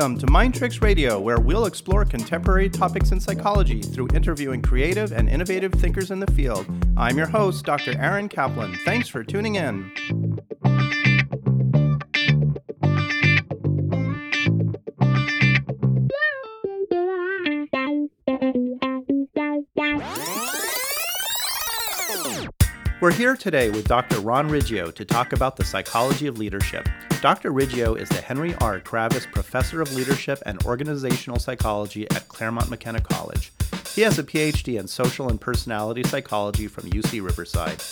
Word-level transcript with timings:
Welcome 0.00 0.18
to 0.20 0.30
Mind 0.32 0.54
Tricks 0.54 0.80
Radio, 0.80 1.20
where 1.20 1.38
we'll 1.38 1.66
explore 1.66 2.06
contemporary 2.06 2.70
topics 2.70 3.12
in 3.12 3.20
psychology 3.20 3.82
through 3.82 4.08
interviewing 4.14 4.62
creative 4.62 5.12
and 5.12 5.28
innovative 5.28 5.74
thinkers 5.74 6.10
in 6.10 6.20
the 6.20 6.26
field. 6.32 6.64
I'm 6.96 7.18
your 7.18 7.26
host, 7.26 7.66
Dr. 7.66 7.94
Aaron 7.98 8.26
Kaplan. 8.26 8.78
Thanks 8.86 9.08
for 9.08 9.22
tuning 9.22 9.56
in. 9.56 9.92
We're 23.00 23.12
here 23.12 23.34
today 23.34 23.70
with 23.70 23.88
Dr. 23.88 24.20
Ron 24.20 24.50
Riggio 24.50 24.94
to 24.94 25.06
talk 25.06 25.32
about 25.32 25.56
the 25.56 25.64
psychology 25.64 26.26
of 26.26 26.36
leadership. 26.36 26.86
Dr. 27.22 27.50
Riggio 27.50 27.98
is 27.98 28.10
the 28.10 28.20
Henry 28.20 28.54
R. 28.56 28.78
Kravis 28.78 29.24
Professor 29.32 29.80
of 29.80 29.94
Leadership 29.94 30.42
and 30.44 30.62
Organizational 30.64 31.38
Psychology 31.38 32.06
at 32.10 32.28
Claremont 32.28 32.68
McKenna 32.68 33.00
College. 33.00 33.52
He 33.94 34.02
has 34.02 34.18
a 34.18 34.22
PhD 34.22 34.78
in 34.78 34.86
Social 34.86 35.30
and 35.30 35.40
Personality 35.40 36.02
Psychology 36.02 36.66
from 36.66 36.90
UC 36.90 37.24
Riverside. 37.24 37.82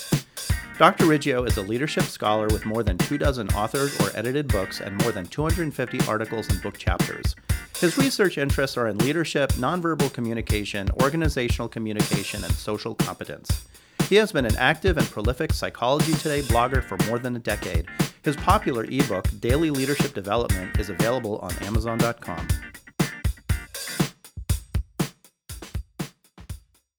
Dr. 0.76 1.06
Riggio 1.06 1.48
is 1.48 1.56
a 1.56 1.62
leadership 1.62 2.04
scholar 2.04 2.46
with 2.48 2.66
more 2.66 2.82
than 2.82 2.98
two 2.98 3.16
dozen 3.16 3.48
authored 3.48 3.98
or 4.04 4.14
edited 4.14 4.48
books 4.48 4.82
and 4.82 4.94
more 5.02 5.12
than 5.12 5.24
250 5.24 6.00
articles 6.06 6.50
and 6.50 6.60
book 6.60 6.76
chapters. 6.76 7.34
His 7.78 7.96
research 7.96 8.36
interests 8.36 8.76
are 8.76 8.88
in 8.88 8.98
leadership, 8.98 9.52
nonverbal 9.52 10.12
communication, 10.12 10.90
organizational 11.00 11.70
communication, 11.70 12.44
and 12.44 12.52
social 12.52 12.94
competence. 12.94 13.64
He 14.08 14.16
has 14.16 14.32
been 14.32 14.46
an 14.46 14.56
active 14.56 14.96
and 14.96 15.06
prolific 15.06 15.52
Psychology 15.52 16.14
Today 16.14 16.40
blogger 16.40 16.82
for 16.82 16.96
more 17.08 17.18
than 17.18 17.36
a 17.36 17.38
decade. 17.38 17.84
His 18.22 18.36
popular 18.36 18.84
ebook, 18.84 19.26
Daily 19.38 19.70
Leadership 19.70 20.14
Development, 20.14 20.74
is 20.80 20.88
available 20.88 21.36
on 21.40 21.52
Amazon.com. 21.62 22.48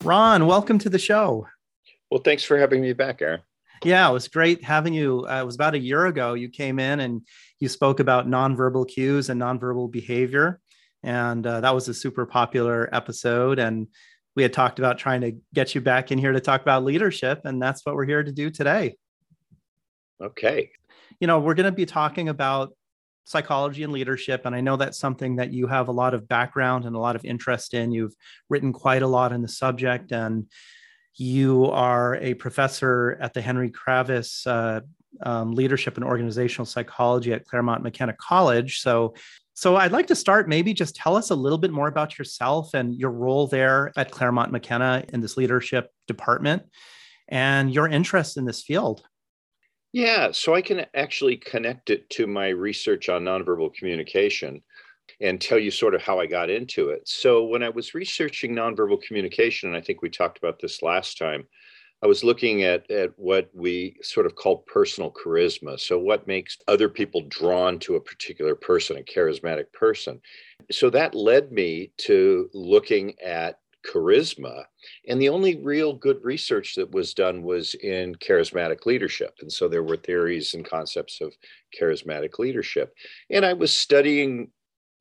Ron, 0.04 0.46
welcome 0.46 0.78
to 0.78 0.90
the 0.90 1.00
show. 1.00 1.48
Well, 2.12 2.22
thanks 2.22 2.44
for 2.44 2.60
having 2.60 2.84
me 2.84 2.94
back, 2.94 3.24
Aaron. 3.24 3.42
Yeah, 3.84 4.08
it 4.08 4.14
was 4.14 4.28
great 4.28 4.64
having 4.64 4.94
you. 4.94 5.26
Uh, 5.28 5.42
it 5.42 5.46
was 5.48 5.56
about 5.56 5.74
a 5.74 5.80
year 5.80 6.06
ago 6.06 6.36
you 6.36 6.48
came 6.48 6.78
in 6.78 7.00
and 7.00 7.24
you 7.60 7.70
spoke 7.70 8.00
about 8.00 8.28
nonverbal 8.28 8.88
cues 8.88 9.30
and 9.30 9.42
nonverbal 9.42 9.92
behavior. 9.92 10.62
And 11.02 11.48
uh, 11.48 11.62
that 11.62 11.74
was 11.74 11.88
a 11.88 11.94
super 11.94 12.28
popular 12.28 12.88
episode. 12.94 13.58
And 13.58 13.88
we 14.36 14.44
had 14.44 14.54
talked 14.54 14.80
about 14.80 14.98
trying 14.98 15.22
to 15.22 15.36
get 15.54 15.76
you 15.76 15.82
back 15.82 16.12
in 16.12 16.18
here 16.18 16.32
to 16.32 16.40
talk 16.40 16.62
about 16.62 16.84
leadership, 16.84 17.42
and 17.46 17.62
that's 17.62 17.86
what 17.86 17.96
we're 17.96 18.06
here 18.06 18.24
to 18.24 18.32
do 18.32 18.50
today. 18.50 18.96
Okay. 20.22 20.72
You 21.20 21.28
know, 21.28 21.40
we're 21.40 21.54
going 21.54 21.66
to 21.66 21.72
be 21.72 21.86
talking 21.86 22.30
about 22.30 22.74
psychology 23.26 23.84
and 23.84 23.94
leadership, 23.94 24.46
and 24.46 24.56
I 24.56 24.62
know 24.62 24.76
that's 24.76 24.98
something 24.98 25.38
that 25.38 25.52
you 25.52 25.68
have 25.68 25.88
a 25.88 25.92
lot 25.92 26.14
of 26.14 26.28
background 26.28 26.86
and 26.86 26.96
a 26.96 27.00
lot 27.00 27.16
of 27.16 27.26
interest 27.26 27.74
in. 27.74 27.92
You've 27.92 28.16
written 28.50 28.74
quite 28.74 29.02
a 29.02 29.08
lot 29.08 29.32
in 29.32 29.42
the 29.42 29.48
subject, 29.48 30.12
and 30.12 30.48
you 31.16 31.66
are 31.66 32.16
a 32.16 32.34
professor 32.36 33.18
at 33.20 33.34
the 33.34 33.42
Henry 33.42 33.70
Kravis 33.70 34.48
uh, 34.48 34.82
um, 35.22 35.52
Leadership 35.52 35.96
and 35.98 36.06
Organizational 36.06 36.66
Psychology 36.66 37.34
at 37.34 37.46
Claremont 37.46 37.84
McKenna 37.84 38.14
College. 38.14 38.80
So 38.80 39.16
so 39.60 39.76
I'd 39.76 39.92
like 39.92 40.08
to 40.08 40.16
start 40.16 40.48
maybe 40.48 40.74
just 40.74 40.96
tell 40.96 41.18
us 41.18 41.32
a 41.32 41.36
little 41.36 41.58
bit 41.58 41.72
more 41.72 41.90
about 41.90 42.18
yourself 42.18 42.74
and 42.74 42.96
your 42.96 43.12
role 43.12 43.46
there 43.46 43.92
at 43.98 44.10
Claremont 44.10 44.54
McKenna 44.54 45.04
in 45.12 45.20
this 45.20 45.36
leadership 45.36 45.92
department 46.08 46.64
and 47.28 47.70
your 47.70 47.90
interest 47.90 48.38
in 48.38 48.46
this 48.46 48.64
field. 48.64 49.04
Yeah, 49.92 50.32
so 50.32 50.56
I 50.56 50.62
can 50.62 50.86
actually 50.96 51.36
connect 51.36 51.90
it 51.90 52.10
to 52.12 52.26
my 52.26 52.48
research 52.48 53.10
on 53.10 53.26
nonverbal 53.26 53.74
communication 53.74 54.64
and 55.20 55.42
tell 55.42 55.60
you 55.60 55.72
sort 55.72 55.94
of 55.94 56.02
how 56.02 56.22
I 56.22 56.26
got 56.26 56.50
into 56.50 56.92
it. 56.92 57.02
So 57.10 57.44
when 57.44 57.62
I 57.62 57.68
was 57.68 57.94
researching 57.94 58.56
nonverbal 58.56 59.02
communication, 59.02 59.68
and 59.68 59.78
I 59.78 59.82
think 59.82 60.02
we 60.02 60.10
talked 60.10 60.38
about 60.38 60.62
this 60.62 60.82
last 60.82 61.18
time, 61.18 61.46
I 62.02 62.08
was 62.08 62.24
looking 62.24 62.64
at, 62.64 62.90
at 62.90 63.12
what 63.18 63.50
we 63.54 63.98
sort 64.02 64.26
of 64.26 64.36
call 64.36 64.60
personal 64.60 65.12
charisma. 65.12 65.80
So, 65.80 66.00
what 66.00 66.28
makes 66.28 66.58
other 66.68 66.88
people 66.88 67.26
drawn 67.28 67.78
to 67.80 67.96
a 67.96 68.02
particular 68.02 68.56
person, 68.56 68.98
a 68.98 69.02
charismatic 69.02 69.72
person? 69.74 70.22
So, 70.72 70.90
that 70.92 71.14
led 71.14 71.52
me 71.52 71.92
to 71.98 72.50
looking 72.54 73.20
at 73.20 73.60
charisma. 73.86 74.64
And 75.08 75.22
the 75.22 75.30
only 75.30 75.58
real 75.58 75.94
good 75.94 76.24
research 76.24 76.76
that 76.76 76.92
was 76.92 77.14
done 77.14 77.44
was 77.44 77.76
in 77.76 78.16
charismatic 78.16 78.86
leadership. 78.86 79.36
And 79.42 79.52
so, 79.52 79.68
there 79.68 79.84
were 79.84 79.98
theories 79.98 80.54
and 80.54 80.64
concepts 80.64 81.20
of 81.20 81.34
charismatic 81.80 82.40
leadership. 82.40 82.94
And 83.30 83.46
I 83.46 83.54
was 83.54 83.76
studying 83.76 84.52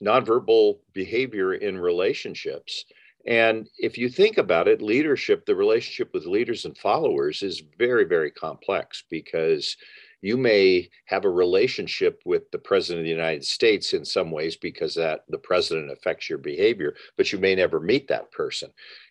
nonverbal 0.03 0.78
behavior 0.94 1.54
in 1.54 1.78
relationships 1.78 2.84
and 3.28 3.69
if 3.77 3.99
you 3.99 4.09
think 4.09 4.39
about 4.39 4.69
it, 4.69 4.81
leadership, 4.81 5.44
the 5.44 5.55
relationship 5.55 6.15
with 6.15 6.25
leaders 6.25 6.65
and 6.65 6.77
followers 6.78 7.43
is 7.43 7.62
very, 7.78 8.05
very 8.05 8.31
complex 8.31 9.05
because 9.11 9.77
you 10.22 10.39
may 10.39 10.89
have 11.05 11.27
a 11.27 11.31
relationship 11.31 12.22
with 12.25 12.50
the 12.53 12.59
president 12.59 13.00
of 13.00 13.05
the 13.05 13.11
United 13.11 13.44
States 13.44 13.93
in 13.93 14.03
some 14.03 14.31
ways 14.31 14.56
because 14.56 14.94
that 14.94 15.25
the 15.28 15.37
president 15.37 15.91
affects 15.91 16.31
your 16.31 16.39
behavior, 16.39 16.94
but 17.19 17.31
you 17.31 17.39
may 17.39 17.55
never 17.55 17.81
meet 17.81 18.09
that 18.09 18.33
person. 18.33 18.71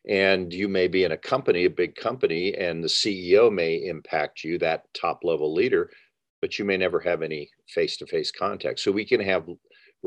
And 0.10 0.52
you 0.52 0.68
may 0.68 0.88
be 0.88 1.04
in 1.04 1.12
a 1.12 1.18
company, 1.18 1.66
a 1.66 1.70
big 1.70 1.96
company, 1.96 2.56
and 2.56 2.84
the 2.84 2.88
CEO 2.88 3.54
may 3.54 3.86
impact 3.86 4.44
you, 4.44 4.58
that 4.58 4.92
top 4.96 5.24
level 5.24 5.54
leader, 5.54 5.92
but 6.42 6.58
you 6.58 6.66
may 6.66 6.78
never 6.78 7.00
have 7.00 7.22
any 7.22 7.52
face 7.68 7.98
to 7.98 8.08
face 8.08 8.32
contact. 8.32 8.80
So 8.80 8.92
we 8.92 9.06
can 9.06 9.22
have 9.22 9.48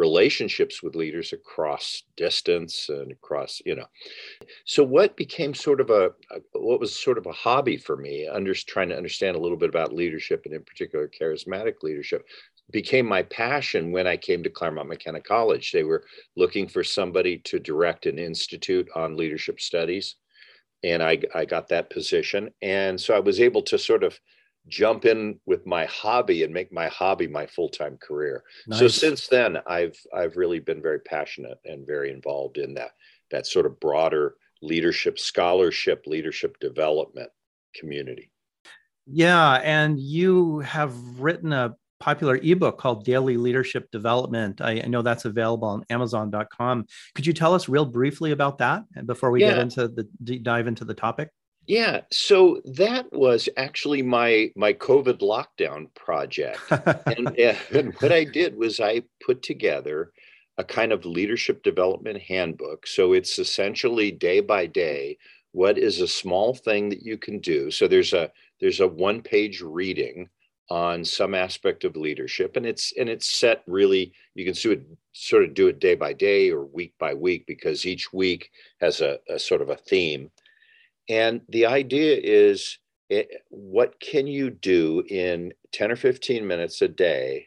relationships 0.00 0.82
with 0.82 0.96
leaders 0.96 1.32
across 1.32 2.02
distance 2.16 2.88
and 2.88 3.12
across 3.12 3.60
you 3.66 3.76
know 3.76 3.86
so 4.64 4.82
what 4.82 5.16
became 5.16 5.52
sort 5.54 5.80
of 5.80 5.90
a, 5.90 6.06
a 6.30 6.40
what 6.58 6.80
was 6.80 6.98
sort 6.98 7.18
of 7.18 7.26
a 7.26 7.32
hobby 7.32 7.76
for 7.76 7.96
me 7.96 8.26
under 8.26 8.54
trying 8.54 8.88
to 8.88 8.96
understand 8.96 9.36
a 9.36 9.40
little 9.40 9.58
bit 9.58 9.68
about 9.68 9.92
leadership 9.92 10.42
and 10.46 10.54
in 10.54 10.62
particular 10.64 11.08
charismatic 11.08 11.82
leadership 11.82 12.24
became 12.70 13.06
my 13.06 13.22
passion 13.22 13.92
when 13.92 14.06
I 14.06 14.16
came 14.16 14.42
to 14.42 14.50
Claremont 14.50 14.88
McKenna 14.88 15.20
College. 15.20 15.72
They 15.72 15.84
were 15.84 16.04
looking 16.36 16.68
for 16.68 16.84
somebody 16.84 17.38
to 17.38 17.58
direct 17.58 18.06
an 18.06 18.18
institute 18.18 18.88
on 18.94 19.16
leadership 19.16 19.60
studies. 19.60 20.16
And 20.82 21.02
I, 21.02 21.18
I 21.34 21.44
got 21.44 21.68
that 21.68 21.90
position. 21.90 22.50
And 22.62 22.98
so 23.00 23.14
I 23.14 23.20
was 23.20 23.40
able 23.40 23.62
to 23.62 23.78
sort 23.78 24.02
of 24.02 24.18
jump 24.70 25.04
in 25.04 25.38
with 25.44 25.66
my 25.66 25.84
hobby 25.86 26.44
and 26.44 26.54
make 26.54 26.72
my 26.72 26.88
hobby 26.88 27.26
my 27.26 27.46
full-time 27.46 27.98
career. 28.00 28.42
Nice. 28.66 28.78
So 28.78 28.88
since 28.88 29.26
then 29.26 29.58
I've 29.66 29.96
I've 30.14 30.36
really 30.36 30.60
been 30.60 30.80
very 30.80 31.00
passionate 31.00 31.58
and 31.64 31.86
very 31.86 32.10
involved 32.10 32.56
in 32.56 32.74
that 32.74 32.92
that 33.30 33.46
sort 33.46 33.66
of 33.66 33.78
broader 33.80 34.36
leadership 34.62 35.18
scholarship 35.18 36.04
leadership 36.06 36.58
development 36.60 37.30
community. 37.74 38.30
Yeah, 39.06 39.54
and 39.64 39.98
you 39.98 40.60
have 40.60 40.94
written 41.18 41.52
a 41.52 41.74
popular 41.98 42.36
ebook 42.36 42.78
called 42.78 43.04
Daily 43.04 43.36
Leadership 43.36 43.90
Development. 43.90 44.60
I, 44.60 44.80
I, 44.82 44.86
know 44.86 45.02
that's 45.02 45.26
available 45.26 45.68
on 45.68 45.84
Amazon.com. 45.90 46.86
Could 47.14 47.26
you 47.26 47.32
tell 47.32 47.54
us 47.54 47.68
real 47.68 47.84
briefly 47.84 48.30
about 48.30 48.58
that 48.58 48.84
before 49.06 49.30
we 49.30 49.42
yeah. 49.42 49.50
get 49.50 49.58
into 49.58 49.88
the 49.88 50.38
dive 50.38 50.66
into 50.66 50.84
the 50.84 50.94
topic? 50.94 51.28
Yeah, 51.70 52.00
so 52.10 52.60
that 52.64 53.12
was 53.12 53.48
actually 53.56 54.02
my 54.02 54.50
my 54.56 54.72
COVID 54.72 55.20
lockdown 55.20 55.94
project, 55.94 56.58
and, 57.06 57.28
and 57.72 57.94
what 58.00 58.10
I 58.10 58.24
did 58.24 58.56
was 58.56 58.80
I 58.80 59.02
put 59.24 59.44
together 59.44 60.10
a 60.58 60.64
kind 60.64 60.90
of 60.90 61.04
leadership 61.04 61.62
development 61.62 62.22
handbook. 62.22 62.88
So 62.88 63.12
it's 63.12 63.38
essentially 63.38 64.10
day 64.10 64.40
by 64.40 64.66
day 64.66 65.16
what 65.52 65.78
is 65.78 66.00
a 66.00 66.08
small 66.08 66.54
thing 66.54 66.88
that 66.88 67.04
you 67.04 67.16
can 67.16 67.38
do. 67.38 67.70
So 67.70 67.86
there's 67.86 68.14
a 68.14 68.32
there's 68.60 68.80
a 68.80 68.88
one 68.88 69.22
page 69.22 69.62
reading 69.62 70.28
on 70.70 71.04
some 71.04 71.36
aspect 71.36 71.84
of 71.84 71.96
leadership 71.96 72.56
and 72.56 72.66
it's 72.66 72.92
and 72.98 73.08
it's 73.08 73.38
set 73.38 73.62
really 73.68 74.12
you 74.34 74.44
can 74.44 74.54
do 74.54 74.72
it 74.72 74.82
sort 75.12 75.44
of 75.44 75.54
do 75.54 75.68
it 75.68 75.78
day 75.78 75.94
by 75.94 76.12
day 76.12 76.50
or 76.50 76.64
week 76.64 76.94
by 76.98 77.14
week 77.14 77.44
because 77.46 77.86
each 77.86 78.12
week 78.12 78.50
has 78.80 79.00
a, 79.00 79.18
a 79.28 79.36
sort 79.36 79.62
of 79.62 79.70
a 79.70 79.76
theme 79.76 80.30
and 81.10 81.40
the 81.48 81.66
idea 81.66 82.18
is 82.22 82.78
it, 83.08 83.28
eh, 83.30 83.36
what 83.48 84.00
can 84.00 84.28
you 84.28 84.48
do 84.48 85.02
in 85.08 85.52
10 85.72 85.90
or 85.90 85.96
15 85.96 86.46
minutes 86.46 86.80
a 86.80 86.88
day 86.88 87.46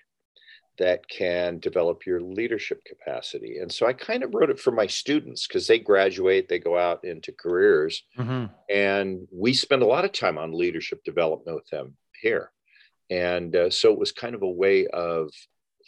that 0.77 1.07
can 1.07 1.59
develop 1.59 2.05
your 2.05 2.19
leadership 2.19 2.83
capacity? 2.85 3.59
And 3.59 3.71
so 3.71 3.87
I 3.87 3.93
kind 3.93 4.23
of 4.23 4.33
wrote 4.33 4.49
it 4.49 4.59
for 4.59 4.71
my 4.71 4.87
students 4.87 5.47
because 5.47 5.65
they 5.65 5.79
graduate, 5.79 6.49
they 6.49 6.59
go 6.59 6.77
out 6.77 7.05
into 7.05 7.31
careers, 7.31 8.03
mm-hmm. 8.19 8.45
and 8.69 9.27
we 9.31 9.53
spend 9.53 9.81
a 9.81 9.87
lot 9.87 10.03
of 10.03 10.11
time 10.11 10.37
on 10.37 10.51
leadership 10.51 11.01
development 11.05 11.55
with 11.55 11.69
them 11.69 11.95
here. 12.21 12.51
And 13.09 13.55
uh, 13.55 13.69
so 13.69 13.93
it 13.93 13.99
was 13.99 14.11
kind 14.11 14.35
of 14.35 14.41
a 14.41 14.49
way 14.49 14.87
of 14.87 15.29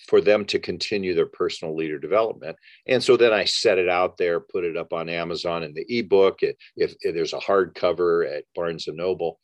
for 0.08 0.22
them 0.22 0.46
to 0.46 0.60
continue 0.60 1.14
their 1.14 1.26
personal 1.26 1.76
leader 1.76 2.00
development. 2.00 2.58
And 2.88 3.04
so 3.04 3.18
then 3.18 3.34
I 3.34 3.46
set 3.46 3.78
it 3.78 3.90
out 3.90 4.18
there, 4.18 4.40
put 4.40 4.64
it 4.64 4.78
up 4.78 4.94
on 4.94 5.10
Amazon 5.10 5.64
in 5.64 5.74
the 5.74 5.86
ebook. 5.88 6.40
If, 6.42 6.56
if 6.76 6.96
there's 7.02 7.34
a 7.34 7.40
hardcover 7.40 8.30
at 8.38 8.46
Barnes 8.56 8.88
and 8.88 8.98
Noble, 8.98 9.40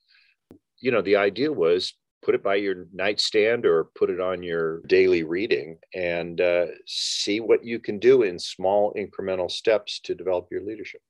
you 0.80 0.92
know, 0.92 1.01
the 1.01 1.15
idea 1.15 1.51
was 1.51 1.94
put 2.21 2.36
it 2.36 2.44
by 2.44 2.56
your 2.56 2.88
nightstand 2.94 3.65
or 3.65 3.89
put 3.95 4.09
it 4.09 4.19
on 4.19 4.44
your 4.44 4.81
daily 4.81 5.24
reading 5.24 5.77
and 5.95 6.39
uh, 6.39 6.68
see 6.86 7.39
what 7.39 7.65
you 7.65 7.80
can 7.80 8.00
do 8.00 8.24
in 8.24 8.38
small 8.38 8.94
incremental 8.94 9.50
steps 9.50 10.00
to 10.01 10.13
develop 10.13 10.48
your 10.51 10.63
leadership. 10.63 11.01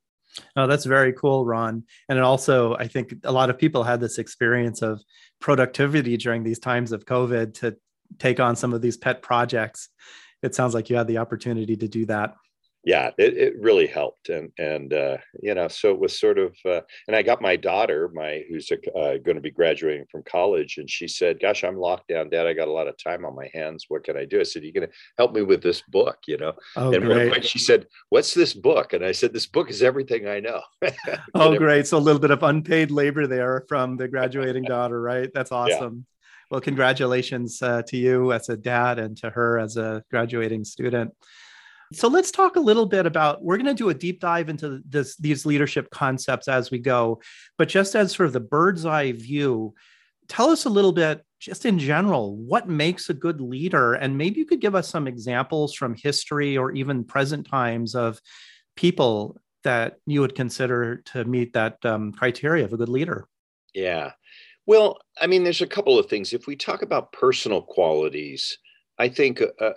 Oh, 0.55 0.67
that's 0.67 0.85
very 0.85 1.11
cool, 1.11 1.45
Ron. 1.45 1.83
And 2.07 2.19
also, 2.19 2.75
I 2.75 2.87
think 2.87 3.13
a 3.25 3.31
lot 3.31 3.49
of 3.49 3.57
people 3.57 3.83
had 3.83 3.99
this 3.99 4.17
experience 4.17 4.81
of 4.81 5.01
productivity 5.41 6.15
during 6.15 6.43
these 6.43 6.59
times 6.59 6.93
of 6.93 7.05
COVID 7.05 7.53
to 7.55 7.75
take 8.19 8.39
on 8.39 8.55
some 8.55 8.73
of 8.73 8.81
these 8.81 8.97
pet 8.97 9.21
projects. 9.21 9.89
It 10.41 10.55
sounds 10.55 10.73
like 10.73 10.89
you 10.89 10.95
had 10.95 11.07
the 11.07 11.19
opportunity 11.19 11.75
to 11.75 11.87
do 11.87 12.05
that 12.07 12.35
yeah, 12.83 13.11
it, 13.17 13.37
it 13.37 13.61
really 13.61 13.85
helped, 13.85 14.29
and 14.29 14.51
and 14.57 14.91
uh, 14.91 15.17
you 15.41 15.53
know, 15.53 15.67
so 15.67 15.91
it 15.91 15.99
was 15.99 16.19
sort 16.19 16.39
of, 16.39 16.55
uh, 16.65 16.81
and 17.07 17.15
I 17.15 17.21
got 17.21 17.39
my 17.39 17.55
daughter, 17.55 18.09
my 18.11 18.43
who's 18.49 18.71
uh, 18.71 19.17
going 19.17 19.35
to 19.35 19.41
be 19.41 19.51
graduating 19.51 20.05
from 20.11 20.23
college, 20.23 20.77
and 20.77 20.89
she 20.89 21.07
said, 21.07 21.39
"Gosh, 21.39 21.63
I'm 21.63 21.77
locked 21.77 22.07
down, 22.07 22.29
Dad. 22.29 22.47
I 22.47 22.53
got 22.53 22.67
a 22.67 22.71
lot 22.71 22.87
of 22.87 22.95
time 22.97 23.23
on 23.23 23.35
my 23.35 23.51
hands. 23.53 23.85
What 23.87 24.03
can 24.03 24.17
I 24.17 24.25
do?" 24.25 24.39
I 24.39 24.43
said, 24.43 24.63
"You're 24.63 24.71
going 24.71 24.87
to 24.87 24.93
help 25.19 25.33
me 25.33 25.43
with 25.43 25.61
this 25.61 25.83
book, 25.89 26.17
you 26.27 26.37
know." 26.37 26.53
Oh, 26.75 26.91
and 26.91 27.03
great. 27.03 27.31
point 27.31 27.45
she 27.45 27.59
said, 27.59 27.85
"What's 28.09 28.33
this 28.33 28.55
book?" 28.55 28.93
And 28.93 29.05
I 29.05 29.11
said, 29.11 29.31
"This 29.31 29.45
book 29.45 29.69
is 29.69 29.83
everything 29.83 30.27
I 30.27 30.39
know." 30.39 30.61
oh, 31.35 31.55
great! 31.55 31.85
So 31.85 31.97
a 31.97 31.99
little 31.99 32.21
bit 32.21 32.31
of 32.31 32.41
unpaid 32.41 32.89
labor 32.89 33.27
there 33.27 33.63
from 33.69 33.95
the 33.95 34.07
graduating 34.07 34.63
daughter, 34.63 34.99
right? 34.99 35.29
That's 35.31 35.51
awesome. 35.51 36.07
Well, 36.51 36.59
congratulations 36.59 37.61
uh, 37.61 37.81
to 37.83 37.95
you 37.95 38.33
as 38.33 38.49
a 38.49 38.57
dad 38.57 38.99
and 38.99 39.15
to 39.19 39.29
her 39.29 39.57
as 39.57 39.77
a 39.77 40.03
graduating 40.11 40.65
student. 40.65 41.15
So 41.93 42.09
let's 42.09 42.29
talk 42.29 42.57
a 42.57 42.59
little 42.59 42.85
bit 42.85 43.05
about 43.05 43.41
we're 43.41 43.55
going 43.55 43.67
to 43.67 43.73
do 43.73 43.87
a 43.87 43.93
deep 43.93 44.19
dive 44.19 44.49
into 44.49 44.81
this 44.85 45.15
these 45.15 45.45
leadership 45.45 45.89
concepts 45.91 46.49
as 46.49 46.69
we 46.69 46.77
go, 46.77 47.21
but 47.57 47.69
just 47.69 47.95
as 47.95 48.11
sort 48.11 48.27
of 48.27 48.33
the 48.33 48.41
bird's 48.41 48.85
eye 48.85 49.13
view, 49.13 49.73
tell 50.27 50.49
us 50.49 50.65
a 50.65 50.69
little 50.69 50.91
bit 50.91 51.25
just 51.39 51.65
in 51.65 51.79
general 51.79 52.35
what 52.35 52.67
makes 52.67 53.09
a 53.09 53.13
good 53.13 53.39
leader 53.39 53.93
and 53.93 54.17
maybe 54.17 54.37
you 54.39 54.45
could 54.45 54.61
give 54.61 54.75
us 54.75 54.89
some 54.89 55.07
examples 55.07 55.73
from 55.73 55.95
history 55.95 56.57
or 56.57 56.71
even 56.73 57.03
present 57.03 57.47
times 57.47 57.95
of 57.95 58.21
people 58.75 59.37
that 59.63 59.97
you 60.05 60.19
would 60.19 60.35
consider 60.35 60.97
to 60.97 61.23
meet 61.23 61.53
that 61.53 61.83
um, 61.85 62.11
criteria 62.11 62.65
of 62.65 62.73
a 62.73 62.77
good 62.77 62.89
leader. 62.89 63.27
Yeah. 63.73 64.11
Well, 64.67 64.99
I 65.19 65.27
mean, 65.27 65.43
there's 65.43 65.61
a 65.61 65.67
couple 65.67 65.97
of 65.97 66.05
things. 66.07 66.33
If 66.33 66.47
we 66.47 66.55
talk 66.55 66.81
about 66.81 67.11
personal 67.11 67.61
qualities, 67.61 68.57
I 68.99 69.09
think 69.09 69.41
a, 69.41 69.73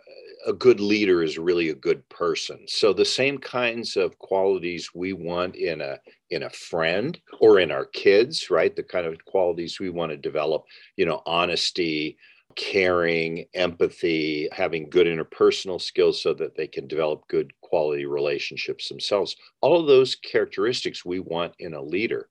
a, 0.47 0.53
good 0.53 0.81
leader 0.81 1.23
is 1.23 1.39
really 1.39 1.71
a 1.71 1.75
good 1.75 2.07
person. 2.11 2.67
So 2.69 2.93
the 2.93 3.05
same 3.05 3.39
kinds 3.39 3.97
of 3.97 4.19
qualities 4.19 4.91
we 4.95 5.15
want 5.15 5.57
in 5.57 5.81
a 5.81 5.99
in 6.31 6.43
a 6.43 6.51
friend 6.51 7.19
or 7.41 7.59
in 7.61 7.71
our 7.71 7.87
kids, 7.87 8.51
right? 8.51 8.77
The 8.77 8.83
kind 8.83 9.07
of 9.07 9.25
qualities 9.25 9.81
we 9.81 9.89
want 9.89 10.11
to 10.13 10.19
develop, 10.19 10.65
you 10.97 11.07
know, 11.07 11.23
honesty, 11.25 12.19
caring, 12.57 13.47
empathy, 13.55 14.49
having 14.53 14.91
good 14.91 15.07
interpersonal 15.07 15.81
skills 15.81 16.23
so 16.23 16.35
that 16.35 16.57
they 16.57 16.67
can 16.67 16.87
develop 16.87 17.27
good 17.29 17.53
quality 17.63 18.05
relationships 18.05 18.89
themselves. 18.89 19.37
All 19.63 19.81
of 19.81 19.87
those 19.87 20.15
characteristics 20.15 21.05
we 21.05 21.21
want 21.21 21.55
in 21.59 21.75
a 21.75 21.83
leader. 21.83 22.29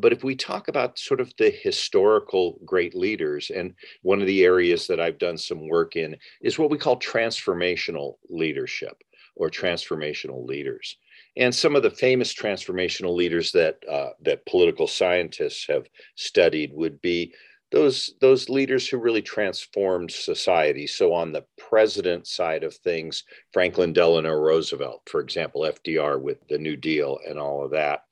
But 0.00 0.12
if 0.12 0.24
we 0.24 0.36
talk 0.36 0.68
about 0.68 0.98
sort 0.98 1.20
of 1.20 1.32
the 1.38 1.50
historical 1.50 2.58
great 2.64 2.94
leaders, 2.94 3.50
and 3.50 3.74
one 4.02 4.20
of 4.20 4.26
the 4.26 4.44
areas 4.44 4.86
that 4.86 5.00
I've 5.00 5.18
done 5.18 5.38
some 5.38 5.68
work 5.68 5.96
in 5.96 6.16
is 6.40 6.58
what 6.58 6.70
we 6.70 6.78
call 6.78 6.98
transformational 6.98 8.16
leadership 8.28 9.02
or 9.36 9.50
transformational 9.50 10.46
leaders. 10.46 10.96
And 11.36 11.54
some 11.54 11.76
of 11.76 11.82
the 11.82 11.90
famous 11.90 12.34
transformational 12.34 13.14
leaders 13.14 13.52
that 13.52 13.76
uh, 13.90 14.10
that 14.22 14.46
political 14.46 14.86
scientists 14.86 15.66
have 15.68 15.86
studied 16.14 16.72
would 16.72 17.00
be 17.02 17.34
those 17.72 18.14
those 18.20 18.48
leaders 18.48 18.88
who 18.88 18.96
really 18.96 19.22
transformed 19.22 20.10
society. 20.10 20.86
So 20.86 21.12
on 21.12 21.32
the 21.32 21.44
president 21.58 22.26
side 22.26 22.64
of 22.64 22.74
things, 22.74 23.24
Franklin 23.52 23.92
Delano 23.92 24.32
Roosevelt, 24.32 25.02
for 25.06 25.20
example, 25.20 25.62
FDR 25.62 26.20
with 26.20 26.38
the 26.48 26.58
New 26.58 26.76
Deal 26.76 27.18
and 27.28 27.38
all 27.38 27.64
of 27.64 27.72
that. 27.72 28.04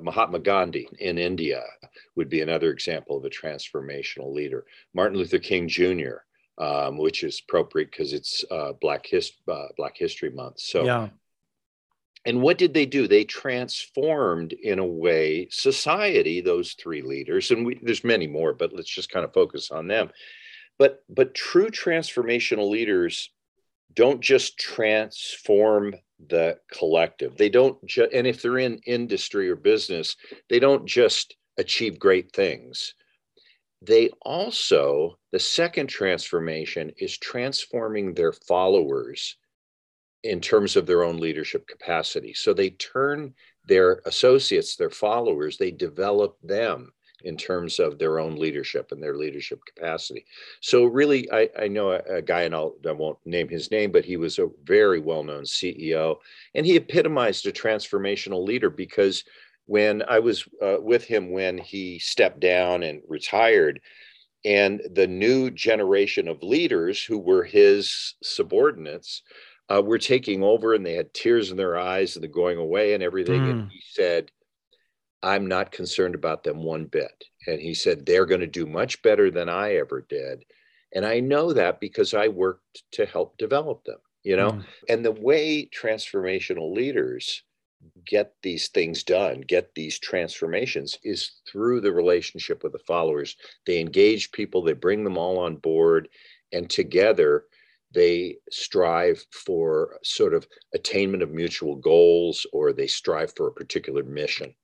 Mahatma 0.00 0.38
Gandhi 0.38 0.88
in 0.98 1.18
India 1.18 1.62
would 2.14 2.28
be 2.28 2.40
another 2.40 2.70
example 2.70 3.16
of 3.16 3.24
a 3.24 3.30
transformational 3.30 4.32
leader. 4.32 4.64
Martin 4.94 5.18
Luther 5.18 5.38
King 5.38 5.68
Jr., 5.68 6.18
um, 6.58 6.98
which 6.98 7.24
is 7.24 7.42
appropriate 7.46 7.90
because 7.90 8.12
it's 8.12 8.44
uh, 8.50 8.72
Black, 8.80 9.06
Hist- 9.06 9.42
uh, 9.48 9.66
Black 9.76 9.96
History 9.96 10.30
Month. 10.30 10.60
So, 10.60 10.84
yeah. 10.84 11.08
And 12.24 12.42
what 12.42 12.58
did 12.58 12.74
they 12.74 12.84
do? 12.84 13.06
They 13.06 13.24
transformed, 13.24 14.52
in 14.52 14.78
a 14.78 14.86
way, 14.86 15.48
society. 15.50 16.40
Those 16.40 16.72
three 16.74 17.00
leaders, 17.00 17.50
and 17.50 17.64
we, 17.64 17.78
there's 17.80 18.04
many 18.04 18.26
more, 18.26 18.52
but 18.52 18.72
let's 18.72 18.90
just 18.90 19.10
kind 19.10 19.24
of 19.24 19.32
focus 19.32 19.70
on 19.70 19.86
them. 19.86 20.10
But 20.78 21.04
but 21.08 21.34
true 21.34 21.70
transformational 21.70 22.68
leaders 22.68 23.30
don't 23.94 24.20
just 24.20 24.58
transform 24.58 25.94
the 26.26 26.58
collective. 26.72 27.36
They 27.36 27.48
don't 27.48 27.84
just, 27.86 28.12
and 28.12 28.26
if 28.26 28.42
they're 28.42 28.58
in 28.58 28.80
industry 28.86 29.48
or 29.48 29.56
business, 29.56 30.16
they 30.48 30.58
don't 30.58 30.86
just 30.86 31.36
achieve 31.58 31.98
great 31.98 32.32
things. 32.32 32.94
They 33.82 34.10
also, 34.22 35.18
the 35.30 35.38
second 35.38 35.86
transformation 35.86 36.92
is 36.96 37.16
transforming 37.18 38.14
their 38.14 38.32
followers 38.32 39.36
in 40.24 40.40
terms 40.40 40.74
of 40.76 40.86
their 40.86 41.04
own 41.04 41.18
leadership 41.18 41.66
capacity. 41.68 42.34
So 42.34 42.52
they 42.52 42.70
turn 42.70 43.34
their 43.66 44.02
associates, 44.04 44.74
their 44.74 44.90
followers, 44.90 45.56
they 45.58 45.70
develop 45.70 46.36
them 46.42 46.92
in 47.24 47.36
terms 47.36 47.78
of 47.78 47.98
their 47.98 48.20
own 48.20 48.36
leadership 48.36 48.92
and 48.92 49.02
their 49.02 49.16
leadership 49.16 49.60
capacity. 49.64 50.24
So 50.60 50.84
really, 50.84 51.30
I, 51.32 51.48
I 51.58 51.68
know 51.68 51.90
a, 51.90 51.98
a, 52.16 52.22
guy, 52.22 52.42
and 52.42 52.54
I'll, 52.54 52.76
I 52.86 52.92
won't 52.92 53.18
name 53.24 53.48
his 53.48 53.70
name, 53.70 53.90
but 53.90 54.04
he 54.04 54.16
was 54.16 54.38
a 54.38 54.48
very 54.64 55.00
well-known 55.00 55.42
CEO, 55.42 56.16
and 56.54 56.64
he 56.64 56.76
epitomized 56.76 57.46
a 57.46 57.52
transformational 57.52 58.46
leader 58.46 58.70
because 58.70 59.24
when 59.66 60.02
I 60.08 60.18
was 60.18 60.48
uh, 60.62 60.76
with 60.80 61.04
him 61.04 61.30
when 61.30 61.58
he 61.58 61.98
stepped 61.98 62.40
down 62.40 62.82
and 62.82 63.02
retired, 63.06 63.80
and 64.44 64.80
the 64.94 65.06
new 65.06 65.50
generation 65.50 66.28
of 66.28 66.42
leaders 66.42 67.02
who 67.02 67.18
were 67.18 67.44
his 67.44 68.14
subordinates 68.22 69.22
uh, 69.68 69.82
were 69.82 69.98
taking 69.98 70.42
over, 70.42 70.72
and 70.72 70.86
they 70.86 70.94
had 70.94 71.12
tears 71.12 71.50
in 71.50 71.56
their 71.56 71.76
eyes 71.76 72.14
and 72.14 72.22
they're 72.22 72.30
going 72.30 72.58
away 72.58 72.94
and 72.94 73.02
everything, 73.02 73.42
mm. 73.42 73.50
and 73.50 73.70
he 73.70 73.82
said 73.92 74.30
I'm 75.22 75.46
not 75.46 75.72
concerned 75.72 76.14
about 76.14 76.44
them 76.44 76.62
one 76.62 76.86
bit. 76.86 77.24
And 77.46 77.60
he 77.60 77.74
said, 77.74 78.06
they're 78.06 78.26
going 78.26 78.40
to 78.40 78.46
do 78.46 78.66
much 78.66 79.02
better 79.02 79.30
than 79.30 79.48
I 79.48 79.76
ever 79.76 80.06
did. 80.08 80.44
And 80.94 81.04
I 81.04 81.20
know 81.20 81.52
that 81.52 81.80
because 81.80 82.14
I 82.14 82.28
worked 82.28 82.82
to 82.92 83.04
help 83.04 83.36
develop 83.36 83.84
them, 83.84 83.98
you 84.22 84.36
know? 84.36 84.52
Mm. 84.52 84.64
And 84.88 85.04
the 85.04 85.12
way 85.12 85.66
transformational 85.66 86.74
leaders 86.74 87.42
get 88.06 88.34
these 88.42 88.68
things 88.68 89.04
done, 89.04 89.40
get 89.42 89.74
these 89.74 89.98
transformations 89.98 90.98
is 91.04 91.32
through 91.50 91.80
the 91.80 91.92
relationship 91.92 92.62
with 92.62 92.72
the 92.72 92.78
followers. 92.80 93.36
They 93.66 93.80
engage 93.80 94.32
people, 94.32 94.62
they 94.62 94.72
bring 94.72 95.04
them 95.04 95.18
all 95.18 95.38
on 95.38 95.56
board, 95.56 96.08
and 96.52 96.68
together 96.68 97.44
they 97.92 98.36
strive 98.50 99.24
for 99.30 99.98
sort 100.02 100.34
of 100.34 100.46
attainment 100.74 101.22
of 101.22 101.30
mutual 101.30 101.76
goals 101.76 102.46
or 102.52 102.72
they 102.72 102.86
strive 102.86 103.32
for 103.36 103.48
a 103.48 103.52
particular 103.52 104.02
mission 104.02 104.54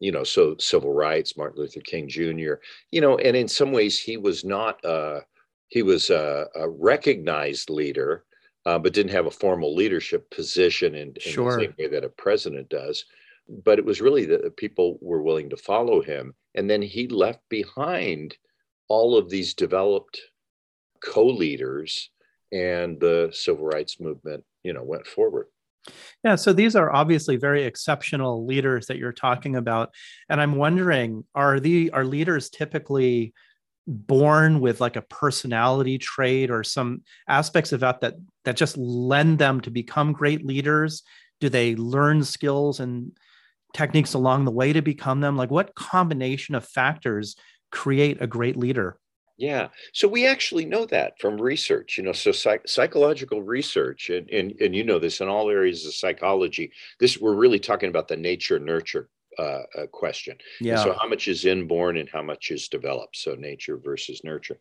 you 0.00 0.12
know, 0.12 0.24
so 0.24 0.56
civil 0.58 0.92
rights, 0.92 1.36
Martin 1.36 1.60
Luther 1.60 1.80
King 1.80 2.08
Jr., 2.08 2.54
you 2.90 3.00
know, 3.00 3.16
and 3.18 3.36
in 3.36 3.48
some 3.48 3.72
ways 3.72 3.98
he 3.98 4.16
was 4.16 4.44
not, 4.44 4.84
uh, 4.84 5.20
he 5.68 5.82
was 5.82 6.10
a, 6.10 6.46
a 6.54 6.68
recognized 6.68 7.70
leader, 7.70 8.24
uh, 8.66 8.78
but 8.78 8.92
didn't 8.92 9.12
have 9.12 9.26
a 9.26 9.30
formal 9.30 9.74
leadership 9.74 10.28
position 10.30 10.94
in, 10.94 11.08
in 11.08 11.32
sure. 11.32 11.56
the 11.56 11.64
same 11.64 11.74
way 11.78 11.86
that 11.88 12.04
a 12.04 12.08
president 12.08 12.68
does. 12.68 13.04
But 13.48 13.78
it 13.78 13.84
was 13.84 14.00
really 14.00 14.24
that 14.26 14.56
people 14.56 14.98
were 15.02 15.22
willing 15.22 15.50
to 15.50 15.56
follow 15.56 16.00
him. 16.00 16.34
And 16.54 16.68
then 16.68 16.80
he 16.80 17.08
left 17.08 17.40
behind 17.50 18.36
all 18.88 19.16
of 19.16 19.28
these 19.28 19.54
developed 19.54 20.20
co 21.00 21.26
leaders, 21.26 22.10
and 22.52 23.00
the 23.00 23.30
civil 23.32 23.64
rights 23.64 24.00
movement, 24.00 24.44
you 24.62 24.72
know, 24.72 24.82
went 24.82 25.06
forward. 25.06 25.46
Yeah, 26.24 26.36
so 26.36 26.52
these 26.52 26.76
are 26.76 26.92
obviously 26.92 27.36
very 27.36 27.64
exceptional 27.64 28.46
leaders 28.46 28.86
that 28.86 28.96
you're 28.98 29.12
talking 29.12 29.56
about, 29.56 29.90
and 30.28 30.40
I'm 30.40 30.56
wondering, 30.56 31.24
are 31.34 31.60
the 31.60 31.90
are 31.92 32.04
leaders 32.04 32.50
typically 32.50 33.34
born 33.86 34.60
with 34.60 34.80
like 34.80 34.96
a 34.96 35.02
personality 35.02 35.98
trait 35.98 36.50
or 36.50 36.64
some 36.64 37.02
aspects 37.28 37.72
of 37.72 37.80
that 37.80 38.00
that 38.00 38.14
that 38.44 38.56
just 38.56 38.76
lend 38.78 39.38
them 39.38 39.60
to 39.62 39.70
become 39.70 40.12
great 40.12 40.44
leaders? 40.46 41.02
Do 41.40 41.48
they 41.48 41.76
learn 41.76 42.24
skills 42.24 42.80
and 42.80 43.12
techniques 43.74 44.14
along 44.14 44.44
the 44.46 44.50
way 44.52 44.72
to 44.72 44.82
become 44.82 45.20
them? 45.20 45.36
Like, 45.36 45.50
what 45.50 45.74
combination 45.74 46.54
of 46.54 46.66
factors 46.66 47.36
create 47.72 48.22
a 48.22 48.26
great 48.26 48.56
leader? 48.56 48.98
Yeah. 49.36 49.68
So 49.92 50.06
we 50.06 50.26
actually 50.26 50.64
know 50.64 50.86
that 50.86 51.18
from 51.18 51.40
research, 51.40 51.98
you 51.98 52.04
know, 52.04 52.12
so 52.12 52.30
psych- 52.30 52.68
psychological 52.68 53.42
research, 53.42 54.10
and, 54.10 54.30
and, 54.30 54.54
and 54.60 54.74
you 54.74 54.84
know 54.84 54.98
this 54.98 55.20
in 55.20 55.28
all 55.28 55.50
areas 55.50 55.84
of 55.86 55.94
psychology, 55.94 56.70
this 57.00 57.18
we're 57.18 57.34
really 57.34 57.58
talking 57.58 57.88
about 57.88 58.08
the 58.08 58.16
nature 58.16 58.58
nurture 58.58 59.08
uh, 59.38 59.62
question. 59.90 60.36
Yeah. 60.60 60.76
so 60.76 60.96
how 61.00 61.08
much 61.08 61.26
is 61.26 61.44
inborn 61.44 61.96
and 61.96 62.08
how 62.08 62.22
much 62.22 62.50
is 62.50 62.68
developed? 62.68 63.16
So 63.16 63.34
nature 63.34 63.76
versus 63.76 64.22
nurture. 64.22 64.58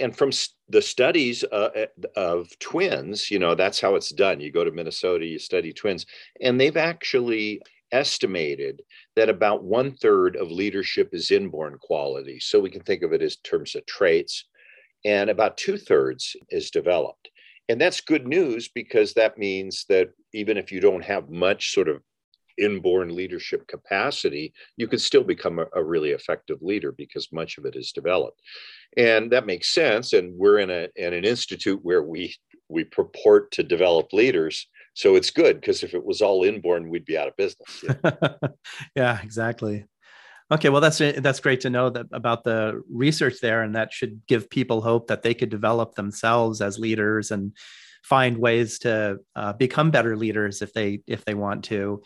And 0.00 0.16
from 0.16 0.30
the 0.68 0.82
studies 0.82 1.44
uh, 1.50 1.70
eh, 1.74 1.86
of 2.14 2.58
twins, 2.58 3.30
you 3.30 3.38
know, 3.38 3.54
that's 3.54 3.80
how 3.80 3.94
it's 3.94 4.10
done. 4.10 4.40
You 4.40 4.52
go 4.52 4.64
to 4.64 4.70
Minnesota, 4.70 5.24
you 5.24 5.38
study 5.38 5.72
twins, 5.72 6.04
and 6.40 6.60
they've 6.60 6.76
actually 6.76 7.62
estimated 7.92 8.82
that 9.16 9.28
about 9.28 9.64
one 9.64 9.94
third 9.94 10.36
of 10.36 10.50
leadership 10.50 11.10
is 11.12 11.30
inborn 11.30 11.78
quality. 11.80 12.38
So 12.40 12.60
we 12.60 12.70
can 12.70 12.82
think 12.82 13.02
of 13.02 13.12
it 13.12 13.22
as 13.22 13.36
terms 13.36 13.74
of 13.74 13.86
traits, 13.86 14.44
and 15.04 15.30
about 15.30 15.56
two 15.56 15.76
thirds 15.76 16.36
is 16.50 16.70
developed. 16.70 17.28
And 17.68 17.80
that's 17.80 18.00
good 18.00 18.26
news 18.26 18.68
because 18.68 19.12
that 19.14 19.38
means 19.38 19.84
that 19.88 20.08
even 20.32 20.56
if 20.56 20.72
you 20.72 20.80
don't 20.80 21.04
have 21.04 21.30
much 21.30 21.72
sort 21.72 21.88
of 21.88 22.02
inborn 22.58 23.14
leadership 23.14 23.66
capacity, 23.68 24.52
you 24.76 24.88
can 24.88 24.98
still 24.98 25.22
become 25.22 25.58
a, 25.58 25.66
a, 25.74 25.82
really 25.82 26.10
effective 26.10 26.58
leader 26.60 26.92
because 26.92 27.32
much 27.32 27.56
of 27.56 27.64
it 27.64 27.76
is 27.76 27.92
developed. 27.92 28.40
And 28.96 29.30
that 29.30 29.46
makes 29.46 29.72
sense. 29.72 30.12
And 30.12 30.36
we're 30.36 30.58
in, 30.58 30.70
a, 30.70 30.88
in 30.96 31.14
an 31.14 31.24
institute 31.24 31.80
where 31.82 32.02
we, 32.02 32.34
we 32.68 32.84
purport 32.84 33.52
to 33.52 33.62
develop 33.62 34.12
leaders. 34.12 34.66
So 34.98 35.14
it's 35.14 35.30
good 35.30 35.60
because 35.60 35.84
if 35.84 35.94
it 35.94 36.04
was 36.04 36.22
all 36.22 36.42
inborn, 36.42 36.88
we'd 36.88 37.04
be 37.04 37.16
out 37.16 37.28
of 37.28 37.36
business. 37.36 37.84
Yeah, 37.84 38.32
yeah 38.96 39.22
exactly. 39.22 39.84
Okay, 40.50 40.70
well 40.70 40.80
that's 40.80 40.98
that's 40.98 41.38
great 41.38 41.60
to 41.60 41.70
know 41.70 41.88
that 41.90 42.06
about 42.10 42.42
the 42.42 42.82
research 42.90 43.34
there, 43.40 43.62
and 43.62 43.76
that 43.76 43.92
should 43.92 44.20
give 44.26 44.50
people 44.50 44.80
hope 44.80 45.06
that 45.06 45.22
they 45.22 45.34
could 45.34 45.50
develop 45.50 45.94
themselves 45.94 46.60
as 46.60 46.80
leaders 46.80 47.30
and 47.30 47.52
find 48.02 48.38
ways 48.38 48.80
to 48.80 49.20
uh, 49.36 49.52
become 49.52 49.92
better 49.92 50.16
leaders 50.16 50.62
if 50.62 50.72
they 50.72 51.00
if 51.06 51.24
they 51.24 51.34
want 51.34 51.66
to 51.66 52.02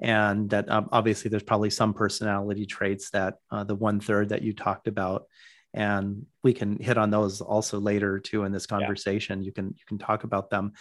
and 0.00 0.50
that 0.50 0.68
um, 0.68 0.88
obviously 0.90 1.28
there's 1.28 1.42
probably 1.44 1.70
some 1.70 1.94
personality 1.94 2.66
traits 2.66 3.10
that 3.10 3.34
uh, 3.52 3.62
the 3.62 3.74
one 3.74 4.00
third 4.00 4.30
that 4.30 4.42
you 4.42 4.52
talked 4.52 4.88
about 4.88 5.26
and 5.74 6.26
we 6.42 6.52
can 6.52 6.78
hit 6.78 6.98
on 6.98 7.10
those 7.10 7.40
also 7.40 7.78
later 7.78 8.18
too 8.18 8.44
in 8.44 8.52
this 8.52 8.66
conversation 8.66 9.40
yeah. 9.40 9.46
you 9.46 9.52
can 9.52 9.66
you 9.66 9.84
can 9.86 9.98
talk 9.98 10.24
about 10.24 10.48
them 10.48 10.72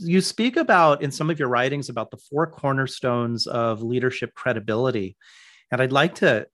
you 0.00 0.20
speak 0.20 0.56
about 0.56 1.02
in 1.02 1.10
some 1.10 1.30
of 1.30 1.38
your 1.38 1.48
writings 1.48 1.88
about 1.88 2.10
the 2.10 2.16
four 2.16 2.46
cornerstones 2.46 3.46
of 3.46 3.82
leadership 3.82 4.34
credibility 4.34 5.16
and 5.70 5.80
i'd 5.80 5.92
like 5.92 6.14
to 6.14 6.46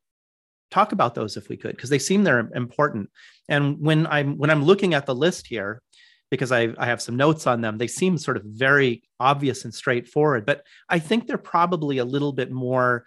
talk 0.71 0.93
about 0.93 1.15
those 1.15 1.37
if 1.37 1.49
we 1.49 1.57
could 1.57 1.75
because 1.75 1.91
they 1.91 1.99
seem 1.99 2.23
they're 2.23 2.51
important 2.55 3.11
and 3.49 3.81
when 3.81 4.07
i'm 4.07 4.37
when 4.37 4.51
i'm 4.51 4.65
looking 4.65 4.95
at 4.95 5.07
the 5.07 5.15
list 5.15 5.47
here 5.47 5.83
because 6.31 6.53
I, 6.53 6.69
I 6.79 6.87
have 6.87 7.03
some 7.03 7.17
notes 7.17 7.47
on 7.47 7.61
them. 7.61 7.77
They 7.77 7.89
seem 7.89 8.17
sort 8.17 8.37
of 8.37 8.45
very 8.45 9.03
obvious 9.19 9.65
and 9.65 9.75
straightforward, 9.75 10.47
but 10.47 10.65
I 10.89 11.01
think 11.01 11.27
they're 11.27 11.39
probably 11.39 11.99
a 11.99 12.05
little 12.05 12.33
bit 12.33 12.51
more 12.51 13.05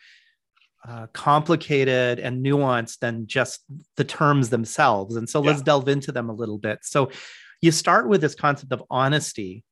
uh, 0.87 1.07
complicated 1.13 2.19
and 2.19 2.45
nuanced 2.45 2.99
than 2.99 3.25
just 3.25 3.61
the 3.95 4.03
terms 4.03 4.49
themselves. 4.49 5.15
And 5.15 5.29
so 5.29 5.41
yeah. 5.41 5.51
let's 5.51 5.61
delve 5.61 5.87
into 5.87 6.11
them 6.11 6.29
a 6.29 6.33
little 6.33 6.57
bit. 6.57 6.79
So 6.83 7.09
you 7.61 7.71
start 7.71 8.09
with 8.09 8.19
this 8.19 8.35
concept 8.35 8.73
of 8.73 8.83
honesty. 8.89 9.63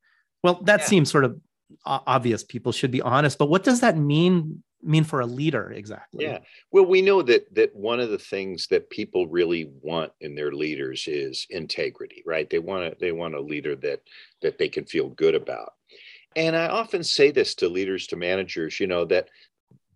Well, 0.43 0.61
that 0.63 0.81
yeah. 0.81 0.85
seems 0.85 1.11
sort 1.11 1.25
of 1.25 1.39
obvious. 1.85 2.43
People 2.43 2.71
should 2.71 2.91
be 2.91 3.01
honest, 3.01 3.37
but 3.37 3.49
what 3.49 3.63
does 3.63 3.81
that 3.81 3.97
mean 3.97 4.63
mean 4.83 5.03
for 5.03 5.19
a 5.19 5.25
leader 5.25 5.71
exactly 5.71 6.25
yeah 6.25 6.39
well 6.71 6.85
we 6.85 7.01
know 7.01 7.21
that 7.21 7.53
that 7.53 7.75
one 7.75 7.99
of 7.99 8.09
the 8.09 8.17
things 8.17 8.67
that 8.67 8.89
people 8.89 9.27
really 9.27 9.69
want 9.81 10.11
in 10.21 10.33
their 10.33 10.51
leaders 10.51 11.07
is 11.07 11.45
integrity 11.49 12.23
right 12.25 12.49
they 12.49 12.59
want 12.59 12.91
to 12.91 12.97
they 12.99 13.11
want 13.11 13.35
a 13.35 13.39
leader 13.39 13.75
that 13.75 14.01
that 14.41 14.57
they 14.57 14.67
can 14.67 14.85
feel 14.85 15.09
good 15.09 15.35
about 15.35 15.73
and 16.35 16.55
i 16.55 16.67
often 16.67 17.03
say 17.03 17.31
this 17.31 17.53
to 17.53 17.69
leaders 17.69 18.07
to 18.07 18.15
managers 18.15 18.79
you 18.79 18.87
know 18.87 19.05
that 19.05 19.29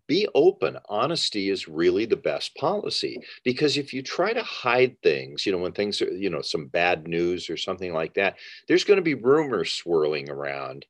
be 0.08 0.28
open. 0.36 0.78
Honesty 0.90 1.50
is 1.50 1.68
really 1.68 2.06
the 2.06 2.16
best 2.16 2.56
policy 2.56 3.22
because 3.44 3.78
if 3.78 3.94
you 3.94 4.02
try 4.02 4.34
to 4.34 4.44
hide 4.44 5.02
things 5.02 5.46
you 5.46 5.52
know 5.52 5.58
when 5.58 5.72
things 5.72 6.02
are 6.02 6.12
you 6.12 6.30
know 6.30 6.42
some 6.42 6.68
bad 6.68 7.08
news 7.08 7.50
or 7.50 7.58
something 7.58 7.94
like 7.94 8.14
that 8.14 8.38
there's 8.68 8.84
going 8.84 8.98
to 8.98 9.04
be 9.04 9.14
rumors 9.14 9.72
swirling 9.72 10.30
around. 10.30 10.86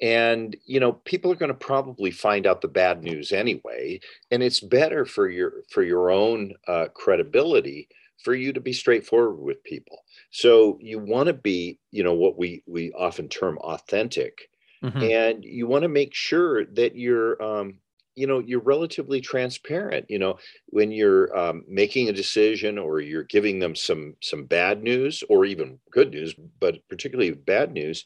And 0.00 0.56
you 0.64 0.78
know 0.78 0.92
people 0.92 1.32
are 1.32 1.36
going 1.36 1.48
to 1.48 1.54
probably 1.54 2.10
find 2.10 2.46
out 2.46 2.60
the 2.60 2.68
bad 2.68 3.02
news 3.02 3.32
anyway. 3.32 4.00
And 4.30 4.42
it's 4.42 4.60
better 4.60 5.04
for 5.04 5.28
your 5.28 5.64
for 5.68 5.82
your 5.82 6.10
own 6.10 6.52
uh, 6.66 6.86
credibility 6.94 7.88
for 8.22 8.34
you 8.34 8.52
to 8.52 8.60
be 8.60 8.72
straightforward 8.72 9.38
with 9.38 9.62
people. 9.64 9.98
So 10.30 10.78
you 10.80 10.98
want 10.98 11.28
to 11.28 11.32
be 11.32 11.78
you 11.90 12.04
know 12.04 12.14
what 12.14 12.38
we 12.38 12.62
we 12.66 12.92
often 12.92 13.28
term 13.28 13.58
authentic. 13.58 14.48
Mm-hmm. 14.84 15.02
and 15.02 15.44
you 15.44 15.66
want 15.66 15.82
to 15.82 15.88
make 15.88 16.14
sure 16.14 16.64
that 16.64 16.94
you're 16.94 17.42
um, 17.42 17.78
you 18.18 18.26
know 18.26 18.40
you're 18.40 18.60
relatively 18.60 19.20
transparent 19.20 20.04
you 20.08 20.18
know 20.18 20.38
when 20.66 20.90
you're 20.90 21.36
um, 21.38 21.64
making 21.68 22.08
a 22.08 22.12
decision 22.12 22.78
or 22.78 23.00
you're 23.00 23.24
giving 23.24 23.58
them 23.58 23.74
some 23.74 24.14
some 24.20 24.44
bad 24.44 24.82
news 24.82 25.22
or 25.28 25.44
even 25.44 25.78
good 25.90 26.10
news 26.10 26.34
but 26.60 26.76
particularly 26.88 27.30
bad 27.30 27.72
news 27.72 28.04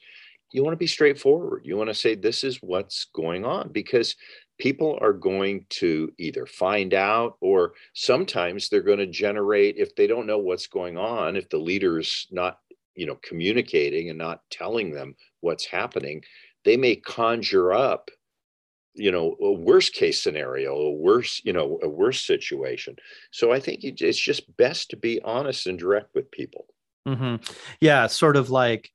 you 0.53 0.63
want 0.63 0.75
to 0.75 0.79
be 0.79 0.87
straightforward. 0.87 1.63
You 1.65 1.77
want 1.77 1.89
to 1.89 1.95
say, 1.95 2.15
this 2.15 2.45
is 2.45 2.59
what's 2.59 3.07
going 3.15 3.45
on 3.45 3.73
because 3.73 4.15
people 4.59 4.99
are 5.01 5.15
going 5.15 5.67
to 5.71 6.13
either 6.19 6.47
find 6.47 6.95
out 6.95 7.37
or 7.41 7.73
sometimes 7.95 8.69
they're 8.69 8.83
going 8.83 8.99
to 8.99 9.07
generate, 9.07 9.77
if 9.79 9.95
they 9.97 10.07
don't 10.07 10.27
know 10.27 10.39
what's 10.39 10.67
going 10.67 10.97
on, 10.97 11.37
if 11.37 11.49
the 11.49 11.59
leader's 11.59 12.27
not, 12.31 12.59
you 12.95 13.07
know, 13.07 13.19
communicating 13.23 14.11
and 14.11 14.19
not 14.19 14.43
telling 14.51 14.93
them 14.93 15.17
what's 15.41 15.65
happening, 15.65 16.23
they 16.65 16.77
may 16.77 16.97
conjure 16.97 17.73
up 17.73 18.11
you 18.95 19.11
know 19.11 19.37
a 19.41 19.53
worst 19.53 19.95
case 19.95 20.23
scenario 20.23 20.75
a 20.75 20.93
worse 20.93 21.41
you 21.45 21.53
know 21.53 21.79
a 21.83 21.89
worse 21.89 22.23
situation. 22.23 22.97
So 23.31 23.53
i 23.53 23.61
think 23.61 23.81
it's 23.83 24.19
just 24.19 24.57
best 24.57 24.91
to 24.91 24.97
be 24.97 25.21
honest 25.23 25.67
and 25.67 25.79
direct 25.79 26.15
with 26.15 26.31
people. 26.31 26.67
Mm-hmm. 27.09 27.37
yeah 27.81 28.07
sort 28.07 28.37
of 28.37 28.49
like 28.51 28.89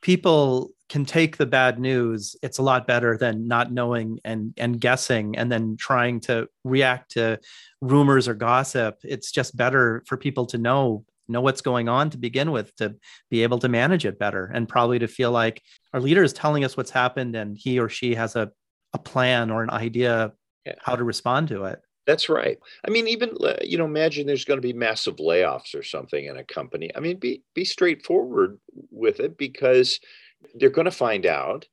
people 0.00 0.70
can 0.88 1.04
take 1.04 1.36
the 1.36 1.44
bad 1.44 1.78
news 1.78 2.36
it's 2.42 2.56
a 2.56 2.62
lot 2.62 2.86
better 2.86 3.18
than 3.18 3.46
not 3.46 3.70
knowing 3.70 4.18
and 4.24 4.54
and 4.56 4.80
guessing 4.80 5.36
and 5.36 5.52
then 5.52 5.76
trying 5.76 6.20
to 6.20 6.48
react 6.64 7.12
to 7.12 7.38
rumors 7.80 8.28
or 8.28 8.34
gossip. 8.34 8.98
It's 9.04 9.30
just 9.30 9.56
better 9.56 10.02
for 10.06 10.16
people 10.16 10.46
to 10.46 10.58
know 10.58 11.04
know 11.28 11.42
what's 11.42 11.60
going 11.60 11.88
on 11.88 12.08
to 12.10 12.18
begin 12.18 12.50
with 12.50 12.74
to 12.76 12.96
be 13.30 13.42
able 13.42 13.58
to 13.58 13.68
manage 13.68 14.06
it 14.06 14.18
better 14.18 14.50
and 14.54 14.68
probably 14.68 14.98
to 14.98 15.06
feel 15.06 15.30
like 15.30 15.62
our 15.92 16.00
leader 16.00 16.22
is 16.22 16.32
telling 16.32 16.64
us 16.64 16.76
what's 16.76 16.90
happened 16.90 17.36
and 17.36 17.56
he 17.58 17.78
or 17.78 17.90
she 17.90 18.14
has 18.14 18.34
a, 18.34 18.50
a 18.92 18.98
plan 18.98 19.50
or 19.50 19.62
an 19.62 19.70
idea 19.70 20.32
yeah. 20.64 20.74
how 20.80 20.96
to 20.96 21.04
respond 21.04 21.48
to 21.48 21.64
it 21.64 21.82
that's 22.08 22.30
right. 22.30 22.58
I 22.86 22.90
mean, 22.90 23.06
even 23.06 23.36
you 23.62 23.76
know, 23.76 23.84
imagine 23.84 24.26
there's 24.26 24.46
going 24.46 24.56
to 24.56 24.66
be 24.66 24.72
massive 24.72 25.16
layoffs 25.16 25.74
or 25.74 25.82
something 25.82 26.24
in 26.24 26.38
a 26.38 26.44
company. 26.44 26.90
I 26.96 27.00
mean, 27.00 27.18
be 27.18 27.42
be 27.54 27.66
straightforward 27.66 28.58
with 28.90 29.20
it 29.20 29.36
because 29.36 30.00
they're 30.54 30.70
going 30.70 30.86
to 30.86 30.90
find 30.90 31.26
out. 31.26 31.68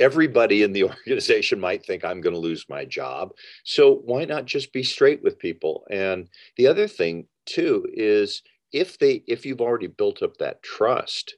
Everybody 0.00 0.64
in 0.64 0.72
the 0.72 0.84
organization 0.84 1.60
might 1.60 1.86
think 1.86 2.04
I'm 2.04 2.20
going 2.20 2.34
to 2.34 2.40
lose 2.40 2.66
my 2.68 2.84
job. 2.84 3.34
So 3.62 4.00
why 4.04 4.24
not 4.24 4.46
just 4.46 4.72
be 4.72 4.82
straight 4.82 5.22
with 5.22 5.38
people? 5.38 5.84
And 5.90 6.28
the 6.56 6.66
other 6.66 6.88
thing 6.88 7.28
too 7.46 7.86
is 7.92 8.42
if 8.72 8.98
they 8.98 9.22
if 9.28 9.46
you've 9.46 9.60
already 9.60 9.86
built 9.86 10.24
up 10.24 10.38
that 10.38 10.64
trust 10.64 11.36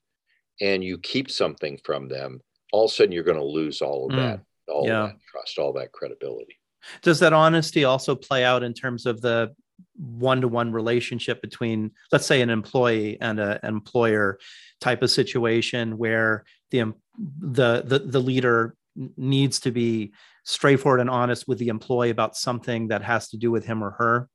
and 0.63 0.83
you 0.83 0.97
keep 0.97 1.31
something 1.31 1.79
from 1.85 2.09
them, 2.09 2.41
all 2.73 2.87
of 2.87 2.91
a 2.91 2.95
sudden 2.95 3.13
you're 3.13 3.23
going 3.23 3.37
to 3.37 3.45
lose 3.45 3.83
all 3.83 4.07
of 4.07 4.13
mm, 4.13 4.17
that, 4.17 4.41
all 4.69 4.87
yeah. 4.87 5.07
that 5.07 5.17
trust, 5.31 5.59
all 5.59 5.73
that 5.75 5.93
credibility. 5.93 6.57
Does 7.03 7.21
that 7.21 7.33
honesty 7.33 7.85
also 7.85 8.15
play 8.15 8.45
out 8.45 8.63
in 8.63 8.75
terms 8.75 9.07
of 9.07 9.21
the 9.21 9.55
one-to-one 9.97 10.73
relationship 10.73 11.41
between 11.41 11.93
let's 12.13 12.27
say 12.27 12.41
an 12.41 12.51
employee 12.51 13.19
and 13.21 13.39
a, 13.41 13.65
an 13.65 13.75
employer 13.75 14.39
type 14.81 15.03
of 15.03 15.11
situation 15.11 15.99
where 15.99 16.45
the, 16.71 16.93
the 17.41 17.83
the 17.87 17.99
the 18.01 18.21
leader 18.21 18.77
needs 19.17 19.61
to 19.61 19.71
be 19.71 20.13
straightforward 20.45 21.01
and 21.01 21.11
honest 21.11 21.49
with 21.49 21.59
the 21.59 21.69
employee 21.69 22.11
about 22.11 22.37
something 22.37 22.89
that 22.89 23.03
has 23.03 23.29
to 23.29 23.37
do 23.37 23.51
with 23.51 23.65
him 23.65 23.83
or 23.83 23.93
her 23.93 24.29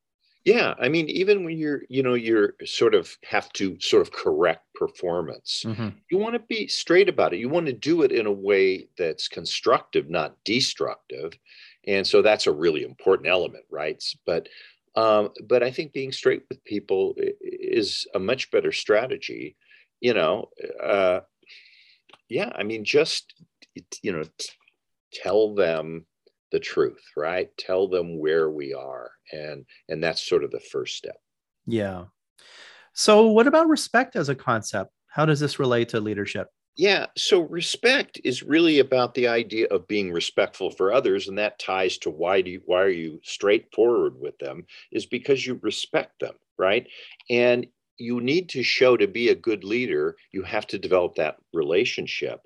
yeah 0.45 0.73
i 0.79 0.87
mean 0.89 1.09
even 1.09 1.43
when 1.43 1.57
you're 1.57 1.81
you 1.89 2.03
know 2.03 2.13
you're 2.13 2.55
sort 2.65 2.95
of 2.95 3.15
have 3.23 3.51
to 3.53 3.77
sort 3.79 4.01
of 4.01 4.11
correct 4.11 4.65
performance. 4.79 5.63
Mm-hmm. 5.65 5.89
you 6.09 6.17
want 6.17 6.33
to 6.33 6.39
be 6.39 6.67
straight 6.67 7.09
about 7.09 7.33
it. 7.33 7.39
You 7.39 7.49
want 7.49 7.65
to 7.65 7.73
do 7.73 8.01
it 8.03 8.11
in 8.11 8.25
a 8.25 8.31
way 8.31 8.87
that's 8.97 9.27
constructive 9.27 10.09
not 10.09 10.37
destructive. 10.45 11.33
And 11.85 12.07
so 12.07 12.21
that's 12.21 12.47
a 12.47 12.51
really 12.51 12.83
important 12.83 13.27
element 13.27 13.65
right? 13.69 14.01
But 14.25 14.47
um, 14.95 15.29
but 15.47 15.61
i 15.61 15.69
think 15.69 15.93
being 15.93 16.11
straight 16.11 16.43
with 16.49 16.63
people 16.63 17.13
is 17.41 18.07
a 18.15 18.19
much 18.19 18.49
better 18.49 18.71
strategy 18.71 19.55
you 20.01 20.13
know? 20.13 20.49
Uh, 20.81 21.19
yeah 22.27 22.51
i 22.55 22.63
mean 22.63 22.83
just 22.83 23.33
you 24.01 24.11
know 24.11 24.23
tell 25.13 25.53
them 25.53 26.05
the 26.51 26.59
truth 26.59 27.03
right? 27.15 27.49
Tell 27.57 27.87
them 27.87 28.17
where 28.17 28.49
we 28.49 28.73
are 28.73 29.11
and 29.31 29.65
and 29.87 30.03
that's 30.03 30.27
sort 30.27 30.43
of 30.43 30.51
the 30.51 30.59
first 30.59 30.97
step. 30.97 31.19
Yeah 31.67 32.05
so 32.99 33.27
what 33.27 33.47
about 33.47 33.69
respect 33.69 34.15
as 34.15 34.29
a 34.29 34.35
concept 34.35 34.91
how 35.07 35.25
does 35.25 35.39
this 35.39 35.59
relate 35.59 35.89
to 35.89 35.99
leadership 35.99 36.47
Yeah, 36.75 37.07
so 37.17 37.41
respect 37.41 38.21
is 38.23 38.43
really 38.43 38.79
about 38.79 39.13
the 39.13 39.27
idea 39.27 39.67
of 39.67 39.87
being 39.87 40.13
respectful 40.13 40.69
for 40.71 40.93
others, 40.93 41.27
and 41.27 41.37
that 41.37 41.59
ties 41.59 41.97
to 41.99 42.09
why 42.09 42.41
do 42.41 42.51
you, 42.51 42.61
why 42.65 42.81
are 42.81 42.97
you 43.03 43.19
straightforward 43.23 44.15
with 44.17 44.37
them? 44.39 44.65
Is 44.91 45.05
because 45.05 45.45
you 45.45 45.59
respect 45.61 46.19
them, 46.21 46.35
right? 46.57 46.87
And 47.29 47.67
you 47.97 48.21
need 48.21 48.47
to 48.49 48.63
show 48.63 48.95
to 48.95 49.07
be 49.07 49.29
a 49.29 49.35
good 49.35 49.63
leader, 49.63 50.15
you 50.31 50.43
have 50.43 50.65
to 50.67 50.79
develop 50.79 51.15
that 51.15 51.35
relationship 51.53 52.39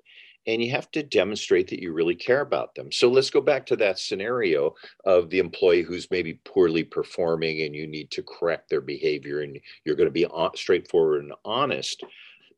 and 0.46 0.62
you 0.62 0.70
have 0.70 0.90
to 0.92 1.02
demonstrate 1.02 1.68
that 1.68 1.80
you 1.80 1.92
really 1.92 2.14
care 2.14 2.40
about 2.40 2.74
them. 2.74 2.92
So 2.92 3.08
let's 3.08 3.30
go 3.30 3.40
back 3.40 3.66
to 3.66 3.76
that 3.76 3.98
scenario 3.98 4.74
of 5.04 5.30
the 5.30 5.38
employee 5.38 5.82
who's 5.82 6.10
maybe 6.10 6.40
poorly 6.44 6.84
performing 6.84 7.62
and 7.62 7.74
you 7.74 7.86
need 7.86 8.10
to 8.12 8.22
correct 8.22 8.68
their 8.68 8.80
behavior 8.80 9.40
and 9.40 9.58
you're 9.84 9.96
going 9.96 10.08
to 10.08 10.12
be 10.12 10.26
straightforward 10.54 11.22
and 11.22 11.32
honest, 11.44 12.04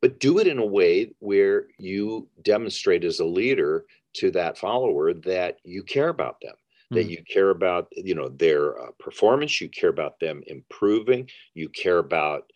but 0.01 0.21
do 0.21 0.39
it 0.39 0.47
in 0.47 0.59
a 0.59 0.67
way 0.67 1.13
where 1.21 1.67
you 1.79 2.29
demonstrate 2.43 3.05
as 3.05 3.21
a 3.21 3.25
leader 3.25 3.85
to 4.15 4.31
that 4.31 4.59
follower 4.59 5.13
that 5.13 5.59
you 5.65 5.83
care 5.83 6.09
about 6.09 6.41
them 6.41 6.55
that 6.91 7.05
hmm. 7.05 7.11
you 7.11 7.23
care 7.25 7.51
about 7.51 7.89
you 7.93 8.15
know 8.15 8.29
their 8.29 8.81
uh, 8.81 8.91
performance 8.99 9.61
you 9.61 9.69
care 9.69 9.91
about 9.91 10.19
them 10.21 10.43
improving 10.47 11.29
you 11.55 11.69
care 11.69 11.99
about 11.99 12.51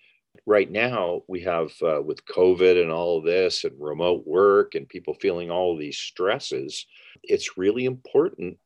right 0.46 0.70
now 0.70 1.22
we 1.28 1.40
have 1.40 1.70
uh, 1.82 2.00
with 2.02 2.24
covid 2.24 2.80
and 2.80 2.90
all 2.90 3.18
of 3.18 3.24
this 3.24 3.64
and 3.64 3.74
remote 3.78 4.26
work 4.26 4.74
and 4.74 4.88
people 4.88 5.14
feeling 5.14 5.50
all 5.50 5.76
these 5.76 5.98
stresses 5.98 6.86
it's 7.22 7.58
really 7.58 7.84
important 7.84 8.56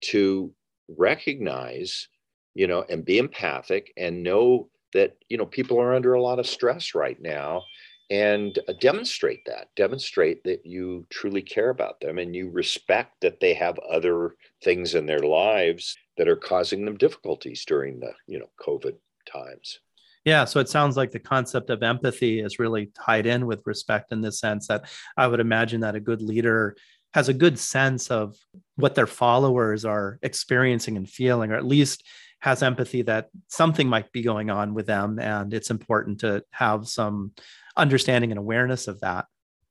to 0.00 0.52
recognize 0.96 2.08
you 2.54 2.66
know 2.66 2.84
and 2.88 3.04
be 3.04 3.18
empathic 3.18 3.92
and 3.96 4.22
know 4.22 4.68
that 4.92 5.16
you 5.28 5.36
know 5.36 5.46
people 5.46 5.80
are 5.80 5.94
under 5.94 6.14
a 6.14 6.22
lot 6.22 6.38
of 6.38 6.46
stress 6.46 6.94
right 6.94 7.20
now 7.20 7.62
and 8.10 8.58
uh, 8.68 8.72
demonstrate 8.80 9.40
that 9.46 9.68
demonstrate 9.76 10.42
that 10.42 10.66
you 10.66 11.06
truly 11.10 11.42
care 11.42 11.70
about 11.70 12.00
them 12.00 12.18
and 12.18 12.34
you 12.34 12.50
respect 12.50 13.20
that 13.20 13.38
they 13.40 13.54
have 13.54 13.78
other 13.80 14.34
things 14.64 14.94
in 14.94 15.06
their 15.06 15.20
lives 15.20 15.96
that 16.16 16.28
are 16.28 16.36
causing 16.36 16.84
them 16.84 16.96
difficulties 16.96 17.64
during 17.64 18.00
the 18.00 18.12
you 18.26 18.38
know 18.38 18.50
covid 18.60 18.96
times 19.30 19.80
yeah, 20.24 20.44
so 20.44 20.60
it 20.60 20.68
sounds 20.68 20.96
like 20.96 21.10
the 21.10 21.18
concept 21.18 21.70
of 21.70 21.82
empathy 21.82 22.40
is 22.40 22.58
really 22.58 22.90
tied 22.94 23.26
in 23.26 23.46
with 23.46 23.62
respect 23.66 24.12
in 24.12 24.20
the 24.20 24.32
sense 24.32 24.66
that 24.68 24.90
I 25.16 25.26
would 25.26 25.40
imagine 25.40 25.80
that 25.80 25.94
a 25.94 26.00
good 26.00 26.20
leader 26.20 26.76
has 27.14 27.28
a 27.28 27.34
good 27.34 27.58
sense 27.58 28.10
of 28.10 28.36
what 28.76 28.94
their 28.94 29.06
followers 29.06 29.84
are 29.84 30.18
experiencing 30.22 30.96
and 30.96 31.08
feeling, 31.08 31.50
or 31.50 31.56
at 31.56 31.64
least 31.64 32.06
has 32.40 32.62
empathy 32.62 33.02
that 33.02 33.28
something 33.48 33.88
might 33.88 34.12
be 34.12 34.22
going 34.22 34.50
on 34.50 34.74
with 34.74 34.86
them. 34.86 35.18
And 35.18 35.52
it's 35.52 35.70
important 35.70 36.20
to 36.20 36.44
have 36.50 36.86
some 36.86 37.32
understanding 37.76 38.30
and 38.30 38.38
awareness 38.38 38.88
of 38.88 39.00
that. 39.00 39.26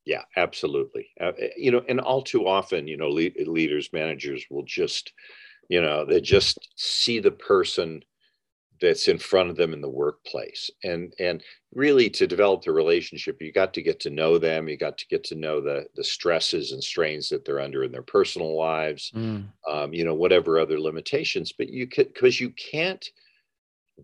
Yeah, 0.05 0.23
absolutely. 0.35 1.09
Uh, 1.19 1.31
eh, 1.37 1.49
you 1.57 1.71
know, 1.71 1.83
and 1.87 1.99
all 1.99 2.23
too 2.23 2.47
often, 2.47 2.87
you 2.87 2.97
know, 2.97 3.09
le- 3.09 3.31
leaders, 3.45 3.89
managers 3.93 4.45
will 4.49 4.63
just, 4.63 5.13
you 5.69 5.81
know, 5.81 6.05
they 6.05 6.19
just 6.19 6.57
see 6.75 7.19
the 7.19 7.31
person 7.31 8.01
that's 8.81 9.07
in 9.07 9.17
front 9.17 9.49
of 9.49 9.55
them 9.55 9.73
in 9.73 9.81
the 9.81 9.89
workplace. 9.89 10.69
And 10.83 11.13
and 11.19 11.43
really 11.73 12.09
to 12.09 12.27
develop 12.27 12.63
the 12.63 12.71
relationship 12.71 13.41
you 13.41 13.51
got 13.51 13.73
to 13.75 13.81
get 13.81 13.99
to 14.01 14.09
know 14.09 14.37
them. 14.37 14.67
You 14.67 14.77
got 14.77 14.97
to 14.97 15.07
get 15.07 15.23
to 15.25 15.35
know 15.35 15.61
the 15.61 15.87
the 15.95 16.03
stresses 16.03 16.71
and 16.71 16.83
strains 16.83 17.29
that 17.29 17.45
they're 17.45 17.59
under 17.59 17.83
in 17.83 17.91
their 17.91 18.01
personal 18.01 18.57
lives 18.57 19.11
mm. 19.15 19.45
um, 19.69 19.93
you 19.93 20.05
know 20.05 20.15
whatever 20.15 20.59
other 20.59 20.79
limitations. 20.79 21.51
But 21.51 21.69
you 21.69 21.87
could 21.87 22.13
because 22.13 22.39
you 22.39 22.51
can't 22.51 23.05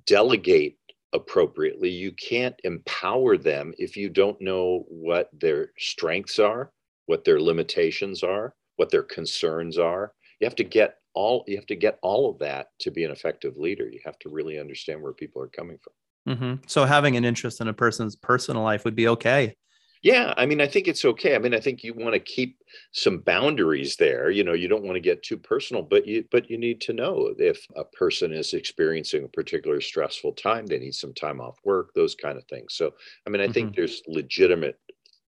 delegate 0.06 0.78
appropriately. 1.14 1.90
You 1.90 2.12
can't 2.12 2.60
empower 2.64 3.38
them 3.38 3.74
if 3.78 3.96
you 3.96 4.10
don't 4.10 4.40
know 4.42 4.86
what 4.90 5.30
their 5.34 5.72
strengths 5.78 6.40
are 6.40 6.72
what 7.08 7.24
their 7.24 7.40
limitations 7.40 8.24
are 8.24 8.56
what 8.76 8.92
their 8.92 9.04
concerns 9.04 9.78
are. 9.78 10.14
You 10.40 10.46
have 10.46 10.56
to 10.56 10.64
get 10.64 10.98
all 11.16 11.44
you 11.48 11.56
have 11.56 11.66
to 11.68 11.76
get 11.76 11.98
all 12.02 12.30
of 12.30 12.40
that 12.40 12.68
to 12.80 12.92
be 12.92 13.04
an 13.04 13.12
effective 13.12 13.58
leader. 13.58 13.90
You 13.90 14.00
have 14.06 14.20
to 14.20 14.30
really 14.30 14.60
understand 14.60 15.02
where 15.02 15.14
people 15.14 15.42
are 15.42 15.48
coming 15.48 15.78
from. 15.82 15.94
Mm-hmm. 16.28 16.54
so 16.66 16.86
having 16.86 17.18
an 17.18 17.24
interest 17.24 17.62
in 17.62 17.68
a 17.68 17.74
person's 17.74 18.16
personal 18.16 18.64
life 18.64 18.84
would 18.84 18.96
be 18.96 19.08
okay. 19.10 19.56
Yeah 20.02 20.34
i 20.38 20.46
mean 20.48 20.60
i 20.60 20.68
think 20.68 20.88
it's 20.88 21.06
okay. 21.06 21.36
I 21.36 21.40
mean 21.40 21.54
i 21.54 21.60
think 21.60 21.84
you 21.84 21.94
want 21.94 22.14
to 22.14 22.20
keep 22.20 22.58
some 22.94 23.20
boundaries 23.20 23.96
there. 23.98 24.32
You 24.32 24.44
know 24.44 24.54
you 24.54 24.68
don't 24.68 24.84
want 24.84 24.96
to 24.96 25.02
get 25.02 25.22
too 25.22 25.38
personal 25.38 25.84
but 25.84 26.08
you 26.08 26.26
but 26.32 26.50
you 26.50 26.58
need 26.58 26.82
to 26.82 26.94
know 26.94 27.34
if 27.38 27.66
a 27.76 27.84
person 27.84 28.34
is 28.34 28.54
experiencing 28.54 29.24
a 29.24 29.28
particular 29.28 29.80
stressful 29.82 30.34
time 30.34 30.66
they 30.66 30.80
need 30.80 30.96
some 30.96 31.14
time 31.14 31.40
off 31.40 31.58
work 31.64 31.94
those 31.94 32.16
kind 32.16 32.38
of 32.40 32.46
things. 32.46 32.74
So 32.76 32.96
i 33.28 33.30
mean 33.30 33.42
i 33.42 33.46
mm-hmm. 33.46 33.54
think 33.54 33.76
there's 33.76 34.02
legitimate 34.08 34.80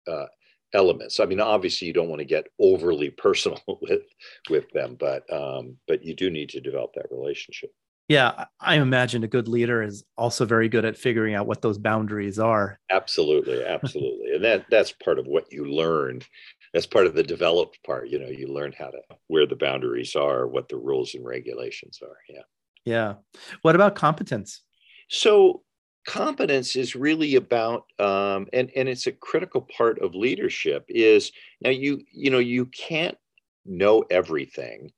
uh, 0.07 0.25
elements. 0.73 1.19
I 1.19 1.25
mean, 1.25 1.39
obviously, 1.39 1.87
you 1.87 1.93
don't 1.93 2.09
want 2.09 2.19
to 2.19 2.25
get 2.25 2.47
overly 2.59 3.09
personal 3.17 3.61
with 3.81 4.03
with 4.49 4.69
them, 4.71 4.97
but 4.99 5.31
um, 5.31 5.77
but 5.87 6.03
you 6.03 6.15
do 6.15 6.29
need 6.29 6.49
to 6.49 6.61
develop 6.61 6.93
that 6.95 7.11
relationship. 7.11 7.71
Yeah, 8.07 8.45
I 8.61 8.75
imagine 8.75 9.25
a 9.25 9.27
good 9.27 9.49
leader 9.49 9.83
is 9.83 10.05
also 10.17 10.45
very 10.45 10.69
good 10.69 10.85
at 10.85 10.97
figuring 10.97 11.35
out 11.35 11.45
what 11.45 11.61
those 11.61 11.77
boundaries 11.77 12.39
are. 12.39 12.79
Absolutely, 12.89 13.63
absolutely, 13.65 14.33
and 14.33 14.43
that 14.43 14.65
that's 14.69 14.91
part 14.91 15.19
of 15.19 15.27
what 15.27 15.51
you 15.51 15.65
learned. 15.65 16.25
That's 16.73 16.85
part 16.85 17.07
of 17.07 17.15
the 17.15 17.23
developed 17.23 17.79
part. 17.85 18.09
You 18.09 18.19
know, 18.19 18.29
you 18.29 18.47
learn 18.47 18.73
how 18.77 18.89
to 18.89 18.99
where 19.27 19.47
the 19.47 19.55
boundaries 19.55 20.15
are, 20.15 20.47
what 20.47 20.69
the 20.69 20.77
rules 20.77 21.15
and 21.15 21.25
regulations 21.25 21.99
are. 22.01 22.17
Yeah. 22.29 22.41
Yeah. 22.85 23.13
What 23.63 23.75
about 23.75 23.95
competence? 23.95 24.61
So 25.09 25.63
competence 26.07 26.77
is 26.77 26.95
really 26.95 27.35
about 27.35 27.85
um, 27.99 28.47
and 28.53 28.71
and 28.75 28.89
it's 28.89 29.07
a 29.07 29.11
critical 29.11 29.61
part 29.61 29.99
of 29.99 30.15
leadership 30.15 30.85
is 30.87 31.33
now 31.61 31.69
you 31.69 32.01
you 32.11 32.31
know 32.31 32.39
you 32.39 32.65
can't 32.67 33.17
know 33.65 34.03
everything 34.09 34.89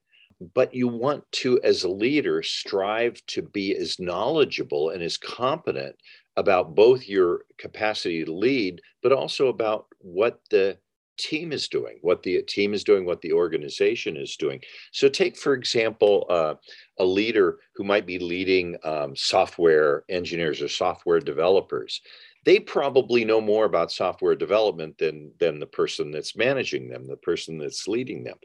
but 0.53 0.73
you 0.73 0.87
want 0.87 1.23
to 1.31 1.59
as 1.63 1.83
a 1.83 1.89
leader 1.89 2.43
strive 2.43 3.19
to 3.25 3.41
be 3.41 3.75
as 3.75 3.99
knowledgeable 3.99 4.91
and 4.91 5.01
as 5.01 5.17
competent 5.17 5.95
about 6.37 6.75
both 6.75 7.07
your 7.07 7.41
capacity 7.57 8.23
to 8.23 8.31
lead 8.31 8.79
but 9.01 9.11
also 9.11 9.47
about 9.47 9.87
what 9.99 10.39
the 10.51 10.77
team 11.19 11.51
is 11.51 11.67
doing, 11.67 11.97
what 12.01 12.23
the 12.23 12.41
team 12.43 12.73
is 12.73 12.83
doing, 12.83 13.05
what 13.05 13.21
the 13.21 13.33
organization 13.33 14.17
is 14.17 14.35
doing. 14.35 14.61
So, 14.91 15.09
take 15.09 15.37
for 15.37 15.53
example 15.53 16.25
uh, 16.29 16.55
a 16.97 17.05
leader 17.05 17.59
who 17.75 17.83
might 17.83 18.05
be 18.05 18.19
leading 18.19 18.77
um, 18.83 19.15
software 19.15 20.03
engineers 20.09 20.61
or 20.61 20.69
software 20.69 21.19
developers. 21.19 22.01
They 22.45 22.59
probably 22.59 23.25
know 23.25 23.41
more 23.41 23.65
about 23.65 23.91
software 23.91 24.35
development 24.35 24.97
than 24.97 25.31
than 25.39 25.59
the 25.59 25.67
person 25.67 26.09
that's 26.09 26.37
managing 26.37 26.89
them, 26.89 27.05
the 27.05 27.17
person 27.17 27.57
that's 27.57 27.87
leading 27.87 28.23
them. 28.23 28.37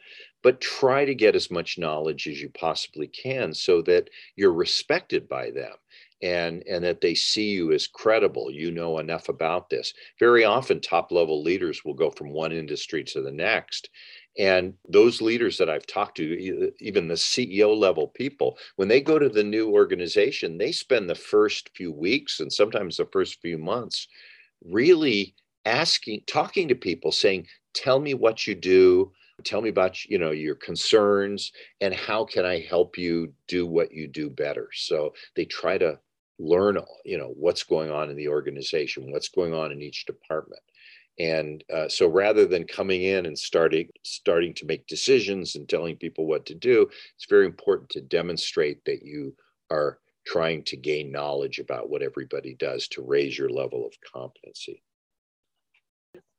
But 0.42 0.60
try 0.60 1.04
to 1.04 1.14
get 1.14 1.36
as 1.36 1.50
much 1.50 1.78
knowledge 1.78 2.26
as 2.26 2.42
you 2.42 2.50
possibly 2.50 3.06
can 3.06 3.54
so 3.54 3.80
that 3.82 4.10
you're 4.36 4.52
respected 4.52 5.28
by 5.28 5.50
them 5.50 5.72
and 6.22 6.62
and 6.68 6.84
that 6.84 7.00
they 7.00 7.14
see 7.14 7.50
you 7.50 7.72
as 7.72 7.86
credible 7.86 8.50
you 8.50 8.70
know 8.70 8.98
enough 8.98 9.28
about 9.28 9.68
this 9.68 9.92
very 10.18 10.44
often 10.44 10.80
top 10.80 11.10
level 11.10 11.42
leaders 11.42 11.84
will 11.84 11.94
go 11.94 12.10
from 12.10 12.30
one 12.30 12.52
industry 12.52 13.02
to 13.02 13.20
the 13.20 13.32
next 13.32 13.90
and 14.36 14.74
those 14.88 15.22
leaders 15.22 15.58
that 15.58 15.70
I've 15.70 15.86
talked 15.86 16.16
to, 16.16 16.66
uh, 16.66 16.70
even 16.80 17.06
the 17.06 17.14
CEO 17.14 17.76
level 17.76 18.08
people, 18.08 18.58
when 18.76 18.88
they 18.88 19.00
go 19.00 19.18
to 19.18 19.28
the 19.28 19.44
new 19.44 19.70
organization, 19.70 20.58
they 20.58 20.72
spend 20.72 21.08
the 21.08 21.14
first 21.14 21.70
few 21.76 21.92
weeks 21.92 22.40
and 22.40 22.52
sometimes 22.52 22.96
the 22.96 23.06
first 23.12 23.40
few 23.40 23.58
months 23.58 24.08
really 24.64 25.34
asking, 25.64 26.22
talking 26.26 26.68
to 26.68 26.74
people, 26.74 27.12
saying, 27.12 27.46
Tell 27.74 27.98
me 27.98 28.14
what 28.14 28.46
you 28.46 28.54
do. 28.54 29.12
Tell 29.42 29.60
me 29.60 29.68
about 29.68 30.04
you 30.04 30.18
know 30.18 30.30
your 30.30 30.54
concerns 30.54 31.52
and 31.80 31.92
how 31.92 32.24
can 32.24 32.44
I 32.46 32.60
help 32.60 32.96
you 32.96 33.32
do 33.48 33.66
what 33.66 33.92
you 33.92 34.06
do 34.06 34.30
better. 34.30 34.68
So 34.72 35.14
they 35.34 35.44
try 35.44 35.76
to 35.78 35.98
learn 36.38 36.78
you 37.04 37.18
know 37.18 37.32
what's 37.36 37.62
going 37.62 37.90
on 37.90 38.10
in 38.10 38.16
the 38.16 38.28
organization 38.28 39.12
what's 39.12 39.28
going 39.28 39.54
on 39.54 39.70
in 39.70 39.80
each 39.80 40.04
department 40.04 40.62
and 41.18 41.62
uh, 41.72 41.88
so 41.88 42.08
rather 42.08 42.44
than 42.44 42.66
coming 42.66 43.04
in 43.04 43.26
and 43.26 43.38
starting 43.38 43.88
starting 44.02 44.52
to 44.52 44.66
make 44.66 44.86
decisions 44.88 45.54
and 45.54 45.68
telling 45.68 45.96
people 45.96 46.26
what 46.26 46.44
to 46.44 46.54
do 46.54 46.88
it's 47.14 47.26
very 47.28 47.46
important 47.46 47.88
to 47.88 48.00
demonstrate 48.00 48.84
that 48.84 49.02
you 49.04 49.34
are 49.70 49.98
trying 50.26 50.62
to 50.64 50.76
gain 50.76 51.12
knowledge 51.12 51.60
about 51.60 51.88
what 51.88 52.02
everybody 52.02 52.54
does 52.54 52.88
to 52.88 53.02
raise 53.02 53.38
your 53.38 53.50
level 53.50 53.86
of 53.86 53.94
competency 54.12 54.82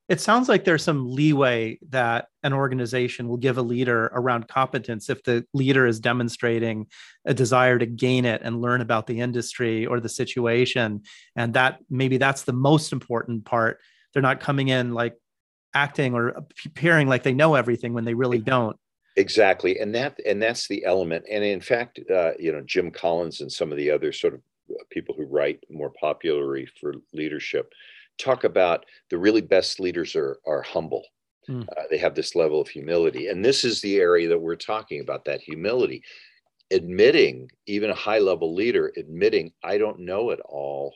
it 0.07 0.21
sounds 0.21 0.47
like 0.47 0.65
there's 0.65 0.83
some 0.83 1.11
leeway 1.11 1.79
that 1.89 2.27
an 2.43 2.53
organization 2.53 3.27
will 3.27 3.37
give 3.37 3.57
a 3.57 3.61
leader 3.61 4.05
around 4.13 4.47
competence 4.47 5.09
if 5.09 5.23
the 5.23 5.45
leader 5.53 5.87
is 5.87 5.99
demonstrating 5.99 6.85
a 7.25 7.33
desire 7.33 7.79
to 7.79 7.87
gain 7.87 8.23
it 8.23 8.41
and 8.43 8.61
learn 8.61 8.81
about 8.81 9.07
the 9.07 9.19
industry 9.19 9.85
or 9.85 9.99
the 9.99 10.09
situation. 10.09 11.01
And 11.35 11.55
that 11.55 11.79
maybe 11.89 12.17
that's 12.17 12.43
the 12.43 12.53
most 12.53 12.93
important 12.93 13.45
part. 13.45 13.79
They're 14.13 14.21
not 14.21 14.39
coming 14.39 14.67
in 14.67 14.93
like 14.93 15.15
acting 15.73 16.13
or 16.13 16.45
appearing 16.65 17.07
like 17.07 17.23
they 17.23 17.33
know 17.33 17.55
everything 17.55 17.93
when 17.93 18.05
they 18.05 18.13
really 18.13 18.39
don't. 18.39 18.77
Exactly. 19.17 19.79
And 19.79 19.95
that 19.95 20.19
and 20.25 20.41
that's 20.41 20.67
the 20.67 20.85
element. 20.85 21.25
And 21.31 21.43
in 21.43 21.61
fact 21.61 21.99
uh, 22.13 22.33
you 22.37 22.51
know 22.51 22.61
jim 22.61 22.91
collins 22.91 23.41
and 23.41 23.51
some 23.51 23.71
of 23.71 23.77
the 23.77 23.89
other 23.89 24.11
sort 24.11 24.35
of 24.35 24.41
people 24.89 25.15
who 25.17 25.25
write 25.25 25.63
more 25.69 25.91
popularly 25.99 26.67
for 26.79 26.93
leadership 27.13 27.73
talk 28.17 28.43
about 28.43 28.85
the 29.09 29.17
really 29.17 29.41
best 29.41 29.79
leaders 29.79 30.15
are, 30.15 30.37
are 30.45 30.61
humble. 30.61 31.03
Mm. 31.49 31.67
Uh, 31.69 31.83
they 31.89 31.97
have 31.97 32.15
this 32.15 32.35
level 32.35 32.59
of 32.61 32.67
humility. 32.67 33.27
And 33.27 33.43
this 33.43 33.63
is 33.63 33.81
the 33.81 33.97
area 33.97 34.27
that 34.29 34.39
we're 34.39 34.55
talking 34.55 35.01
about 35.01 35.25
that 35.25 35.41
humility. 35.41 36.03
Admitting, 36.71 37.49
even 37.67 37.91
a 37.91 37.95
high 37.95 38.19
level 38.19 38.53
leader, 38.55 38.91
admitting, 38.97 39.51
I 39.63 39.77
don't 39.77 39.99
know 39.99 40.31
it 40.31 40.39
all. 40.45 40.95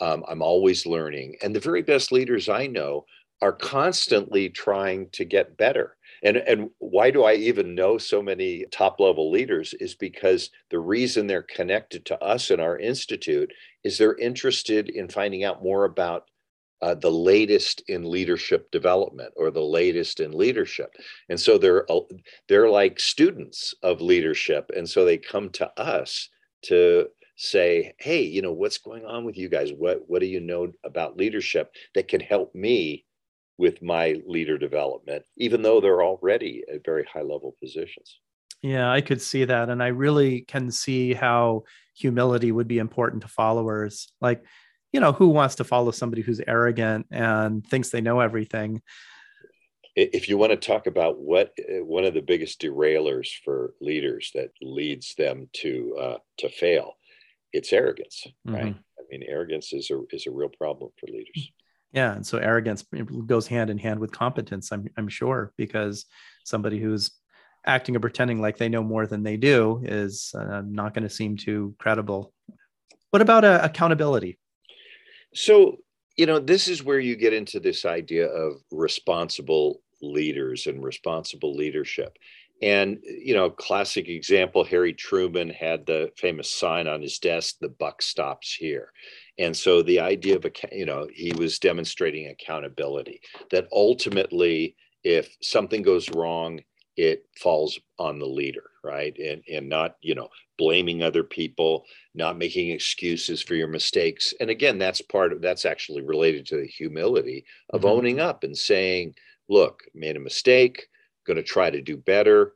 Um, 0.00 0.24
I'm 0.28 0.42
always 0.42 0.86
learning. 0.86 1.36
And 1.42 1.54
the 1.54 1.60
very 1.60 1.82
best 1.82 2.12
leaders 2.12 2.48
I 2.48 2.66
know 2.66 3.04
are 3.42 3.52
constantly 3.52 4.48
trying 4.48 5.10
to 5.10 5.24
get 5.24 5.56
better. 5.56 5.96
And, 6.22 6.36
and 6.36 6.70
why 6.78 7.10
do 7.10 7.24
I 7.24 7.34
even 7.34 7.74
know 7.74 7.98
so 7.98 8.22
many 8.22 8.64
top 8.70 9.00
level 9.00 9.30
leaders 9.30 9.74
is 9.74 9.96
because 9.96 10.50
the 10.70 10.78
reason 10.78 11.26
they're 11.26 11.42
connected 11.42 12.04
to 12.06 12.22
us 12.22 12.50
in 12.50 12.60
our 12.60 12.78
institute 12.78 13.52
is 13.82 13.98
they're 13.98 14.16
interested 14.16 14.88
in 14.88 15.08
finding 15.08 15.42
out 15.42 15.62
more 15.62 15.84
about 15.84 16.28
uh, 16.82 16.94
the 16.94 17.10
latest 17.10 17.82
in 17.88 18.08
leadership 18.08 18.70
development 18.70 19.32
or 19.36 19.50
the 19.50 19.62
latest 19.62 20.20
in 20.20 20.32
leadership 20.32 20.90
and 21.28 21.38
so 21.40 21.56
they're 21.56 21.90
uh, 21.90 22.00
they're 22.48 22.68
like 22.68 22.98
students 23.00 23.74
of 23.82 24.00
leadership 24.00 24.70
and 24.76 24.88
so 24.88 25.04
they 25.04 25.16
come 25.16 25.48
to 25.50 25.68
us 25.80 26.28
to 26.62 27.06
say 27.36 27.92
hey 27.98 28.22
you 28.22 28.42
know 28.42 28.52
what's 28.52 28.78
going 28.78 29.04
on 29.06 29.24
with 29.24 29.38
you 29.38 29.48
guys 29.48 29.72
what 29.78 30.02
what 30.06 30.20
do 30.20 30.26
you 30.26 30.40
know 30.40 30.70
about 30.84 31.16
leadership 31.16 31.72
that 31.94 32.08
can 32.08 32.20
help 32.20 32.54
me 32.54 33.04
with 33.58 33.80
my 33.80 34.20
leader 34.26 34.58
development, 34.58 35.24
even 35.36 35.62
though 35.62 35.80
they're 35.80 36.02
already 36.02 36.64
at 36.72 36.84
very 36.84 37.04
high 37.04 37.22
level 37.22 37.54
positions. 37.62 38.18
Yeah, 38.62 38.90
I 38.90 39.00
could 39.00 39.22
see 39.22 39.44
that. 39.44 39.68
And 39.68 39.82
I 39.82 39.88
really 39.88 40.42
can 40.42 40.70
see 40.70 41.14
how 41.14 41.62
humility 41.94 42.52
would 42.52 42.68
be 42.68 42.78
important 42.78 43.22
to 43.22 43.28
followers. 43.28 44.12
Like, 44.20 44.44
you 44.92 45.00
know, 45.00 45.12
who 45.12 45.28
wants 45.28 45.56
to 45.56 45.64
follow 45.64 45.90
somebody 45.90 46.22
who's 46.22 46.40
arrogant 46.46 47.06
and 47.10 47.66
thinks 47.66 47.90
they 47.90 48.00
know 48.00 48.20
everything? 48.20 48.82
If 49.94 50.28
you 50.28 50.38
want 50.38 50.52
to 50.52 50.56
talk 50.56 50.86
about 50.86 51.18
what 51.18 51.52
uh, 51.58 51.84
one 51.84 52.04
of 52.04 52.14
the 52.14 52.22
biggest 52.22 52.60
derailers 52.60 53.28
for 53.44 53.74
leaders 53.80 54.30
that 54.34 54.50
leads 54.62 55.14
them 55.16 55.48
to 55.54 55.96
uh, 56.00 56.18
to 56.38 56.48
fail, 56.48 56.94
it's 57.52 57.72
arrogance, 57.72 58.26
mm-hmm. 58.46 58.54
right? 58.54 58.74
I 58.98 59.02
mean, 59.10 59.22
arrogance 59.28 59.72
is 59.72 59.90
a 59.90 60.00
is 60.10 60.26
a 60.26 60.30
real 60.30 60.48
problem 60.48 60.90
for 60.98 61.06
leaders. 61.08 61.52
Yeah, 61.92 62.14
and 62.14 62.26
so 62.26 62.38
arrogance 62.38 62.84
goes 63.26 63.46
hand 63.46 63.68
in 63.68 63.76
hand 63.76 64.00
with 64.00 64.12
competence. 64.12 64.72
I'm 64.72 64.88
I'm 64.96 65.08
sure 65.08 65.52
because 65.58 66.06
somebody 66.44 66.78
who's 66.78 67.10
acting 67.66 67.94
or 67.94 68.00
pretending 68.00 68.40
like 68.40 68.56
they 68.56 68.68
know 68.68 68.82
more 68.82 69.06
than 69.06 69.22
they 69.22 69.36
do 69.36 69.82
is 69.84 70.34
uh, 70.34 70.62
not 70.64 70.94
going 70.94 71.04
to 71.04 71.10
seem 71.10 71.36
too 71.36 71.74
credible. 71.78 72.32
What 73.10 73.22
about 73.22 73.44
uh, 73.44 73.60
accountability? 73.62 74.38
So 75.34 75.78
you 76.16 76.26
know 76.26 76.38
this 76.38 76.68
is 76.68 76.84
where 76.84 77.00
you 77.00 77.16
get 77.16 77.32
into 77.32 77.60
this 77.60 77.84
idea 77.84 78.26
of 78.26 78.62
responsible 78.70 79.82
leaders 80.02 80.66
and 80.66 80.82
responsible 80.84 81.54
leadership. 81.54 82.18
And 82.60 82.98
you 83.02 83.34
know, 83.34 83.50
classic 83.50 84.08
example, 84.08 84.62
Harry 84.64 84.92
Truman 84.92 85.50
had 85.50 85.86
the 85.86 86.12
famous 86.16 86.50
sign 86.52 86.86
on 86.86 87.02
his 87.02 87.18
desk, 87.18 87.56
"The 87.60 87.68
buck 87.68 88.02
stops 88.02 88.54
here." 88.54 88.92
And 89.38 89.56
so 89.56 89.82
the 89.82 90.00
idea 90.00 90.36
of, 90.36 90.46
you 90.70 90.86
know, 90.86 91.08
he 91.12 91.32
was 91.32 91.58
demonstrating 91.58 92.28
accountability 92.28 93.20
that 93.50 93.66
ultimately, 93.72 94.76
if 95.02 95.36
something 95.40 95.82
goes 95.82 96.10
wrong, 96.10 96.62
it 96.96 97.26
falls 97.38 97.80
on 97.98 98.18
the 98.18 98.26
leader, 98.26 98.70
right? 98.84 99.16
And, 99.18 99.42
and 99.52 99.68
not, 99.68 99.96
you 100.00 100.14
know, 100.14 100.28
blaming 100.58 101.02
other 101.02 101.22
people, 101.22 101.84
not 102.14 102.38
making 102.38 102.70
excuses 102.70 103.42
for 103.42 103.54
your 103.54 103.68
mistakes. 103.68 104.34
And 104.40 104.50
again, 104.50 104.78
that's 104.78 105.00
part 105.00 105.32
of 105.32 105.40
that's 105.40 105.64
actually 105.64 106.02
related 106.02 106.46
to 106.46 106.56
the 106.56 106.66
humility 106.66 107.44
of 107.70 107.82
mm-hmm. 107.82 107.90
owning 107.90 108.20
up 108.20 108.44
and 108.44 108.56
saying, 108.56 109.14
look, 109.48 109.82
made 109.94 110.16
a 110.16 110.20
mistake, 110.20 110.86
going 111.26 111.36
to 111.36 111.42
try 111.42 111.70
to 111.70 111.80
do 111.80 111.96
better, 111.96 112.54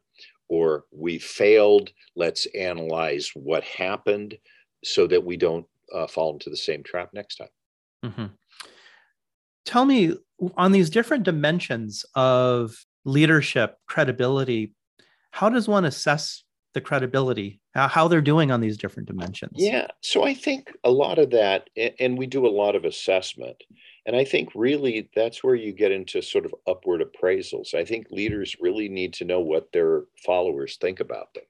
or 0.49 0.85
we 0.91 1.19
failed. 1.19 1.91
Let's 2.15 2.47
analyze 2.55 3.31
what 3.35 3.65
happened 3.65 4.39
so 4.85 5.07
that 5.07 5.25
we 5.25 5.37
don't 5.37 5.67
uh, 5.95 6.07
fall 6.07 6.33
into 6.33 6.51
the 6.51 6.57
same 6.57 6.83
trap 6.83 7.11
next 7.13 7.37
time. 7.37 7.49
Mm-hmm. 8.05 8.27
Tell 9.65 9.85
me 9.85 10.15
on 10.57 10.73
these 10.73 10.91
different 10.91 11.25
dimensions 11.25 12.05
of 12.15 12.77
leadership, 13.05 13.79
credibility, 13.87 14.75
how 15.37 15.51
does 15.51 15.69
one 15.69 15.85
assess 15.85 16.45
the 16.73 16.81
credibility, 16.81 17.61
how 17.75 18.09
they're 18.09 18.23
doing 18.23 18.51
on 18.51 18.63
these 18.63 18.79
different 18.79 19.07
dimensions? 19.07 19.53
Yeah. 19.57 19.87
So 20.03 20.25
I 20.25 20.33
think 20.33 20.73
a 20.83 20.91
lot 20.91 21.19
of 21.19 21.31
that, 21.31 21.69
and 22.01 22.17
we 22.17 22.27
do 22.27 22.47
a 22.47 22.49
lot 22.49 22.75
of 22.75 22.87
assessment. 22.87 23.63
And 24.07 24.17
I 24.17 24.25
think 24.25 24.49
really 24.55 25.11
that's 25.15 25.45
where 25.45 25.55
you 25.55 25.73
get 25.73 25.93
into 25.93 26.23
sort 26.23 26.47
of 26.47 26.55
upward 26.67 27.03
appraisals. 27.03 27.75
I 27.75 27.85
think 27.85 28.07
leaders 28.11 28.57
really 28.61 28.89
need 28.89 29.13
to 29.15 29.27
know 29.27 29.41
what 29.41 29.73
their 29.73 30.05
followers 30.25 30.79
think 30.81 31.01
about 31.01 31.35
them 31.35 31.45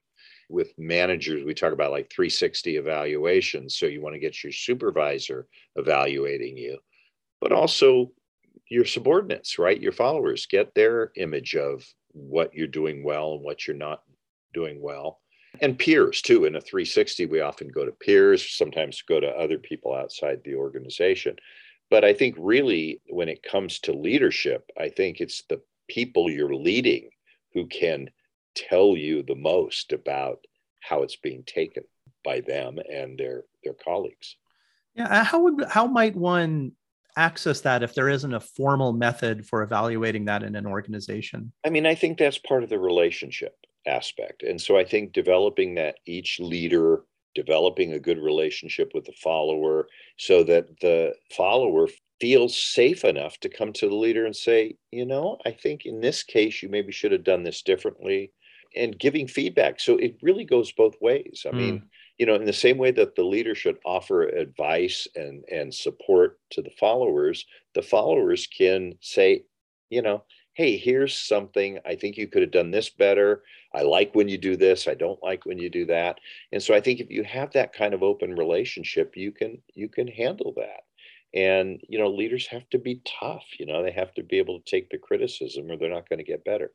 with 0.49 0.73
managers, 0.77 1.43
we 1.45 1.53
talk 1.53 1.73
about 1.73 1.91
like 1.91 2.11
360 2.11 2.77
evaluations. 2.77 3.77
So 3.77 3.85
you 3.85 4.01
want 4.01 4.15
to 4.15 4.19
get 4.19 4.43
your 4.43 4.53
supervisor 4.53 5.47
evaluating 5.75 6.57
you, 6.57 6.79
but 7.41 7.51
also 7.51 8.11
your 8.69 8.85
subordinates, 8.85 9.59
right? 9.59 9.79
Your 9.79 9.91
followers 9.91 10.45
get 10.45 10.73
their 10.73 11.11
image 11.15 11.55
of 11.55 11.85
what 12.17 12.53
you're 12.53 12.67
doing 12.67 13.03
well 13.03 13.33
and 13.33 13.41
what 13.41 13.67
you're 13.67 13.75
not 13.75 14.03
doing 14.53 14.81
well. 14.81 15.19
And 15.61 15.77
peers 15.77 16.21
too. 16.21 16.45
In 16.45 16.55
a 16.55 16.61
360, 16.61 17.25
we 17.25 17.41
often 17.41 17.69
go 17.69 17.85
to 17.85 17.91
peers, 17.91 18.55
sometimes 18.55 19.01
go 19.01 19.19
to 19.19 19.27
other 19.27 19.57
people 19.57 19.93
outside 19.93 20.41
the 20.43 20.55
organization. 20.55 21.35
But 21.89 22.03
I 22.03 22.13
think 22.13 22.35
really, 22.37 23.01
when 23.09 23.29
it 23.29 23.43
comes 23.43 23.79
to 23.79 23.93
leadership, 23.93 24.69
I 24.77 24.89
think 24.89 25.19
it's 25.19 25.43
the 25.49 25.61
people 25.87 26.29
you're 26.29 26.53
leading 26.53 27.09
who 27.53 27.65
can 27.67 28.09
tell 28.55 28.97
you 28.97 29.23
the 29.23 29.35
most 29.35 29.93
about 29.93 30.45
how 30.81 31.03
it's 31.03 31.15
being 31.15 31.43
taken 31.43 31.83
by 32.23 32.41
them 32.41 32.77
and 32.91 33.17
their 33.17 33.43
their 33.63 33.73
colleagues. 33.73 34.35
Yeah, 34.95 35.07
uh, 35.07 35.23
how 35.23 35.43
would 35.43 35.65
how 35.69 35.87
might 35.87 36.15
one 36.15 36.73
access 37.17 37.61
that 37.61 37.83
if 37.83 37.93
there 37.93 38.09
isn't 38.09 38.33
a 38.33 38.39
formal 38.39 38.93
method 38.93 39.45
for 39.45 39.63
evaluating 39.63 40.25
that 40.25 40.43
in 40.43 40.55
an 40.55 40.65
organization? 40.65 41.51
I 41.65 41.69
mean, 41.69 41.85
I 41.85 41.95
think 41.95 42.17
that's 42.17 42.37
part 42.37 42.63
of 42.63 42.69
the 42.69 42.79
relationship 42.79 43.55
aspect. 43.85 44.43
And 44.43 44.61
so 44.61 44.77
I 44.77 44.85
think 44.85 45.13
developing 45.13 45.75
that 45.75 45.95
each 46.05 46.39
leader 46.39 47.03
developing 47.35 47.93
a 47.93 47.99
good 47.99 48.17
relationship 48.17 48.91
with 48.95 49.05
the 49.05 49.13
follower 49.13 49.87
so 50.17 50.43
that 50.43 50.79
the 50.81 51.13
follower 51.35 51.87
feels 52.19 52.57
safe 52.57 53.05
enough 53.05 53.39
to 53.39 53.49
come 53.49 53.71
to 53.71 53.87
the 53.87 53.95
leader 53.95 54.25
and 54.25 54.35
say, 54.35 54.75
you 54.91 55.05
know, 55.05 55.37
I 55.45 55.51
think 55.51 55.85
in 55.85 56.01
this 56.01 56.23
case 56.23 56.63
you 56.63 56.69
maybe 56.69 56.91
should 56.91 57.11
have 57.11 57.23
done 57.23 57.43
this 57.43 57.61
differently 57.61 58.31
and 58.75 58.97
giving 58.97 59.27
feedback. 59.27 59.79
So 59.79 59.97
it 59.97 60.17
really 60.21 60.45
goes 60.45 60.71
both 60.71 60.95
ways. 60.99 61.45
I 61.47 61.51
mm. 61.51 61.57
mean, 61.57 61.83
you 62.17 62.25
know, 62.25 62.35
in 62.35 62.45
the 62.45 62.53
same 62.53 62.77
way 62.77 62.91
that 62.91 63.15
the 63.15 63.23
leader 63.23 63.53
should 63.53 63.77
offer 63.85 64.23
advice 64.23 65.07
and 65.15 65.43
and 65.51 65.73
support 65.73 66.39
to 66.51 66.61
the 66.61 66.71
followers, 66.79 67.45
the 67.73 67.81
followers 67.81 68.47
can 68.47 68.93
say, 69.01 69.43
you 69.89 70.01
know, 70.01 70.23
hey, 70.57 70.75
here's 70.75 71.17
something 71.17 71.77
I 71.85 71.95
think 71.95 72.17
you 72.17 72.27
could 72.27 72.41
have 72.41 72.51
done 72.51 72.71
this 72.71 72.89
better. 72.89 73.43
I 73.75 73.83
like 73.83 74.15
when 74.15 74.27
you 74.27 74.39
do 74.39 74.57
this. 74.57 74.87
I 74.87 74.95
don't 74.95 75.21
like 75.21 75.45
when 75.45 75.59
you 75.59 75.69
do 75.69 75.85
that. 75.85 76.19
And 76.51 76.61
so 76.61 76.73
I 76.73 76.81
think 76.81 76.99
if 76.99 77.11
you 77.11 77.23
have 77.23 77.51
that 77.53 77.73
kind 77.73 77.93
of 77.93 78.01
open 78.01 78.35
relationship, 78.35 79.15
you 79.15 79.31
can 79.31 79.61
you 79.75 79.87
can 79.87 80.07
handle 80.07 80.53
that. 80.57 80.81
And 81.39 81.79
you 81.87 81.99
know, 81.99 82.09
leaders 82.09 82.47
have 82.47 82.67
to 82.71 82.79
be 82.79 83.01
tough. 83.19 83.45
You 83.59 83.67
know, 83.67 83.83
they 83.83 83.91
have 83.91 84.13
to 84.15 84.23
be 84.23 84.39
able 84.39 84.59
to 84.59 84.65
take 84.69 84.89
the 84.89 84.97
criticism, 84.97 85.69
or 85.69 85.77
they're 85.77 85.89
not 85.89 86.09
going 86.09 86.19
to 86.19 86.25
get 86.25 86.43
better. 86.43 86.71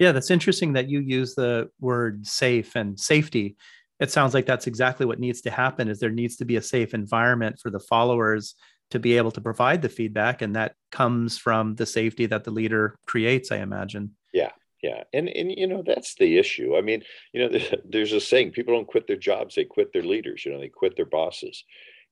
Yeah, 0.00 0.10
that's 0.10 0.30
interesting 0.30 0.72
that 0.72 0.90
you 0.90 1.00
use 1.00 1.34
the 1.34 1.70
word 1.80 2.26
safe 2.26 2.74
and 2.74 2.98
safety. 2.98 3.56
It 4.00 4.10
sounds 4.10 4.34
like 4.34 4.46
that's 4.46 4.66
exactly 4.66 5.06
what 5.06 5.20
needs 5.20 5.42
to 5.42 5.50
happen 5.50 5.88
is 5.88 6.00
there 6.00 6.10
needs 6.10 6.36
to 6.36 6.44
be 6.44 6.56
a 6.56 6.62
safe 6.62 6.94
environment 6.94 7.58
for 7.60 7.70
the 7.70 7.80
followers 7.80 8.54
to 8.90 8.98
be 8.98 9.16
able 9.16 9.30
to 9.32 9.40
provide 9.40 9.82
the 9.82 9.88
feedback 9.88 10.42
and 10.42 10.56
that 10.56 10.74
comes 10.90 11.38
from 11.38 11.74
the 11.76 11.86
safety 11.86 12.26
that 12.26 12.44
the 12.44 12.50
leader 12.50 12.96
creates, 13.06 13.52
I 13.52 13.58
imagine. 13.58 14.16
Yeah. 14.32 14.50
Yeah. 14.82 15.04
And 15.12 15.28
and 15.28 15.52
you 15.52 15.66
know, 15.66 15.82
that's 15.84 16.14
the 16.14 16.38
issue. 16.38 16.76
I 16.76 16.80
mean, 16.80 17.02
you 17.32 17.48
know, 17.48 17.58
there's 17.88 18.12
a 18.12 18.20
saying 18.20 18.52
people 18.52 18.74
don't 18.74 18.86
quit 18.86 19.06
their 19.06 19.16
jobs, 19.16 19.54
they 19.54 19.64
quit 19.64 19.92
their 19.92 20.02
leaders, 20.02 20.44
you 20.44 20.52
know, 20.52 20.58
they 20.58 20.68
quit 20.68 20.96
their 20.96 21.06
bosses. 21.06 21.64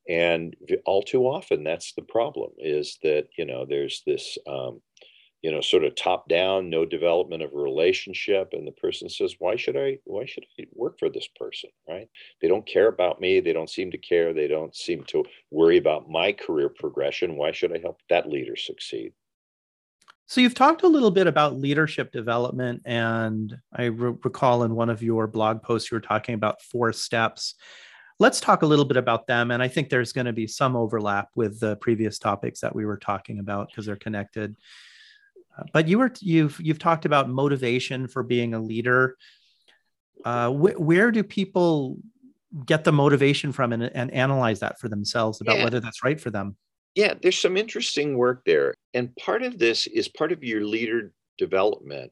And 0.08 0.56
all 0.86 1.02
too 1.02 1.24
often 1.24 1.64
that's 1.64 1.92
the 1.92 2.02
problem 2.02 2.50
is 2.58 2.98
that, 3.02 3.28
you 3.36 3.44
know, 3.44 3.66
there's 3.66 4.02
this 4.06 4.38
um, 4.46 4.80
you 5.42 5.52
know 5.52 5.60
sort 5.60 5.84
of 5.84 5.94
top 5.94 6.28
down 6.28 6.68
no 6.68 6.84
development 6.84 7.42
of 7.42 7.52
a 7.52 7.56
relationship 7.56 8.50
and 8.52 8.66
the 8.66 8.72
person 8.72 9.08
says 9.08 9.36
why 9.38 9.56
should 9.56 9.76
i 9.76 9.98
why 10.04 10.24
should 10.24 10.44
i 10.58 10.64
work 10.74 10.98
for 10.98 11.08
this 11.08 11.28
person 11.36 11.70
right 11.88 12.08
they 12.40 12.48
don't 12.48 12.66
care 12.66 12.88
about 12.88 13.20
me 13.20 13.40
they 13.40 13.52
don't 13.52 13.70
seem 13.70 13.90
to 13.90 13.98
care 13.98 14.32
they 14.32 14.48
don't 14.48 14.74
seem 14.74 15.04
to 15.04 15.24
worry 15.50 15.76
about 15.76 16.10
my 16.10 16.32
career 16.32 16.68
progression 16.68 17.36
why 17.36 17.52
should 17.52 17.72
i 17.72 17.78
help 17.78 18.00
that 18.08 18.28
leader 18.28 18.56
succeed 18.56 19.12
so 20.26 20.42
you've 20.42 20.54
talked 20.54 20.82
a 20.82 20.88
little 20.88 21.10
bit 21.10 21.26
about 21.26 21.56
leadership 21.56 22.10
development 22.10 22.82
and 22.84 23.56
i 23.72 23.84
re- 23.84 24.16
recall 24.24 24.64
in 24.64 24.74
one 24.74 24.90
of 24.90 25.02
your 25.02 25.26
blog 25.26 25.62
posts 25.62 25.90
you 25.90 25.96
were 25.96 26.00
talking 26.00 26.34
about 26.34 26.60
four 26.62 26.92
steps 26.92 27.54
let's 28.20 28.40
talk 28.40 28.62
a 28.62 28.66
little 28.66 28.84
bit 28.84 28.96
about 28.96 29.26
them. 29.26 29.50
And 29.50 29.62
I 29.62 29.68
think 29.68 29.88
there's 29.88 30.12
going 30.12 30.26
to 30.26 30.32
be 30.32 30.46
some 30.46 30.74
overlap 30.74 31.28
with 31.34 31.60
the 31.60 31.76
previous 31.76 32.18
topics 32.18 32.60
that 32.60 32.74
we 32.74 32.84
were 32.84 32.96
talking 32.96 33.38
about 33.38 33.68
because 33.68 33.86
they're 33.86 33.94
connected. 33.94 34.56
But 35.72 35.88
you 35.88 35.98
were 35.98 36.12
you've 36.20 36.58
you've 36.60 36.78
talked 36.78 37.04
about 37.04 37.28
motivation 37.28 38.08
for 38.08 38.22
being 38.22 38.54
a 38.54 38.60
leader. 38.60 39.16
Uh, 40.24 40.50
wh- 40.50 40.80
where 40.80 41.10
do 41.10 41.22
people 41.22 41.98
get 42.64 42.84
the 42.84 42.92
motivation 42.92 43.52
from 43.52 43.72
and, 43.72 43.84
and 43.84 44.10
analyze 44.12 44.60
that 44.60 44.78
for 44.80 44.88
themselves 44.88 45.40
about 45.40 45.58
yeah. 45.58 45.64
whether 45.64 45.80
that's 45.80 46.02
right 46.02 46.20
for 46.20 46.30
them? 46.30 46.56
Yeah, 46.94 47.14
there's 47.20 47.38
some 47.38 47.56
interesting 47.56 48.16
work 48.16 48.42
there. 48.44 48.74
And 48.94 49.14
part 49.16 49.42
of 49.42 49.58
this 49.58 49.86
is 49.86 50.08
part 50.08 50.32
of 50.32 50.42
your 50.42 50.64
leader 50.64 51.12
development 51.36 52.10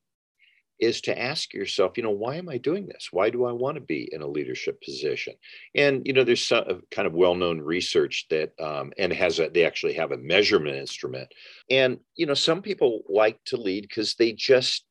is 0.79 1.01
to 1.03 1.19
ask 1.19 1.55
yourself, 1.55 1.97
you 1.97 2.03
know, 2.03 2.11
why 2.11 2.37
am 2.37 2.49
I 2.49 2.59
doing 2.59 2.87
this? 2.87 3.09
Why 3.11 3.31
do 3.31 3.47
I 3.47 3.53
want 3.53 3.77
to 3.77 3.81
be 3.81 4.09
in 4.13 4.23
a 4.23 4.27
leadership 4.27 4.81
position? 4.83 5.35
And 5.75 6.07
you 6.07 6.13
know, 6.13 6.25
there's 6.25 6.47
some 6.47 6.83
kind 6.91 7.07
of 7.07 7.15
well-known 7.15 7.61
research 7.61 8.27
that, 8.31 8.53
um, 8.61 8.93
and 8.99 9.13
has 9.13 9.39
a, 9.39 9.49
they 9.49 9.65
actually 9.65 9.95
have 9.95 10.13
a 10.13 10.19
measurement 10.19 10.77
instrument. 10.77 11.29
And 11.71 11.99
you 12.15 12.27
know, 12.27 12.35
some 12.35 12.63
people 12.63 13.03
like 13.09 13.39
to 13.47 13.57
lead 13.57 13.83
because 13.83 14.15
they 14.15 14.33
just 14.33 14.85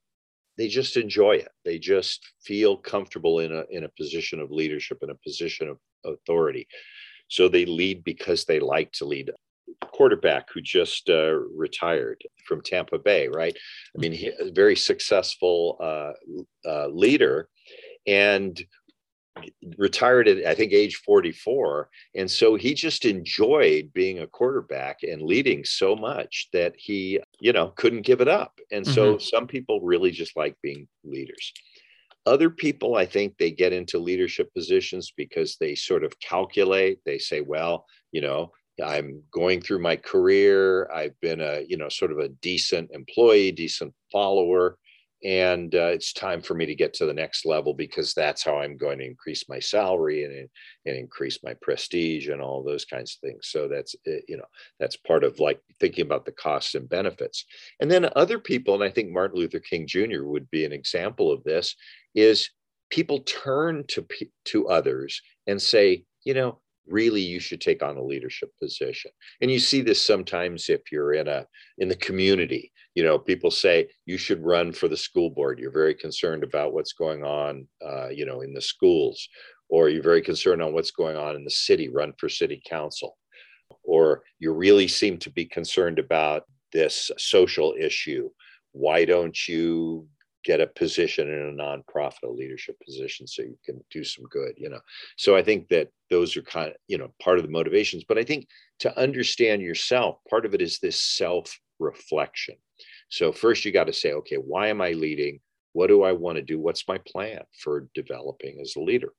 they 0.57 0.67
just 0.67 0.95
enjoy 0.97 1.33
it. 1.33 1.49
They 1.65 1.79
just 1.79 2.25
feel 2.41 2.77
comfortable 2.77 3.39
in 3.39 3.51
a 3.53 3.63
in 3.69 3.83
a 3.83 3.89
position 3.89 4.39
of 4.39 4.51
leadership, 4.51 4.99
in 5.01 5.09
a 5.09 5.15
position 5.15 5.69
of 5.69 5.77
authority. 6.03 6.67
So 7.27 7.47
they 7.47 7.65
lead 7.65 8.03
because 8.03 8.45
they 8.45 8.59
like 8.59 8.91
to 8.93 9.05
lead 9.05 9.31
quarterback 9.81 10.47
who 10.53 10.61
just 10.61 11.09
uh, 11.09 11.33
retired 11.55 12.21
from 12.47 12.61
Tampa 12.61 12.99
Bay, 12.99 13.27
right? 13.27 13.55
I 13.95 13.99
mean, 13.99 14.11
he, 14.11 14.27
a 14.27 14.51
very 14.51 14.75
successful 14.75 15.77
uh, 15.79 16.13
uh, 16.67 16.87
leader 16.87 17.49
and 18.07 18.63
retired 19.77 20.27
at 20.27 20.45
I 20.45 20.55
think 20.55 20.71
age 20.71 20.95
44 21.05 21.89
and 22.15 22.29
so 22.29 22.55
he 22.55 22.73
just 22.73 23.03
enjoyed 23.03 23.91
being 23.93 24.19
a 24.19 24.27
quarterback 24.27 24.99
and 25.03 25.21
leading 25.21 25.65
so 25.65 25.95
much 25.95 26.47
that 26.53 26.73
he 26.77 27.19
you 27.39 27.51
know 27.51 27.73
couldn't 27.75 28.03
give 28.05 28.21
it 28.21 28.29
up 28.29 28.57
and 28.71 28.87
so 28.87 29.15
mm-hmm. 29.15 29.19
some 29.19 29.45
people 29.45 29.81
really 29.81 30.11
just 30.11 30.37
like 30.37 30.55
being 30.63 30.87
leaders 31.03 31.51
other 32.25 32.49
people 32.49 32.95
i 32.95 33.05
think 33.05 33.37
they 33.37 33.51
get 33.51 33.73
into 33.73 33.99
leadership 33.99 34.53
positions 34.53 35.11
because 35.17 35.57
they 35.59 35.75
sort 35.75 36.05
of 36.05 36.17
calculate 36.21 36.99
they 37.05 37.17
say 37.17 37.41
well 37.41 37.85
you 38.13 38.21
know 38.21 38.51
I'm 38.83 39.23
going 39.31 39.61
through 39.61 39.79
my 39.79 39.95
career. 39.95 40.89
I've 40.91 41.19
been 41.21 41.41
a, 41.41 41.61
you 41.67 41.77
know, 41.77 41.89
sort 41.89 42.11
of 42.11 42.19
a 42.19 42.29
decent 42.29 42.91
employee, 42.91 43.51
decent 43.51 43.93
follower. 44.11 44.77
And 45.23 45.73
uh, 45.73 45.87
it's 45.87 46.13
time 46.13 46.41
for 46.41 46.53
me 46.53 46.67
to 46.67 46.75
get 46.75 46.93
to 46.95 47.05
the 47.05 47.13
next 47.13 47.45
level 47.45 47.73
because 47.73 48.13
that's 48.13 48.43
how 48.43 48.59
I'm 48.59 48.77
going 48.77 48.99
to 48.99 49.05
increase 49.05 49.49
my 49.49 49.59
salary 49.59 50.23
and, 50.23 50.47
and 50.85 50.95
increase 50.95 51.39
my 51.43 51.55
prestige 51.61 52.27
and 52.27 52.41
all 52.41 52.63
those 52.63 52.85
kinds 52.85 53.17
of 53.17 53.27
things. 53.27 53.47
So 53.47 53.67
that's, 53.67 53.95
eh, 54.05 54.19
you 54.27 54.37
know, 54.37 54.45
that's 54.79 54.97
part 54.97 55.23
of 55.23 55.39
like 55.39 55.59
thinking 55.79 56.05
about 56.05 56.25
the 56.25 56.31
costs 56.33 56.75
and 56.75 56.87
benefits. 56.87 57.45
And 57.79 57.89
then 57.89 58.09
other 58.15 58.37
people, 58.37 58.75
and 58.75 58.83
I 58.83 58.89
think 58.89 59.09
Martin 59.09 59.39
Luther 59.39 59.59
King 59.59 59.87
Jr. 59.87 60.23
would 60.25 60.51
be 60.51 60.65
an 60.65 60.73
example 60.73 61.31
of 61.31 61.43
this, 61.43 61.75
is 62.13 62.51
people 62.91 63.21
turn 63.21 63.85
to, 63.87 64.05
to 64.45 64.67
others 64.67 65.21
and 65.47 65.59
say, 65.59 66.03
you 66.23 66.33
know, 66.33 66.59
really 66.87 67.21
you 67.21 67.39
should 67.39 67.61
take 67.61 67.83
on 67.83 67.97
a 67.97 68.03
leadership 68.03 68.49
position. 68.61 69.11
And 69.41 69.49
you 69.51 69.59
see 69.59 69.81
this 69.81 70.05
sometimes 70.05 70.69
if 70.69 70.91
you're 70.91 71.13
in 71.13 71.27
a 71.27 71.45
in 71.77 71.87
the 71.87 71.95
community 71.95 72.71
you 72.95 73.03
know 73.03 73.19
people 73.19 73.51
say 73.51 73.87
you 74.05 74.17
should 74.17 74.43
run 74.43 74.71
for 74.71 74.87
the 74.87 74.97
school 74.97 75.29
board. 75.29 75.59
You're 75.59 75.71
very 75.71 75.93
concerned 75.93 76.43
about 76.43 76.73
what's 76.73 76.93
going 76.93 77.23
on 77.23 77.67
uh, 77.85 78.07
you 78.07 78.25
know 78.25 78.41
in 78.41 78.53
the 78.53 78.61
schools 78.61 79.27
or 79.69 79.89
you're 79.89 80.03
very 80.03 80.21
concerned 80.21 80.61
on 80.61 80.73
what's 80.73 80.91
going 80.91 81.17
on 81.17 81.35
in 81.35 81.43
the 81.43 81.51
city 81.51 81.89
run 81.89 82.13
for 82.17 82.29
city 82.29 82.61
council. 82.65 83.17
Or 83.83 84.23
you 84.39 84.53
really 84.53 84.87
seem 84.87 85.17
to 85.19 85.31
be 85.31 85.45
concerned 85.45 85.99
about 85.99 86.43
this 86.71 87.11
social 87.17 87.75
issue. 87.79 88.29
Why 88.71 89.05
don't 89.05 89.47
you 89.47 90.07
get 90.45 90.61
a 90.61 90.67
position 90.67 91.27
in 91.27 91.59
a 91.59 91.63
nonprofit, 91.63 92.23
a 92.23 92.29
leadership 92.29 92.77
position, 92.85 93.27
so 93.27 93.41
you 93.41 93.57
can 93.65 93.83
do 93.91 94.03
some 94.03 94.25
good, 94.25 94.53
you 94.57 94.69
know. 94.69 94.79
So 95.17 95.35
I 95.35 95.43
think 95.43 95.67
that 95.69 95.89
those 96.09 96.37
are 96.37 96.43
kind 96.43 96.69
of, 96.69 96.75
you 96.87 96.97
know, 96.97 97.11
part 97.21 97.37
of 97.37 97.43
the 97.43 97.51
motivations. 97.51 98.03
But 98.07 98.17
I 98.17 98.23
think 98.23 98.47
to 98.79 98.97
understand 98.97 99.61
yourself, 99.61 100.17
part 100.29 100.45
of 100.45 100.53
it 100.53 100.61
is 100.61 100.79
this 100.79 100.99
self 100.99 101.59
reflection. 101.79 102.55
So 103.09 103.31
first 103.31 103.65
you 103.65 103.71
got 103.71 103.87
to 103.87 103.93
say, 103.93 104.13
okay, 104.13 104.37
why 104.37 104.67
am 104.67 104.81
I 104.81 104.91
leading? 104.91 105.39
What 105.73 105.87
do 105.87 106.03
I 106.03 106.13
want 106.13 106.37
to 106.37 106.41
do? 106.41 106.59
What's 106.59 106.87
my 106.87 106.99
plan 106.99 107.41
for 107.59 107.89
developing 107.93 108.59
as 108.61 108.75
a 108.75 108.81
leader? 108.81 109.11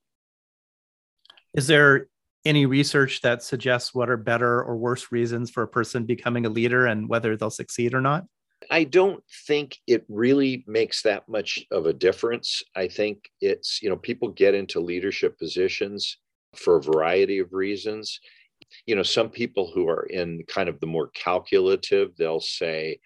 Is 1.53 1.67
there 1.67 2.07
any 2.45 2.65
research 2.65 3.21
that 3.21 3.43
suggests 3.43 3.93
what 3.93 4.09
are 4.09 4.17
better 4.17 4.63
or 4.63 4.77
worse 4.77 5.11
reasons 5.11 5.51
for 5.51 5.63
a 5.63 5.67
person 5.67 6.05
becoming 6.05 6.45
a 6.45 6.49
leader 6.49 6.85
and 6.85 7.09
whether 7.09 7.35
they'll 7.35 7.49
succeed 7.49 7.93
or 7.93 8.01
not? 8.01 8.25
I 8.71 8.83
don't 8.83 9.23
think 9.47 9.77
it 9.87 10.05
really 10.09 10.63
makes 10.67 11.03
that 11.03 11.29
much 11.29 11.65
of 11.71 11.85
a 11.85 11.93
difference. 11.93 12.63
I 12.75 12.87
think 12.87 13.29
it's, 13.39 13.81
you 13.81 13.89
know, 13.89 13.97
people 13.97 14.29
get 14.29 14.55
into 14.55 14.79
leadership 14.79 15.37
positions 15.37 16.17
for 16.55 16.77
a 16.77 16.81
variety 16.81 17.39
of 17.39 17.53
reasons. 17.53 18.19
You 18.85 18.95
know, 18.95 19.03
some 19.03 19.29
people 19.29 19.71
who 19.73 19.87
are 19.87 20.03
in 20.03 20.43
kind 20.47 20.69
of 20.69 20.79
the 20.79 20.87
more 20.87 21.09
calculative, 21.09 22.15
they'll 22.15 22.39
say, 22.39 22.99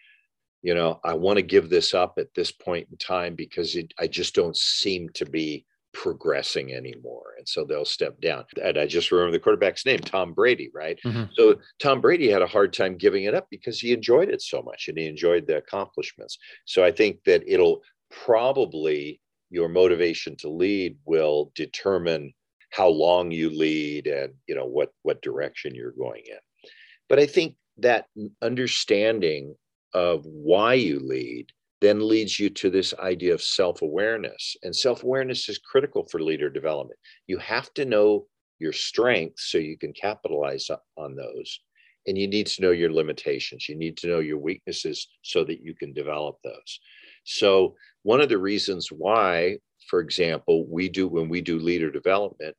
you 0.61 0.73
know, 0.73 0.99
I 1.03 1.15
want 1.15 1.37
to 1.37 1.43
give 1.43 1.69
this 1.69 1.93
up 1.93 2.15
at 2.17 2.33
this 2.35 2.51
point 2.51 2.87
in 2.91 2.97
time 2.97 3.35
because 3.35 3.75
it, 3.75 3.93
I 3.99 4.07
just 4.07 4.33
don't 4.35 4.55
seem 4.55 5.09
to 5.15 5.25
be 5.25 5.65
progressing 5.93 6.73
anymore. 6.73 7.33
And 7.37 7.47
so 7.47 7.65
they'll 7.65 7.85
step 7.85 8.19
down. 8.21 8.45
And 8.63 8.77
I 8.77 8.85
just 8.85 9.11
remember 9.11 9.31
the 9.31 9.39
quarterback's 9.39 9.85
name, 9.85 9.99
Tom 9.99 10.33
Brady, 10.33 10.69
right? 10.73 10.99
Mm-hmm. 11.05 11.23
So 11.33 11.55
Tom 11.81 12.01
Brady 12.01 12.29
had 12.29 12.41
a 12.41 12.47
hard 12.47 12.73
time 12.73 12.97
giving 12.97 13.25
it 13.25 13.35
up 13.35 13.47
because 13.49 13.79
he 13.79 13.91
enjoyed 13.93 14.29
it 14.29 14.41
so 14.41 14.61
much 14.61 14.87
and 14.87 14.97
he 14.97 15.07
enjoyed 15.07 15.47
the 15.47 15.57
accomplishments. 15.57 16.37
So 16.65 16.83
I 16.83 16.91
think 16.91 17.23
that 17.25 17.43
it'll 17.45 17.81
probably 18.09 19.19
your 19.49 19.67
motivation 19.67 20.35
to 20.37 20.49
lead 20.49 20.97
will 21.05 21.51
determine 21.55 22.33
how 22.71 22.87
long 22.87 23.31
you 23.31 23.49
lead 23.49 24.07
and 24.07 24.33
you 24.47 24.55
know 24.55 24.65
what 24.65 24.91
what 25.03 25.21
direction 25.21 25.75
you're 25.75 25.91
going 25.91 26.23
in. 26.25 26.69
But 27.09 27.19
I 27.19 27.25
think 27.25 27.55
that 27.77 28.05
understanding 28.41 29.55
of 29.93 30.25
why 30.25 30.75
you 30.75 30.99
lead 30.99 31.51
then 31.81 32.07
leads 32.07 32.39
you 32.39 32.49
to 32.49 32.69
this 32.69 32.93
idea 32.99 33.33
of 33.33 33.41
self 33.41 33.81
awareness. 33.81 34.55
And 34.63 34.75
self 34.75 35.03
awareness 35.03 35.49
is 35.49 35.57
critical 35.57 36.07
for 36.09 36.21
leader 36.21 36.49
development. 36.49 36.99
You 37.27 37.37
have 37.39 37.73
to 37.73 37.85
know 37.85 38.27
your 38.59 38.73
strengths 38.73 39.51
so 39.51 39.57
you 39.57 39.77
can 39.77 39.93
capitalize 39.93 40.69
on 40.97 41.15
those. 41.15 41.59
And 42.07 42.17
you 42.17 42.27
need 42.27 42.47
to 42.47 42.61
know 42.61 42.71
your 42.71 42.91
limitations. 42.91 43.67
You 43.67 43.75
need 43.75 43.97
to 43.97 44.07
know 44.07 44.19
your 44.19 44.37
weaknesses 44.37 45.07
so 45.23 45.43
that 45.43 45.61
you 45.61 45.75
can 45.75 45.93
develop 45.93 46.37
those. 46.43 46.79
So, 47.25 47.75
one 48.03 48.21
of 48.21 48.29
the 48.29 48.37
reasons 48.37 48.91
why, 48.91 49.57
for 49.87 49.99
example, 49.99 50.65
we 50.67 50.89
do 50.89 51.07
when 51.07 51.29
we 51.29 51.41
do 51.41 51.59
leader 51.59 51.91
development, 51.91 52.55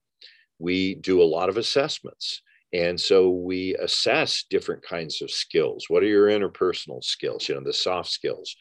we 0.58 0.94
do 0.96 1.22
a 1.22 1.24
lot 1.24 1.48
of 1.48 1.56
assessments. 1.56 2.42
And 2.72 2.98
so 2.98 3.28
we 3.28 3.74
assess 3.76 4.44
different 4.48 4.82
kinds 4.82 5.20
of 5.20 5.30
skills. 5.30 5.86
What 5.88 6.02
are 6.02 6.06
your 6.06 6.28
interpersonal 6.28 7.04
skills? 7.04 7.48
You 7.48 7.56
know, 7.56 7.60
the 7.62 7.72
soft 7.72 8.10
skills. 8.10 8.56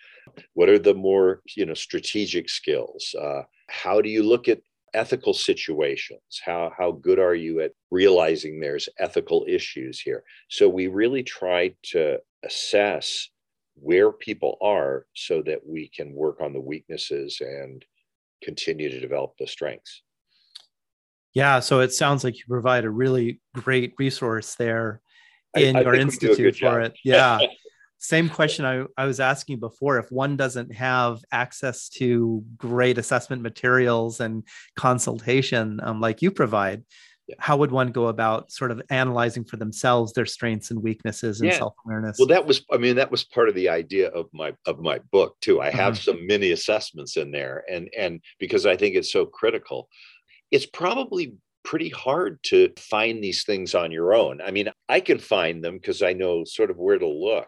What 0.54 0.70
are 0.70 0.80
the 0.80 0.94
more, 0.94 1.42
you 1.56 1.66
know, 1.66 1.74
strategic 1.74 2.50
skills? 2.50 3.16
Uh, 3.20 3.44
how 3.70 4.02
do 4.02 4.10
you 4.10 4.24
look 4.24 4.48
at 4.48 4.62
ethical 4.94 5.34
situations? 5.34 6.42
How, 6.44 6.72
how 6.78 6.92
good 6.92 7.20
are 7.20 7.36
you 7.36 7.62
at 7.62 7.72
realizing 7.90 8.60
there's 8.60 8.90
ethical 9.00 9.46
issues 9.48 10.00
here? 10.00 10.24
So 10.50 10.68
we 10.68 10.88
really 10.88 11.24
try 11.24 11.74
to 11.92 12.20
assess 12.44 13.30
where 13.76 14.12
people 14.12 14.58
are 14.62 15.06
so 15.16 15.42
that 15.44 15.60
we 15.66 15.90
can 15.90 16.14
work 16.14 16.42
on 16.42 16.54
the 16.54 16.62
weaknesses 16.62 17.42
and 17.42 17.84
continue 18.44 18.90
to 18.90 19.00
develop 19.00 19.34
the 19.40 19.48
strengths. 19.48 20.04
Yeah, 21.34 21.62
so 21.62 21.80
it 21.80 21.94
sounds 21.94 22.24
like 22.24 22.38
you 22.38 22.44
provide 22.50 22.84
a 22.84 22.90
really 22.90 23.40
great 23.56 23.94
resource 23.98 24.56
there 24.56 25.02
in 25.56 25.78
I, 25.78 25.80
I 25.80 25.84
your 25.84 25.96
institute 25.96 26.56
for 26.56 26.82
job. 26.82 26.84
it. 26.84 26.94
Yeah. 27.04 27.40
Same 28.04 28.30
question 28.30 28.66
I, 28.66 28.86
I 28.98 29.06
was 29.06 29.20
asking 29.20 29.60
before. 29.60 30.00
If 30.00 30.12
one 30.12 30.36
doesn't 30.36 30.74
have 30.74 31.24
access 31.32 31.88
to 31.90 32.44
great 32.58 32.98
assessment 32.98 33.42
materials 33.42 34.20
and 34.20 34.44
consultation 34.76 35.80
um, 35.84 36.02
like 36.02 36.22
you 36.22 36.32
provide, 36.32 36.84
yeah. 37.28 37.36
how 37.40 37.58
would 37.58 37.72
one 37.72 37.92
go 37.92 38.08
about 38.08 38.52
sort 38.52 38.72
of 38.72 38.82
analyzing 38.90 39.44
for 39.44 39.58
themselves 39.58 40.14
their 40.14 40.26
strengths 40.26 40.72
and 40.72 40.82
weaknesses 40.82 41.42
and 41.42 41.52
yeah. 41.52 41.58
self-awareness? 41.58 42.18
Well, 42.18 42.28
that 42.28 42.46
was, 42.46 42.66
I 42.72 42.78
mean, 42.78 42.96
that 42.96 43.12
was 43.12 43.24
part 43.24 43.50
of 43.50 43.56
the 43.56 43.70
idea 43.70 44.10
of 44.10 44.28
my 44.34 44.54
of 44.66 44.80
my 44.80 45.00
book 45.12 45.38
too. 45.40 45.62
I 45.62 45.70
have 45.70 45.94
mm-hmm. 45.94 46.12
some 46.12 46.28
mini 46.28 46.52
assessments 46.52 47.18
in 47.18 47.32
there, 47.32 47.64
and 47.70 47.88
and 47.98 48.20
because 48.40 48.66
I 48.66 48.76
think 48.76 48.96
it's 48.96 49.12
so 49.12 49.26
critical 49.26 49.88
it's 50.52 50.66
probably 50.66 51.34
pretty 51.64 51.90
hard 51.90 52.44
to 52.44 52.70
find 52.78 53.24
these 53.24 53.44
things 53.44 53.74
on 53.74 53.92
your 53.92 54.14
own. 54.14 54.42
I 54.42 54.52
mean, 54.52 54.70
I 54.90 55.00
can 55.00 55.18
find 55.18 55.64
them 55.64 55.76
because 55.76 56.02
I 56.02 56.14
know 56.14 56.44
sort 56.44 56.70
of 56.70 56.78
where 56.78 56.98
to 56.98 57.08
look. 57.08 57.48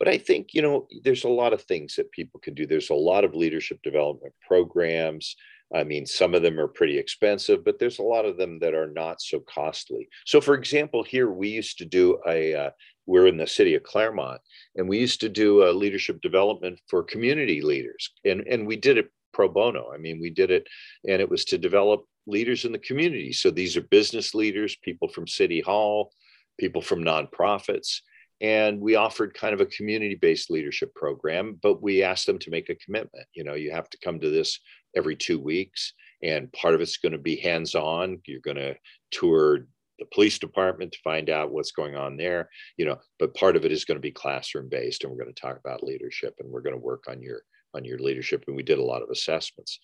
But 0.00 0.08
I 0.08 0.18
think, 0.18 0.54
you 0.54 0.62
know, 0.62 0.88
there's 1.04 1.24
a 1.24 1.28
lot 1.28 1.52
of 1.52 1.62
things 1.62 1.94
that 1.96 2.10
people 2.10 2.40
can 2.40 2.54
do. 2.54 2.66
There's 2.66 2.90
a 2.90 2.94
lot 2.94 3.22
of 3.22 3.34
leadership 3.34 3.78
development 3.82 4.32
programs. 4.48 5.36
I 5.74 5.84
mean, 5.84 6.06
some 6.06 6.34
of 6.34 6.42
them 6.42 6.58
are 6.58 6.66
pretty 6.66 6.98
expensive, 6.98 7.64
but 7.64 7.78
there's 7.78 7.98
a 7.98 8.02
lot 8.02 8.24
of 8.24 8.38
them 8.38 8.58
that 8.60 8.74
are 8.74 8.90
not 8.90 9.20
so 9.20 9.40
costly. 9.40 10.08
So, 10.24 10.40
for 10.40 10.54
example, 10.54 11.04
here 11.04 11.30
we 11.30 11.48
used 11.48 11.78
to 11.78 11.84
do 11.84 12.18
a, 12.26 12.54
uh, 12.54 12.70
we're 13.06 13.26
in 13.26 13.36
the 13.36 13.46
city 13.46 13.74
of 13.74 13.82
Claremont, 13.82 14.40
and 14.74 14.88
we 14.88 14.98
used 14.98 15.20
to 15.20 15.28
do 15.28 15.68
a 15.68 15.70
leadership 15.70 16.20
development 16.22 16.80
for 16.88 17.02
community 17.04 17.60
leaders. 17.60 18.10
And, 18.24 18.40
and 18.48 18.66
we 18.66 18.76
did 18.76 18.96
it 18.98 19.12
pro 19.34 19.48
bono. 19.48 19.92
I 19.94 19.98
mean, 19.98 20.18
we 20.18 20.30
did 20.30 20.50
it, 20.50 20.66
and 21.06 21.20
it 21.20 21.28
was 21.28 21.44
to 21.46 21.58
develop 21.58 22.04
leaders 22.26 22.64
in 22.64 22.72
the 22.72 22.78
community. 22.78 23.32
So 23.32 23.50
these 23.50 23.76
are 23.76 23.82
business 23.82 24.34
leaders, 24.34 24.76
people 24.82 25.08
from 25.08 25.28
City 25.28 25.60
Hall, 25.60 26.12
people 26.58 26.80
from 26.82 27.04
nonprofits. 27.04 28.00
And 28.40 28.80
we 28.80 28.94
offered 28.94 29.34
kind 29.34 29.52
of 29.52 29.60
a 29.60 29.66
community 29.66 30.14
based 30.14 30.50
leadership 30.50 30.94
program, 30.94 31.58
but 31.62 31.82
we 31.82 32.02
asked 32.02 32.26
them 32.26 32.38
to 32.38 32.50
make 32.50 32.70
a 32.70 32.74
commitment. 32.76 33.26
You 33.34 33.44
know, 33.44 33.54
you 33.54 33.70
have 33.70 33.90
to 33.90 33.98
come 34.02 34.18
to 34.20 34.30
this 34.30 34.58
every 34.96 35.16
two 35.16 35.38
weeks, 35.38 35.92
and 36.22 36.52
part 36.52 36.74
of 36.74 36.80
it's 36.80 36.96
going 36.96 37.12
to 37.12 37.18
be 37.18 37.36
hands 37.36 37.74
on. 37.74 38.20
You're 38.26 38.40
going 38.40 38.56
to 38.56 38.76
tour 39.10 39.66
the 40.00 40.06
police 40.06 40.38
department 40.38 40.92
to 40.92 40.98
find 41.04 41.30
out 41.30 41.52
what's 41.52 41.72
going 41.72 41.94
on 41.94 42.16
there 42.16 42.48
you 42.76 42.84
know 42.84 42.98
but 43.18 43.34
part 43.34 43.54
of 43.54 43.64
it 43.64 43.70
is 43.70 43.84
going 43.84 43.96
to 43.96 44.00
be 44.02 44.10
classroom 44.10 44.68
based 44.68 45.04
and 45.04 45.12
we're 45.12 45.22
going 45.22 45.32
to 45.32 45.40
talk 45.40 45.58
about 45.58 45.84
leadership 45.84 46.34
and 46.40 46.50
we're 46.50 46.62
going 46.62 46.74
to 46.74 46.80
work 46.80 47.04
on 47.06 47.22
your 47.22 47.42
on 47.74 47.84
your 47.84 47.98
leadership 47.98 48.42
and 48.48 48.56
we 48.56 48.62
did 48.62 48.78
a 48.78 48.84
lot 48.84 49.02
of 49.02 49.10
assessments 49.10 49.78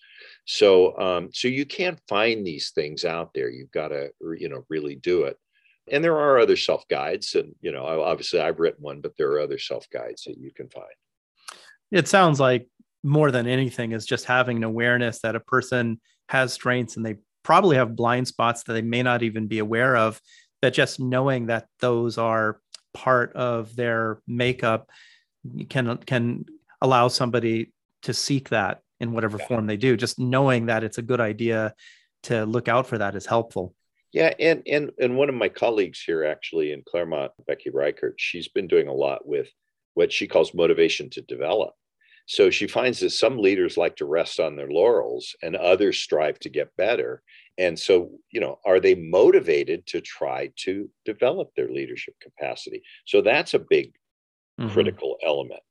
so 0.45 0.97
um, 0.99 1.29
so 1.31 1.47
you 1.47 1.65
can't 1.65 2.01
find 2.09 2.45
these 2.45 2.71
things 2.71 3.05
out 3.05 3.29
there 3.33 3.49
you've 3.49 3.71
got 3.71 3.89
to 3.89 4.09
you 4.37 4.49
know 4.49 4.65
really 4.69 4.95
do 4.95 5.23
it 5.23 5.37
and 5.91 6.03
there 6.03 6.17
are 6.17 6.39
other 6.39 6.57
self 6.57 6.87
guides 6.87 7.35
and 7.35 7.53
you 7.61 7.71
know 7.71 7.85
obviously 7.85 8.39
i've 8.39 8.59
written 8.59 8.81
one 8.81 9.01
but 9.01 9.15
there 9.17 9.31
are 9.31 9.39
other 9.39 9.57
self 9.57 9.89
guides 9.89 10.23
that 10.23 10.37
you 10.37 10.51
can 10.51 10.69
find. 10.69 10.85
It 11.91 12.07
sounds 12.07 12.39
like 12.39 12.67
more 13.03 13.31
than 13.31 13.47
anything 13.47 13.93
is 13.93 14.05
just 14.05 14.25
having 14.25 14.57
an 14.57 14.63
awareness 14.63 15.19
that 15.21 15.35
a 15.35 15.39
person 15.39 16.01
has 16.29 16.51
strengths 16.51 16.97
and 16.97 17.05
they 17.05 17.15
probably 17.43 17.77
have 17.77 17.95
blind 17.95 18.27
spots 18.27 18.63
that 18.63 18.73
they 18.73 18.81
may 18.81 19.01
not 19.01 19.23
even 19.23 19.47
be 19.47 19.59
aware 19.59 19.95
of 19.95 20.19
that 20.61 20.73
just 20.73 20.99
knowing 20.99 21.45
that 21.45 21.67
those 21.79 22.17
are 22.17 22.59
part 22.93 23.33
of 23.33 23.75
their 23.75 24.19
makeup 24.27 24.89
can 25.69 25.97
can 25.99 26.45
allow 26.81 27.07
somebody 27.07 27.71
to 28.01 28.13
seek 28.13 28.49
that 28.49 28.81
in 28.99 29.11
whatever 29.11 29.37
yeah. 29.39 29.47
form 29.47 29.67
they 29.67 29.77
do. 29.77 29.95
Just 29.95 30.19
knowing 30.19 30.65
that 30.65 30.83
it's 30.83 30.97
a 30.97 31.03
good 31.03 31.21
idea 31.21 31.73
to 32.23 32.45
look 32.45 32.67
out 32.67 32.87
for 32.87 32.97
that 32.97 33.15
is 33.15 33.25
helpful 33.25 33.73
yeah 34.17 34.33
and 34.39 34.63
and 34.67 34.91
and 34.99 35.15
one 35.15 35.29
of 35.29 35.35
my 35.35 35.49
colleagues 35.49 36.01
here 36.01 36.23
actually 36.25 36.71
in 36.71 36.81
claremont 36.89 37.31
becky 37.45 37.69
reichard 37.69 38.13
she's 38.17 38.47
been 38.47 38.67
doing 38.67 38.87
a 38.87 38.93
lot 38.93 39.27
with 39.27 39.49
what 39.97 40.13
she 40.13 40.27
calls 40.27 40.53
motivation 40.53 41.09
to 41.09 41.21
develop. 41.23 41.73
So 42.27 42.51
she 42.51 42.67
finds 42.67 42.99
that 42.99 43.09
some 43.09 43.39
leaders 43.39 43.77
like 43.77 43.95
to 43.95 44.05
rest 44.05 44.39
on 44.39 44.55
their 44.55 44.69
laurels 44.69 45.35
and 45.41 45.55
others 45.55 45.97
strive 45.97 46.37
to 46.39 46.49
get 46.49 46.75
better. 46.77 47.23
And 47.57 47.79
so 47.79 48.11
you 48.31 48.39
know 48.39 48.59
are 48.63 48.79
they 48.79 48.93
motivated 48.93 49.87
to 49.87 50.01
try 50.01 50.51
to 50.65 50.87
develop 51.03 51.49
their 51.55 51.69
leadership 51.69 52.13
capacity? 52.21 52.83
So 53.05 53.21
that's 53.21 53.55
a 53.55 53.59
big 53.59 53.93
mm-hmm. 54.59 54.71
critical 54.71 55.17
element. 55.25 55.63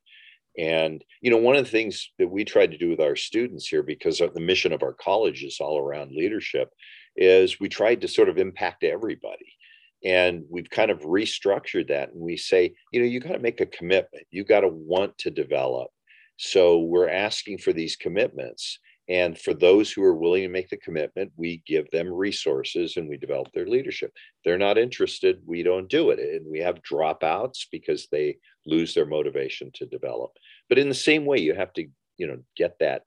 And, 0.59 1.04
you 1.20 1.30
know, 1.30 1.37
one 1.37 1.56
of 1.56 1.66
the 1.66 1.70
things 1.70 2.11
that 2.18 2.28
we 2.28 2.42
try 2.42 2.66
to 2.66 2.78
do 2.78 2.88
with 2.88 3.00
our 3.00 3.14
students 3.14 3.68
here, 3.68 3.82
because 3.82 4.18
the 4.18 4.40
mission 4.40 4.72
of 4.72 4.82
our 4.82 4.94
college 4.94 5.44
is 5.44 5.59
all 5.61 5.78
around 5.78 6.12
leadership, 6.12 6.70
is 7.16 7.61
we 7.61 7.68
tried 7.68 8.00
to 8.02 8.09
sort 8.09 8.29
of 8.29 8.38
impact 8.38 8.85
everybody. 8.85 9.57
And 10.05 10.44
we've 10.50 10.70
kind 10.70 10.90
of 10.90 11.00
restructured 11.00 11.88
that. 11.88 12.12
And 12.12 12.20
we 12.20 12.37
say, 12.37 12.74
you 12.92 13.00
know, 13.00 13.07
you 13.07 13.18
got 13.20 13.33
to 13.33 13.38
make 13.38 13.61
a 13.61 13.66
commitment, 13.66 14.26
you 14.31 14.44
got 14.44 14.61
to 14.61 14.68
want 14.68 15.16
to 15.18 15.31
develop. 15.31 15.90
So 16.37 16.81
we're 16.81 17.09
asking 17.09 17.59
for 17.59 17.72
these 17.72 17.96
commitments. 17.96 18.79
And 19.09 19.38
for 19.38 19.55
those 19.55 19.92
who 19.92 20.02
are 20.02 20.16
willing 20.16 20.42
to 20.42 20.48
make 20.48 20.68
the 20.68 20.76
commitment, 20.76 21.33
we 21.37 21.62
give 21.66 21.88
them 21.92 22.12
resources 22.12 22.96
and 22.96 23.09
we 23.09 23.16
develop 23.16 23.52
their 23.52 23.66
leadership. 23.66 24.12
they're 24.44 24.59
not 24.59 24.79
interested, 24.79 25.40
we 25.46 25.62
don't 25.62 25.88
do 25.88 26.11
it. 26.11 26.18
And 26.18 26.44
we 26.50 26.59
have 26.59 26.83
dropouts 26.83 27.66
because 27.70 28.09
they 28.11 28.38
lose 28.66 28.94
their 28.94 29.07
motivation 29.07 29.70
to 29.74 29.87
develop. 29.87 30.33
But 30.68 30.79
in 30.79 30.88
the 30.88 30.94
same 30.94 31.24
way, 31.24 31.38
you 31.38 31.55
have 31.55 31.72
to, 31.74 31.87
you 32.16 32.26
know, 32.26 32.38
get 32.57 32.79
that, 32.81 33.02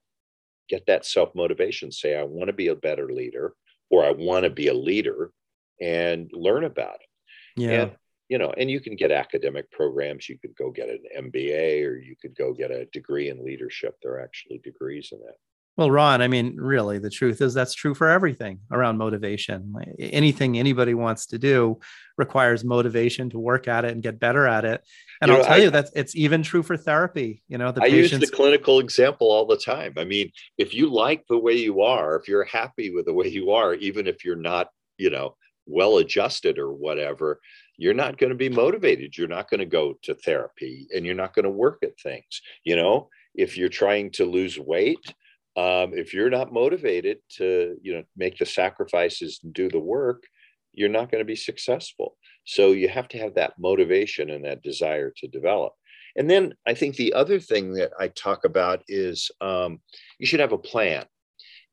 get 0.68 0.86
that 0.86 1.04
self-motivation. 1.04 1.92
Say, 1.92 2.16
I 2.16 2.22
want 2.22 2.48
to 2.48 2.54
be 2.54 2.68
a 2.68 2.74
better 2.74 3.10
leader, 3.10 3.54
or 3.90 4.04
I 4.04 4.12
want 4.12 4.44
to 4.44 4.50
be 4.50 4.68
a 4.68 4.74
leader 4.74 5.32
and 5.80 6.30
learn 6.32 6.64
about 6.64 6.96
it. 6.96 7.60
Yeah. 7.60 7.70
And, 7.70 7.92
you 8.28 8.38
know, 8.38 8.52
and 8.56 8.70
you 8.70 8.80
can 8.80 8.94
get 8.94 9.10
academic 9.10 9.70
programs. 9.72 10.28
You 10.28 10.38
could 10.38 10.54
go 10.56 10.70
get 10.70 10.88
an 10.88 11.30
MBA 11.30 11.84
or 11.84 11.96
you 11.96 12.14
could 12.20 12.36
go 12.36 12.52
get 12.52 12.70
a 12.70 12.86
degree 12.86 13.28
in 13.28 13.44
leadership. 13.44 13.96
There 14.02 14.12
are 14.12 14.22
actually 14.22 14.58
degrees 14.58 15.10
in 15.12 15.18
that. 15.20 15.36
Well, 15.80 15.90
Ron, 15.90 16.20
I 16.20 16.28
mean, 16.28 16.56
really, 16.58 16.98
the 16.98 17.08
truth 17.08 17.40
is 17.40 17.54
that's 17.54 17.72
true 17.72 17.94
for 17.94 18.10
everything 18.10 18.58
around 18.70 18.98
motivation. 18.98 19.74
Anything 19.98 20.58
anybody 20.58 20.92
wants 20.92 21.24
to 21.28 21.38
do 21.38 21.80
requires 22.18 22.64
motivation 22.64 23.30
to 23.30 23.38
work 23.38 23.66
at 23.66 23.86
it 23.86 23.92
and 23.92 24.02
get 24.02 24.20
better 24.20 24.46
at 24.46 24.66
it. 24.66 24.84
And 25.22 25.30
you 25.30 25.36
I'll 25.36 25.40
know, 25.40 25.48
tell 25.48 25.56
I, 25.58 25.62
you 25.62 25.70
that 25.70 25.88
it's 25.96 26.14
even 26.14 26.42
true 26.42 26.62
for 26.62 26.76
therapy. 26.76 27.42
You 27.48 27.56
know, 27.56 27.72
the 27.72 27.80
I 27.80 27.88
patients... 27.88 28.20
use 28.20 28.30
the 28.30 28.36
clinical 28.36 28.78
example 28.78 29.32
all 29.32 29.46
the 29.46 29.56
time. 29.56 29.94
I 29.96 30.04
mean, 30.04 30.30
if 30.58 30.74
you 30.74 30.92
like 30.92 31.24
the 31.30 31.38
way 31.38 31.54
you 31.54 31.80
are, 31.80 32.14
if 32.16 32.28
you're 32.28 32.44
happy 32.44 32.90
with 32.94 33.06
the 33.06 33.14
way 33.14 33.28
you 33.28 33.52
are, 33.52 33.72
even 33.72 34.06
if 34.06 34.22
you're 34.22 34.36
not, 34.36 34.68
you 34.98 35.08
know, 35.08 35.34
well 35.64 35.96
adjusted 35.96 36.58
or 36.58 36.74
whatever, 36.74 37.40
you're 37.78 37.94
not 37.94 38.18
going 38.18 38.28
to 38.28 38.36
be 38.36 38.50
motivated. 38.50 39.16
You're 39.16 39.28
not 39.28 39.48
going 39.48 39.60
to 39.60 39.64
go 39.64 39.94
to 40.02 40.12
therapy 40.12 40.88
and 40.94 41.06
you're 41.06 41.14
not 41.14 41.32
going 41.32 41.44
to 41.44 41.50
work 41.50 41.78
at 41.82 41.98
things. 41.98 42.42
You 42.64 42.76
know, 42.76 43.08
if 43.34 43.56
you're 43.56 43.70
trying 43.70 44.10
to 44.10 44.26
lose 44.26 44.58
weight, 44.58 45.14
um, 45.56 45.92
if 45.94 46.14
you're 46.14 46.30
not 46.30 46.52
motivated 46.52 47.18
to 47.36 47.76
you 47.82 47.94
know 47.94 48.02
make 48.16 48.38
the 48.38 48.46
sacrifices 48.46 49.40
and 49.42 49.52
do 49.52 49.68
the 49.68 49.78
work 49.78 50.24
you're 50.72 50.88
not 50.88 51.10
going 51.10 51.20
to 51.20 51.26
be 51.26 51.36
successful. 51.36 52.16
So 52.44 52.72
you 52.72 52.88
have 52.88 53.08
to 53.08 53.18
have 53.18 53.34
that 53.34 53.54
motivation 53.58 54.30
and 54.30 54.44
that 54.44 54.62
desire 54.62 55.12
to 55.16 55.28
develop. 55.28 55.72
And 56.16 56.28
then 56.28 56.54
i 56.66 56.74
think 56.74 56.96
the 56.96 57.12
other 57.12 57.38
thing 57.38 57.74
that 57.74 57.92
i 57.98 58.08
talk 58.08 58.44
about 58.44 58.82
is 58.88 59.30
um, 59.40 59.80
you 60.18 60.26
should 60.26 60.40
have 60.40 60.52
a 60.52 60.58
plan. 60.58 61.04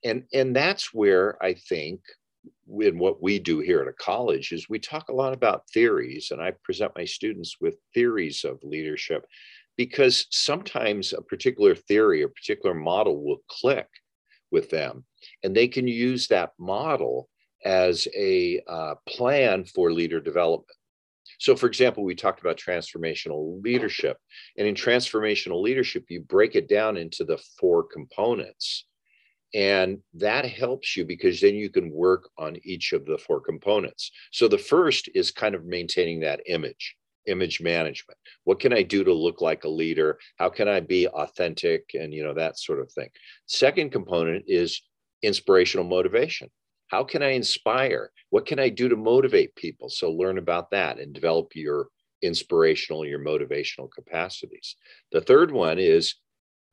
And 0.04 0.24
and 0.32 0.56
that's 0.56 0.94
where 0.94 1.44
i 1.44 1.54
think 1.54 2.02
in 2.82 3.00
what 3.00 3.22
we 3.22 3.40
do 3.40 3.60
here 3.60 3.82
at 3.82 3.88
a 3.88 3.94
college 3.94 4.52
is 4.52 4.70
we 4.70 4.80
talk 4.80 5.10
a 5.10 5.13
lot 5.13 5.34
about 5.34 5.70
theories 5.74 6.30
and 6.32 6.42
i 6.42 6.52
present 6.63 6.92
my 6.96 7.06
students 7.06 7.56
with 7.60 7.76
theories 7.94 8.44
of 8.44 8.60
leadership 8.63 9.26
because 9.78 10.26
sometimes 10.32 11.13
a 11.13 11.22
particular 11.22 11.76
theory 11.76 12.24
or 12.24 12.30
particular 12.30 12.76
model 12.76 13.24
will 13.24 13.42
click 13.48 13.88
with 14.52 14.70
them 14.70 15.06
and 15.44 15.56
they 15.56 15.68
can 15.68 15.88
use 15.88 16.28
that 16.28 16.52
model 16.60 17.30
as 17.63 18.08
a 18.16 18.62
uh, 18.68 18.96
plan 19.08 19.66
for 19.66 19.92
leader 19.92 20.20
development. 20.20 20.78
So 21.40 21.56
for 21.56 21.68
example 21.68 22.04
we 22.04 22.16
talked 22.16 22.40
about 22.40 22.58
transformational 22.58 23.62
leadership 23.63 24.18
and 24.58 24.68
in 24.68 24.76
transformational 24.76 25.62
leadership 25.62 26.06
you 26.10 26.22
break 26.22 26.56
it 26.56 26.68
down 26.68 26.98
into 26.98 27.24
the 27.24 27.38
four 27.60 27.84
components 27.84 28.86
and 29.54 30.00
that 30.16 30.46
helps 30.46 30.98
you 30.98 31.06
because 31.06 31.40
then 31.40 31.56
you 31.56 31.70
can 31.70 31.92
work 31.92 32.30
on 32.38 32.58
each 32.63 32.92
of 32.92 33.06
the 33.06 33.18
four 33.18 33.40
components. 33.40 34.12
So 34.32 34.48
the 34.48 34.58
first 34.58 35.10
is 35.16 35.32
kind 35.32 35.56
of 35.56 35.66
maintaining 35.66 36.20
that 36.22 36.42
image 36.48 36.96
image 37.28 37.62
management. 37.62 38.18
What 38.44 38.60
can 38.60 38.74
i 38.74 38.82
do 38.82 39.04
to 39.04 39.13
look 39.13 39.42
like 39.42 39.63
a 39.63 39.70
leader? 39.70 40.18
How 40.38 40.50
can 40.50 40.68
i 40.68 40.80
be 40.80 41.08
authentic 41.08 41.92
and 41.94 42.13
you 42.13 42.24
know 42.24 42.34
that 42.34 42.58
sort 42.58 42.80
of 42.80 42.92
thing. 42.92 43.10
Second 43.46 43.92
component 43.92 44.46
is 44.48 44.82
inspirational 45.22 45.86
motivation. 45.86 46.50
How 46.88 47.04
can 47.04 47.22
i 47.22 47.30
inspire? 47.30 48.12
What 48.30 48.46
can 48.46 48.60
i 48.60 48.70
do 48.70 48.90
to 48.90 48.96
motivate 48.96 49.56
people? 49.56 49.90
So 49.90 50.12
learn 50.12 50.38
about 50.38 50.72
that 50.72 51.00
and 51.00 51.13
develop 51.13 51.52
your 51.56 51.90
inspirational 52.22 53.06
your 53.06 53.20
motivational 53.20 53.90
capacities. 53.94 54.76
The 55.12 55.22
third 55.22 55.52
one 55.52 55.78
is 55.78 56.16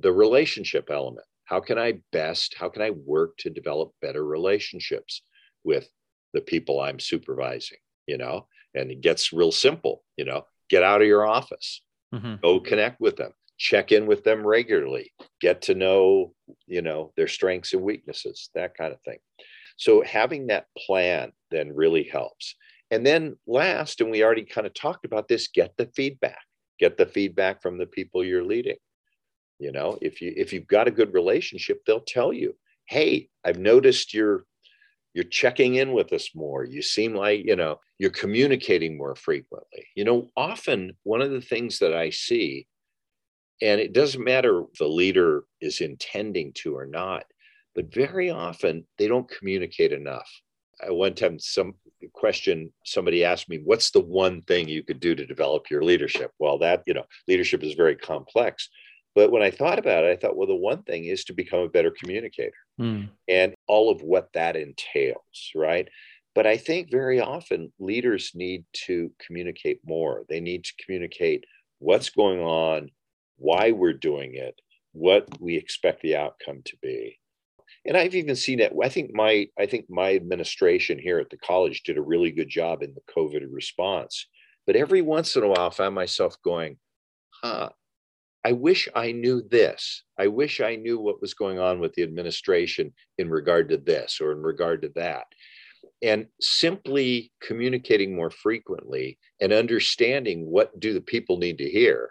the 0.00 0.12
relationship 0.12 0.88
element. 0.90 1.26
How 1.44 1.60
can 1.60 1.78
i 1.78 2.00
best 2.12 2.54
how 2.58 2.68
can 2.68 2.82
i 2.82 2.90
work 2.90 3.36
to 3.38 3.50
develop 3.50 3.92
better 4.00 4.24
relationships 4.24 5.22
with 5.62 5.88
the 6.32 6.40
people 6.40 6.80
i'm 6.80 6.98
supervising 7.00 7.78
you 8.06 8.18
know 8.18 8.46
and 8.74 8.90
it 8.90 9.00
gets 9.00 9.32
real 9.32 9.52
simple 9.52 10.02
you 10.16 10.24
know 10.24 10.44
get 10.70 10.82
out 10.82 11.02
of 11.02 11.08
your 11.08 11.26
office 11.26 11.82
mm-hmm. 12.14 12.36
go 12.42 12.60
connect 12.60 13.00
with 13.00 13.16
them 13.16 13.32
check 13.56 13.92
in 13.92 14.06
with 14.06 14.24
them 14.24 14.46
regularly 14.46 15.12
get 15.40 15.62
to 15.62 15.74
know 15.74 16.34
you 16.66 16.82
know 16.82 17.12
their 17.16 17.28
strengths 17.28 17.72
and 17.72 17.82
weaknesses 17.82 18.50
that 18.54 18.76
kind 18.76 18.92
of 18.92 19.00
thing. 19.02 19.18
So 19.76 20.02
having 20.02 20.48
that 20.48 20.66
plan 20.78 21.32
then 21.50 21.74
really 21.74 22.04
helps. 22.04 22.54
And 22.90 23.04
then 23.04 23.36
last 23.46 24.00
and 24.00 24.10
we 24.10 24.22
already 24.22 24.44
kind 24.44 24.66
of 24.66 24.74
talked 24.74 25.04
about 25.04 25.26
this 25.28 25.48
get 25.48 25.76
the 25.76 25.86
feedback. 25.96 26.38
Get 26.78 26.96
the 26.96 27.06
feedback 27.06 27.62
from 27.62 27.78
the 27.78 27.86
people 27.86 28.24
you're 28.24 28.44
leading. 28.44 28.76
You 29.58 29.72
know 29.72 29.98
if 30.00 30.20
you 30.20 30.32
if 30.36 30.52
you've 30.52 30.66
got 30.66 30.88
a 30.88 30.92
good 30.92 31.14
relationship 31.14 31.84
they'll 31.86 32.00
tell 32.00 32.32
you 32.32 32.56
hey 32.86 33.28
i've 33.44 33.58
noticed 33.58 34.12
you're 34.12 34.44
you're 35.14 35.24
checking 35.24 35.76
in 35.76 35.92
with 35.92 36.12
us 36.12 36.30
more 36.34 36.64
you 36.64 36.82
seem 36.82 37.14
like 37.14 37.44
you 37.44 37.56
know 37.56 37.78
you're 37.98 38.10
communicating 38.10 38.96
more 38.96 39.14
frequently 39.14 39.86
you 39.94 40.04
know 40.04 40.28
often 40.36 40.96
one 41.04 41.22
of 41.22 41.30
the 41.30 41.40
things 41.40 41.78
that 41.78 41.94
i 41.94 42.10
see 42.10 42.66
and 43.62 43.80
it 43.80 43.92
doesn't 43.92 44.24
matter 44.24 44.62
if 44.62 44.78
the 44.78 44.86
leader 44.86 45.44
is 45.60 45.80
intending 45.80 46.52
to 46.52 46.76
or 46.76 46.86
not 46.86 47.24
but 47.74 47.92
very 47.92 48.30
often 48.30 48.86
they 48.98 49.08
don't 49.08 49.30
communicate 49.30 49.92
enough. 49.92 50.30
I, 50.84 50.90
one 50.90 51.14
time, 51.14 51.38
some 51.38 51.74
question 52.12 52.72
somebody 52.84 53.24
asked 53.24 53.48
me, 53.48 53.60
"What's 53.64 53.90
the 53.90 54.00
one 54.00 54.42
thing 54.42 54.68
you 54.68 54.82
could 54.82 55.00
do 55.00 55.14
to 55.14 55.26
develop 55.26 55.70
your 55.70 55.82
leadership?" 55.82 56.32
Well, 56.38 56.58
that 56.58 56.82
you 56.86 56.94
know, 56.94 57.04
leadership 57.28 57.62
is 57.62 57.74
very 57.74 57.96
complex. 57.96 58.68
But 59.14 59.30
when 59.30 59.42
I 59.42 59.50
thought 59.50 59.78
about 59.78 60.04
it, 60.04 60.10
I 60.10 60.16
thought, 60.16 60.36
well, 60.36 60.48
the 60.48 60.54
one 60.54 60.82
thing 60.82 61.04
is 61.04 61.24
to 61.24 61.32
become 61.32 61.60
a 61.60 61.68
better 61.68 61.92
communicator 61.92 62.52
mm. 62.80 63.08
and 63.28 63.54
all 63.68 63.90
of 63.90 64.02
what 64.02 64.28
that 64.34 64.56
entails, 64.56 65.52
right? 65.54 65.88
But 66.34 66.46
I 66.48 66.56
think 66.56 66.90
very 66.90 67.20
often 67.20 67.72
leaders 67.78 68.32
need 68.34 68.64
to 68.86 69.12
communicate 69.24 69.80
more. 69.86 70.24
They 70.28 70.40
need 70.40 70.64
to 70.64 70.72
communicate 70.84 71.44
what's 71.78 72.10
going 72.10 72.40
on, 72.40 72.90
why 73.36 73.70
we're 73.70 73.92
doing 73.92 74.34
it, 74.34 74.60
what 74.92 75.28
we 75.40 75.56
expect 75.56 76.02
the 76.02 76.16
outcome 76.16 76.62
to 76.64 76.76
be. 76.82 77.20
And 77.86 77.96
I've 77.96 78.14
even 78.14 78.34
seen 78.34 78.60
it. 78.60 78.72
I 78.82 78.88
think 78.88 79.10
my 79.14 79.46
I 79.58 79.66
think 79.66 79.86
my 79.88 80.14
administration 80.14 80.98
here 80.98 81.18
at 81.18 81.30
the 81.30 81.36
college 81.36 81.82
did 81.82 81.98
a 81.98 82.02
really 82.02 82.30
good 82.30 82.48
job 82.48 82.82
in 82.82 82.94
the 82.94 83.12
COVID 83.14 83.46
response. 83.50 84.26
But 84.66 84.76
every 84.76 85.02
once 85.02 85.36
in 85.36 85.42
a 85.42 85.48
while, 85.48 85.66
I 85.66 85.70
found 85.70 85.94
myself 85.94 86.36
going, 86.42 86.78
huh, 87.42 87.68
I 88.44 88.52
wish 88.52 88.88
I 88.94 89.12
knew 89.12 89.42
this. 89.42 90.02
I 90.18 90.26
wish 90.26 90.60
I 90.60 90.76
knew 90.76 90.98
what 90.98 91.20
was 91.20 91.32
going 91.34 91.58
on 91.58 91.80
with 91.80 91.94
the 91.94 92.02
administration 92.02 92.92
in 93.16 93.30
regard 93.30 93.70
to 93.70 93.78
this 93.78 94.20
or 94.20 94.32
in 94.32 94.42
regard 94.42 94.82
to 94.82 94.92
that. 94.96 95.24
And 96.02 96.26
simply 96.40 97.32
communicating 97.42 98.14
more 98.14 98.30
frequently 98.30 99.18
and 99.40 99.52
understanding 99.52 100.44
what 100.46 100.78
do 100.78 100.92
the 100.92 101.00
people 101.00 101.38
need 101.38 101.58
to 101.58 101.70
hear, 101.70 102.10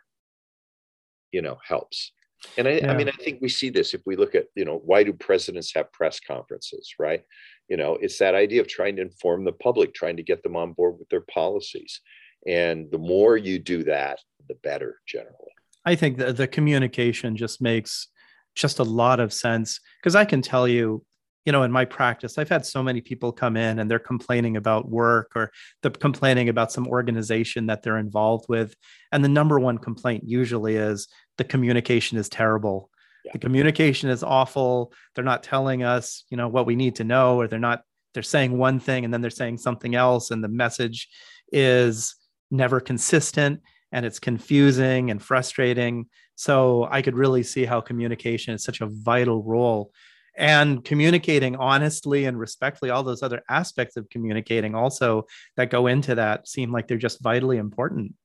you 1.32 1.44
know, 1.44 1.60
helps. 1.64 2.12
And 2.58 2.68
I, 2.68 2.72
yeah. 2.72 2.92
I 2.92 2.98
mean, 2.98 3.10
I 3.10 3.24
think 3.24 3.40
we 3.40 3.50
see 3.50 3.70
this 3.70 3.94
if 3.94 4.02
we 4.06 4.16
look 4.16 4.34
at, 4.34 4.48
you 4.56 4.66
know, 4.66 4.82
why 4.84 5.04
do 5.04 5.14
presidents 5.14 5.74
have 5.76 5.92
press 5.94 6.20
conferences, 6.20 6.96
right? 7.00 7.24
You 7.70 7.78
know, 7.78 7.98
it's 8.02 8.18
that 8.18 8.36
idea 8.36 8.62
of 8.62 8.68
trying 8.68 8.96
to 8.98 9.04
inform 9.04 9.46
the 9.46 9.54
public, 9.54 9.94
trying 9.94 10.18
to 10.18 10.24
get 10.24 10.42
them 10.44 10.56
on 10.56 10.74
board 10.74 10.98
with 10.98 11.10
their 11.10 11.22
policies. 11.22 12.02
And 12.48 12.92
the 12.92 12.98
more 12.98 13.38
you 13.38 13.60
do 13.60 13.84
that, 13.84 14.20
the 14.48 14.56
better 14.56 15.00
generally. 15.08 15.54
I 15.86 15.96
think 15.96 16.18
the, 16.18 16.34
the 16.34 16.48
communication 16.48 17.36
just 17.36 17.62
makes 17.62 18.08
just 18.56 18.80
a 18.80 18.84
lot 18.84 19.20
of 19.20 19.34
sense 19.34 19.80
because 20.00 20.16
I 20.16 20.26
can 20.26 20.42
tell 20.42 20.68
you, 20.68 21.04
you 21.46 21.52
know, 21.52 21.64
in 21.64 21.72
my 21.72 21.84
practice, 21.84 22.38
I've 22.38 22.50
had 22.50 22.66
so 22.66 22.82
many 22.82 23.02
people 23.02 23.34
come 23.34 23.58
in 23.58 23.80
and 23.80 23.92
they're 23.92 24.00
complaining 24.00 24.56
about 24.56 24.90
work 24.90 25.32
or 25.36 25.52
they're 25.82 25.92
complaining 25.92 26.48
about 26.48 26.72
some 26.72 26.88
organization 26.88 27.66
that 27.68 27.84
they're 27.84 27.98
involved 27.98 28.46
with. 28.48 28.76
And 29.12 29.24
the 29.24 29.30
number 29.30 29.60
one 29.60 29.78
complaint 29.78 30.24
usually 30.26 30.78
is 30.78 31.08
the 31.38 31.44
communication 31.44 32.18
is 32.18 32.30
terrible. 32.30 32.90
Yeah. 33.26 33.34
The 33.34 33.40
communication 33.40 34.10
is 34.10 34.24
awful. 34.24 34.94
They're 35.16 35.24
not 35.24 35.44
telling 35.44 35.84
us, 35.84 36.24
you 36.30 36.38
know, 36.38 36.48
what 36.48 36.66
we 36.66 36.76
need 36.76 36.96
to 36.96 37.04
know, 37.04 37.40
or 37.40 37.48
they're 37.48 37.60
not, 37.60 37.82
they're 38.14 38.24
saying 38.24 38.58
one 38.58 38.80
thing 38.80 39.04
and 39.04 39.14
then 39.14 39.22
they're 39.22 39.30
saying 39.30 39.58
something 39.58 39.96
else. 39.96 40.32
And 40.32 40.44
the 40.44 40.50
message 40.50 41.10
is 41.52 42.16
never 42.52 42.80
consistent 42.80 43.62
and 43.94 44.06
it's 44.06 44.20
confusing 44.20 45.12
and 45.12 45.22
frustrating. 45.22 46.08
So 46.36 46.88
I 46.91 47.02
could 47.02 47.16
really 47.16 47.44
see 47.44 47.64
how 47.64 47.80
communication 47.80 48.54
is 48.54 48.64
such 48.64 48.82
a 48.82 48.88
vital 48.88 49.44
role. 49.44 49.94
And 50.36 50.84
communicating 50.84 51.56
honestly 51.56 52.26
and 52.26 52.38
respectfully, 52.39 52.89
all 52.89 53.04
those 53.04 53.22
other 53.22 53.44
aspects 53.50 53.96
of 53.96 54.10
communicating 54.10 54.74
also 54.74 55.28
that 55.58 55.70
go 55.70 55.86
into 55.86 56.16
that 56.16 56.48
seem 56.48 56.72
like 56.72 56.88
they're 56.88 56.98
just 56.98 57.22
vitally 57.22 57.58
important. 57.58 58.16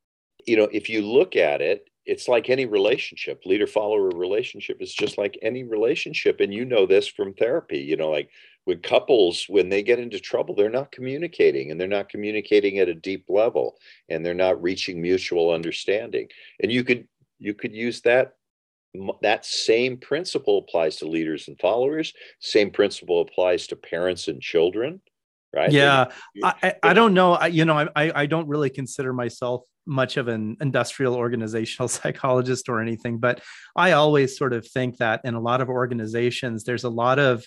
You 0.46 0.56
know, 0.56 0.68
if 0.72 0.88
you 0.88 1.02
look 1.02 1.36
at 1.36 1.60
it, 1.60 1.86
it's 2.06 2.26
like 2.26 2.48
any 2.48 2.64
relationship 2.64 3.42
leader 3.44 3.66
follower 3.66 4.08
relationship 4.08 4.80
is 4.80 4.94
just 4.94 5.18
like 5.18 5.38
any 5.42 5.62
relationship 5.64 6.40
and 6.40 6.54
you 6.54 6.64
know 6.64 6.86
this 6.86 7.06
from 7.06 7.34
therapy 7.34 7.80
you 7.80 7.98
know 7.98 8.08
like 8.08 8.30
with 8.68 8.82
couples 8.82 9.46
when 9.48 9.70
they 9.70 9.82
get 9.82 9.98
into 9.98 10.20
trouble 10.20 10.54
they're 10.54 10.68
not 10.68 10.92
communicating 10.92 11.70
and 11.70 11.80
they're 11.80 11.88
not 11.88 12.10
communicating 12.10 12.78
at 12.78 12.86
a 12.86 12.94
deep 12.94 13.24
level 13.30 13.78
and 14.10 14.24
they're 14.24 14.34
not 14.34 14.62
reaching 14.62 15.00
mutual 15.00 15.50
understanding. 15.50 16.28
And 16.62 16.70
you 16.70 16.84
could 16.84 17.08
you 17.38 17.54
could 17.54 17.74
use 17.74 18.02
that 18.02 18.34
that 19.22 19.46
same 19.46 19.96
principle 19.96 20.58
applies 20.58 20.96
to 20.96 21.06
leaders 21.06 21.48
and 21.48 21.58
followers 21.58 22.12
same 22.40 22.70
principle 22.70 23.22
applies 23.22 23.66
to 23.68 23.76
parents 23.76 24.28
and 24.28 24.42
children 24.42 25.00
right? 25.54 25.72
Yeah 25.72 26.06
I, 26.44 26.74
I 26.82 26.92
don't 26.92 27.14
know 27.14 27.32
I, 27.34 27.46
you 27.46 27.64
know 27.64 27.88
I, 27.96 28.12
I 28.22 28.26
don't 28.26 28.48
really 28.48 28.70
consider 28.70 29.14
myself 29.14 29.62
much 29.86 30.18
of 30.18 30.28
an 30.28 30.58
industrial 30.60 31.14
organizational 31.14 31.88
psychologist 31.98 32.68
or 32.68 32.82
anything, 32.82 33.16
but 33.16 33.40
I 33.74 33.92
always 33.92 34.36
sort 34.36 34.52
of 34.52 34.66
think 34.68 34.98
that 34.98 35.22
in 35.24 35.32
a 35.32 35.40
lot 35.40 35.62
of 35.62 35.70
organizations, 35.70 36.64
there's 36.64 36.84
a 36.84 36.90
lot 36.90 37.18
of 37.18 37.46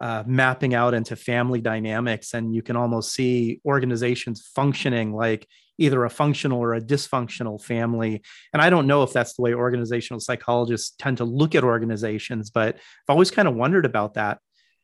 uh, 0.00 0.22
mapping 0.26 0.74
out 0.74 0.94
into 0.94 1.16
family 1.16 1.60
dynamics, 1.60 2.34
and 2.34 2.54
you 2.54 2.62
can 2.62 2.76
almost 2.76 3.12
see 3.12 3.60
organizations 3.64 4.48
functioning 4.54 5.12
like 5.12 5.46
either 5.78 6.04
a 6.04 6.10
functional 6.10 6.60
or 6.60 6.74
a 6.74 6.80
dysfunctional 6.80 7.62
family. 7.62 8.22
And 8.52 8.60
I 8.60 8.68
don't 8.68 8.86
know 8.86 9.04
if 9.04 9.12
that's 9.12 9.34
the 9.34 9.42
way 9.42 9.54
organizational 9.54 10.20
psychologists 10.20 10.94
tend 10.98 11.18
to 11.18 11.24
look 11.24 11.54
at 11.54 11.64
organizations, 11.64 12.50
but 12.50 12.74
I've 12.76 13.10
always 13.10 13.30
kind 13.30 13.48
of 13.48 13.54
wondered 13.54 13.86
about 13.86 14.14
that. 14.14 14.38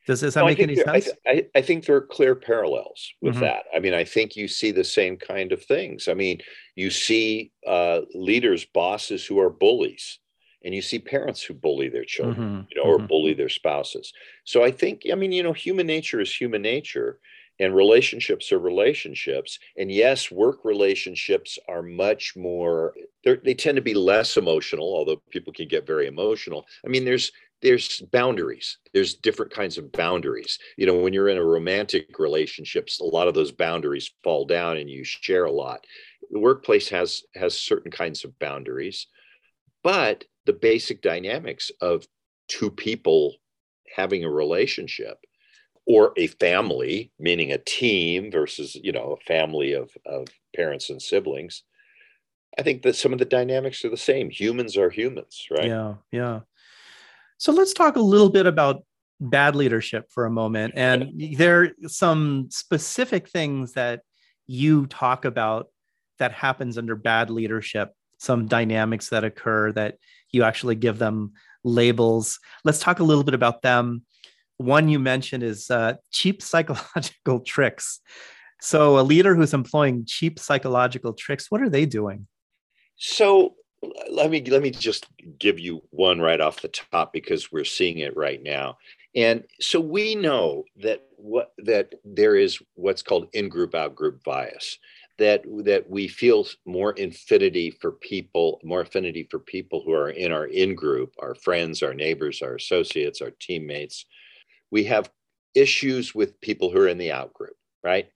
Does, 0.06 0.20
does 0.20 0.34
that 0.34 0.44
well, 0.44 0.50
make 0.50 0.60
any 0.60 0.76
sense? 0.76 1.08
I, 1.26 1.46
I, 1.54 1.62
think 1.62 1.86
there 1.86 1.96
are 1.96 2.06
clear 2.06 2.34
parallels 2.34 3.10
with 3.22 3.36
mm-hmm. 3.36 3.44
that. 3.44 3.64
I 3.74 3.80
mean, 3.80 3.94
I 3.94 4.04
think 4.04 4.36
you 4.36 4.48
see 4.48 4.70
the 4.70 4.84
same 4.84 5.16
kind 5.16 5.50
of 5.50 5.64
things. 5.64 6.08
I 6.08 6.14
mean, 6.14 6.40
you 6.76 6.90
see 6.90 7.52
uh, 7.66 8.00
leaders, 8.12 8.66
bosses 8.66 9.24
who 9.24 9.40
are 9.40 9.48
bullies, 9.48 10.18
and 10.64 10.74
you 10.74 10.82
see 10.82 10.98
parents 10.98 11.42
who 11.42 11.54
bully 11.54 11.88
their 11.88 12.04
children, 12.04 12.36
mm-hmm. 12.36 12.60
you 12.70 12.76
know, 12.76 12.90
mm-hmm. 12.90 13.04
or 13.04 13.06
bully 13.06 13.34
their 13.34 13.48
spouses. 13.48 14.12
So 14.44 14.64
I 14.64 14.70
think, 14.70 15.02
I 15.10 15.14
mean, 15.14 15.30
you 15.30 15.42
know, 15.42 15.52
human 15.52 15.86
nature 15.86 16.20
is 16.20 16.34
human 16.34 16.62
nature, 16.62 17.20
and 17.60 17.74
relationships 17.74 18.50
are 18.50 18.58
relationships. 18.58 19.58
And 19.76 19.90
yes, 19.90 20.30
work 20.30 20.64
relationships 20.64 21.58
are 21.68 21.82
much 21.82 22.34
more. 22.34 22.94
They 23.24 23.54
tend 23.54 23.76
to 23.76 23.82
be 23.82 23.94
less 23.94 24.36
emotional, 24.36 24.92
although 24.92 25.22
people 25.30 25.52
can 25.52 25.68
get 25.68 25.86
very 25.86 26.06
emotional. 26.06 26.66
I 26.84 26.88
mean, 26.88 27.04
there's 27.04 27.30
there's 27.62 28.02
boundaries 28.12 28.76
there's 28.92 29.14
different 29.14 29.50
kinds 29.50 29.78
of 29.78 29.90
boundaries 29.92 30.58
you 30.76 30.86
know 30.86 30.98
when 30.98 31.14
you're 31.14 31.30
in 31.30 31.38
a 31.38 31.44
romantic 31.44 32.18
relationships 32.18 33.00
a 33.00 33.04
lot 33.04 33.26
of 33.26 33.32
those 33.32 33.52
boundaries 33.52 34.12
fall 34.22 34.44
down 34.44 34.76
and 34.76 34.90
you 34.90 35.02
share 35.02 35.46
a 35.46 35.50
lot 35.50 35.82
the 36.30 36.38
workplace 36.38 36.90
has 36.90 37.22
has 37.34 37.58
certain 37.58 37.90
kinds 37.90 38.22
of 38.22 38.38
boundaries 38.38 39.06
but 39.82 40.24
the 40.46 40.52
basic 40.52 41.02
dynamics 41.02 41.70
of 41.80 42.06
two 42.48 42.70
people 42.70 43.34
having 43.96 44.24
a 44.24 44.30
relationship 44.30 45.18
or 45.86 46.12
a 46.16 46.26
family 46.26 47.12
meaning 47.18 47.52
a 47.52 47.58
team 47.58 48.30
versus 48.30 48.76
you 48.82 48.92
know 48.92 49.12
a 49.12 49.24
family 49.24 49.72
of 49.72 49.90
of 50.06 50.26
parents 50.56 50.90
and 50.90 51.00
siblings 51.00 51.62
i 52.58 52.62
think 52.62 52.82
that 52.82 52.96
some 52.96 53.12
of 53.12 53.18
the 53.18 53.24
dynamics 53.24 53.84
are 53.84 53.90
the 53.90 53.96
same. 53.96 54.30
Humans 54.30 54.76
are 54.76 54.90
humans 54.90 55.46
right? 55.50 55.66
Yeah 55.66 55.94
yeah. 56.12 56.40
So 57.38 57.52
let's 57.52 57.72
talk 57.72 57.96
a 57.96 58.00
little 58.00 58.30
bit 58.30 58.46
about 58.46 58.84
bad 59.20 59.56
leadership 59.56 60.06
for 60.10 60.24
a 60.26 60.30
moment. 60.30 60.74
And 60.76 61.12
there 61.36 61.62
are 61.62 61.68
some 61.88 62.48
specific 62.50 63.28
things 63.28 63.72
that 63.72 64.00
you 64.46 64.86
talk 64.86 65.24
about 65.24 65.66
that 66.18 66.32
happens 66.32 66.78
under 66.78 66.96
bad 66.96 67.30
leadership, 67.30 67.92
some 68.18 68.46
dynamics 68.46 69.08
that 69.10 69.24
occur 69.24 69.72
that 69.72 69.98
you 70.32 70.42
actually 70.42 70.74
give 70.74 70.98
them 70.98 71.32
labels. 71.62 72.38
Let's 72.64 72.78
talk 72.78 73.00
a 73.00 73.04
little 73.04 73.24
bit 73.24 73.34
about 73.34 73.62
them. 73.62 74.02
One 74.58 74.88
you 74.88 74.98
mentioned 74.98 75.42
is 75.42 75.70
uh, 75.70 75.94
cheap 76.10 76.42
psychological 76.42 77.40
tricks. 77.46 78.00
So, 78.60 78.98
a 78.98 79.02
leader 79.02 79.34
who's 79.34 79.52
employing 79.52 80.04
cheap 80.06 80.38
psychological 80.38 81.12
tricks, 81.12 81.50
what 81.50 81.60
are 81.60 81.68
they 81.68 81.86
doing? 81.86 82.26
So, 82.96 83.54
let 84.10 84.30
me 84.30 84.42
let 84.44 84.62
me 84.62 84.70
just 84.70 85.06
give 85.38 85.58
you 85.58 85.82
one 85.90 86.20
right 86.20 86.40
off 86.40 86.62
the 86.62 86.68
top 86.68 87.12
because 87.12 87.52
we're 87.52 87.64
seeing 87.64 87.98
it 87.98 88.16
right 88.16 88.42
now 88.42 88.78
and 89.14 89.44
so 89.60 89.78
we 89.80 90.14
know 90.14 90.64
that 90.76 91.02
what 91.16 91.52
that 91.58 91.94
there 92.04 92.36
is 92.36 92.58
what's 92.74 93.02
called 93.02 93.28
in-group 93.32 93.74
out-group 93.74 94.22
bias 94.24 94.78
that 95.18 95.44
that 95.64 95.88
we 95.88 96.08
feel 96.08 96.46
more 96.66 96.94
affinity 96.98 97.70
for 97.70 97.92
people 97.92 98.60
more 98.64 98.80
affinity 98.80 99.26
for 99.30 99.38
people 99.38 99.82
who 99.84 99.92
are 99.92 100.10
in 100.10 100.32
our 100.32 100.46
in-group 100.46 101.14
our 101.20 101.34
friends 101.36 101.82
our 101.82 101.94
neighbors 101.94 102.42
our 102.42 102.56
associates 102.56 103.20
our 103.20 103.32
teammates. 103.40 104.06
We 104.70 104.84
have 104.84 105.10
issues 105.54 106.14
with 106.14 106.40
people 106.40 106.70
who 106.70 106.80
are 106.80 106.88
in 106.88 106.98
the 106.98 107.12
out-group 107.12 107.56
right? 107.84 108.08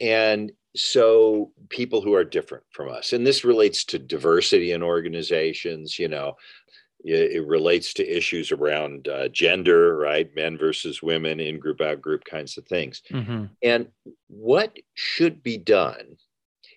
And 0.00 0.50
so 0.74 1.52
people 1.68 2.00
who 2.00 2.14
are 2.14 2.24
different 2.24 2.64
from 2.70 2.90
us 2.90 3.12
and 3.12 3.26
this 3.26 3.44
relates 3.44 3.84
to 3.84 3.98
diversity 3.98 4.72
in 4.72 4.82
organizations 4.82 5.98
you 5.98 6.08
know 6.08 6.34
it, 7.04 7.32
it 7.32 7.46
relates 7.46 7.92
to 7.94 8.16
issues 8.16 8.52
around 8.52 9.06
uh, 9.06 9.28
gender 9.28 9.96
right? 9.96 10.28
Men 10.34 10.58
versus 10.58 11.02
women 11.02 11.38
in 11.38 11.60
group 11.60 11.80
out 11.80 12.02
group 12.02 12.24
kinds 12.24 12.58
of 12.58 12.66
things. 12.66 13.02
Mm-hmm. 13.12 13.44
and 13.62 13.86
what 14.26 14.76
should 14.94 15.40
be 15.44 15.56
done 15.56 16.16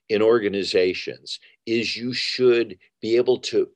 in 0.10 0.22
organizations 0.22 1.40
is 1.66 1.96
you 1.96 2.14
should 2.14 2.78
be 3.02 3.16
able 3.18 3.40
to 3.40 3.68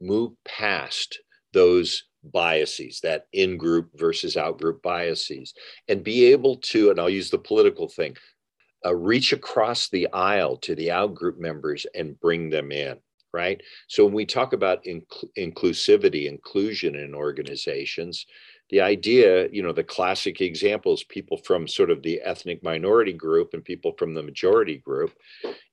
move 0.00 0.32
past 0.44 1.18
those 1.52 2.04
biases, 2.24 3.00
that 3.02 3.26
in 3.32 3.56
group 3.56 3.90
versus 3.94 4.36
out 4.36 4.58
group 4.58 4.82
biases, 4.82 5.54
and 5.88 6.04
be 6.04 6.26
able 6.26 6.56
to, 6.56 6.90
and 6.90 7.00
I'll 7.00 7.08
use 7.08 7.30
the 7.30 7.38
political 7.38 7.88
thing, 7.88 8.16
uh, 8.84 8.94
reach 8.94 9.32
across 9.32 9.88
the 9.88 10.08
aisle 10.12 10.56
to 10.58 10.74
the 10.74 10.90
out 10.90 11.14
group 11.14 11.38
members 11.38 11.86
and 11.94 12.18
bring 12.20 12.50
them 12.50 12.70
in, 12.70 12.96
right? 13.32 13.60
So 13.88 14.04
when 14.04 14.14
we 14.14 14.26
talk 14.26 14.52
about 14.52 14.84
inc- 14.84 15.24
inclusivity, 15.36 16.26
inclusion 16.26 16.94
in 16.94 17.14
organizations, 17.14 18.26
the 18.70 18.80
idea, 18.80 19.48
you 19.50 19.62
know, 19.62 19.72
the 19.72 19.84
classic 19.84 20.40
examples, 20.40 21.04
people 21.04 21.38
from 21.38 21.66
sort 21.66 21.90
of 21.90 22.02
the 22.02 22.20
ethnic 22.22 22.62
minority 22.62 23.12
group 23.12 23.54
and 23.54 23.64
people 23.64 23.92
from 23.98 24.14
the 24.14 24.22
majority 24.22 24.76
group. 24.78 25.12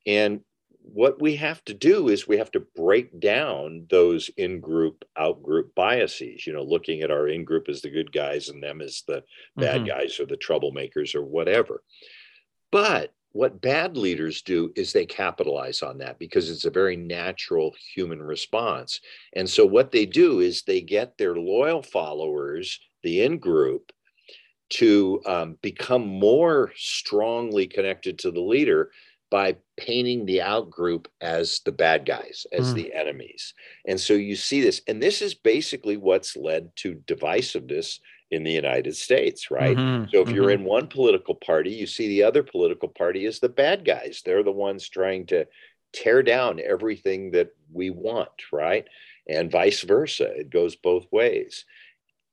And 0.05 0.41
what 0.93 1.19
we 1.21 1.35
have 1.35 1.63
to 1.65 1.73
do 1.73 2.09
is 2.09 2.27
we 2.27 2.37
have 2.37 2.51
to 2.51 2.59
break 2.75 3.19
down 3.19 3.87
those 3.89 4.29
in 4.37 4.59
group 4.59 5.03
out 5.17 5.41
group 5.41 5.73
biases 5.73 6.45
you 6.45 6.53
know 6.53 6.61
looking 6.61 7.01
at 7.01 7.09
our 7.09 7.27
in 7.27 7.43
group 7.43 7.67
as 7.67 7.81
the 7.81 7.89
good 7.89 8.11
guys 8.11 8.49
and 8.49 8.61
them 8.61 8.81
as 8.81 9.01
the 9.07 9.23
bad 9.55 9.77
mm-hmm. 9.77 9.87
guys 9.87 10.19
or 10.19 10.27
the 10.27 10.37
troublemakers 10.37 11.15
or 11.15 11.23
whatever 11.23 11.81
but 12.71 13.11
what 13.35 13.59
bad 13.59 13.97
leaders 13.97 14.41
do 14.41 14.71
is 14.77 14.93
they 14.93 15.05
capitalize 15.05 15.81
on 15.81 15.97
that 15.97 16.17
because 16.19 16.49
it's 16.49 16.63
a 16.63 16.69
very 16.69 16.95
natural 16.95 17.75
human 17.93 18.23
response 18.23 19.01
and 19.35 19.49
so 19.49 19.65
what 19.65 19.91
they 19.91 20.05
do 20.05 20.39
is 20.39 20.61
they 20.61 20.79
get 20.79 21.17
their 21.17 21.35
loyal 21.35 21.83
followers 21.83 22.79
the 23.03 23.23
in 23.23 23.37
group 23.37 23.91
to 24.69 25.21
um, 25.25 25.57
become 25.61 26.07
more 26.07 26.71
strongly 26.77 27.67
connected 27.67 28.17
to 28.17 28.31
the 28.31 28.41
leader 28.41 28.89
by 29.29 29.55
painting 29.77 30.25
the 30.25 30.41
out 30.41 30.69
group 30.69 31.09
as 31.19 31.59
the 31.65 31.71
bad 31.71 32.05
guys, 32.05 32.45
as 32.53 32.71
mm. 32.71 32.75
the 32.75 32.93
enemies. 32.93 33.53
And 33.85 33.99
so 33.99 34.13
you 34.13 34.35
see 34.35 34.61
this, 34.61 34.81
and 34.87 35.01
this 35.01 35.21
is 35.21 35.33
basically 35.33 35.97
what's 35.97 36.37
led 36.37 36.69
to 36.77 36.95
divisiveness 37.05 37.99
in 38.31 38.43
the 38.43 38.51
United 38.51 38.95
States, 38.95 39.51
right? 39.51 39.77
Mm-hmm. 39.77 40.09
So 40.11 40.21
if 40.21 40.27
mm-hmm. 40.27 40.35
you're 40.35 40.51
in 40.51 40.63
one 40.63 40.87
political 40.87 41.35
party, 41.35 41.71
you 41.71 41.87
see 41.87 42.07
the 42.07 42.23
other 42.23 42.43
political 42.43 42.89
party 42.89 43.25
as 43.25 43.39
the 43.39 43.49
bad 43.49 43.85
guys. 43.85 44.21
They're 44.25 44.43
the 44.43 44.51
ones 44.51 44.89
trying 44.89 45.27
to 45.27 45.45
tear 45.93 46.23
down 46.23 46.59
everything 46.59 47.31
that 47.31 47.49
we 47.71 47.89
want, 47.89 48.29
right? 48.51 48.87
And 49.29 49.51
vice 49.51 49.81
versa. 49.81 50.25
It 50.25 50.49
goes 50.49 50.75
both 50.75 51.05
ways 51.11 51.65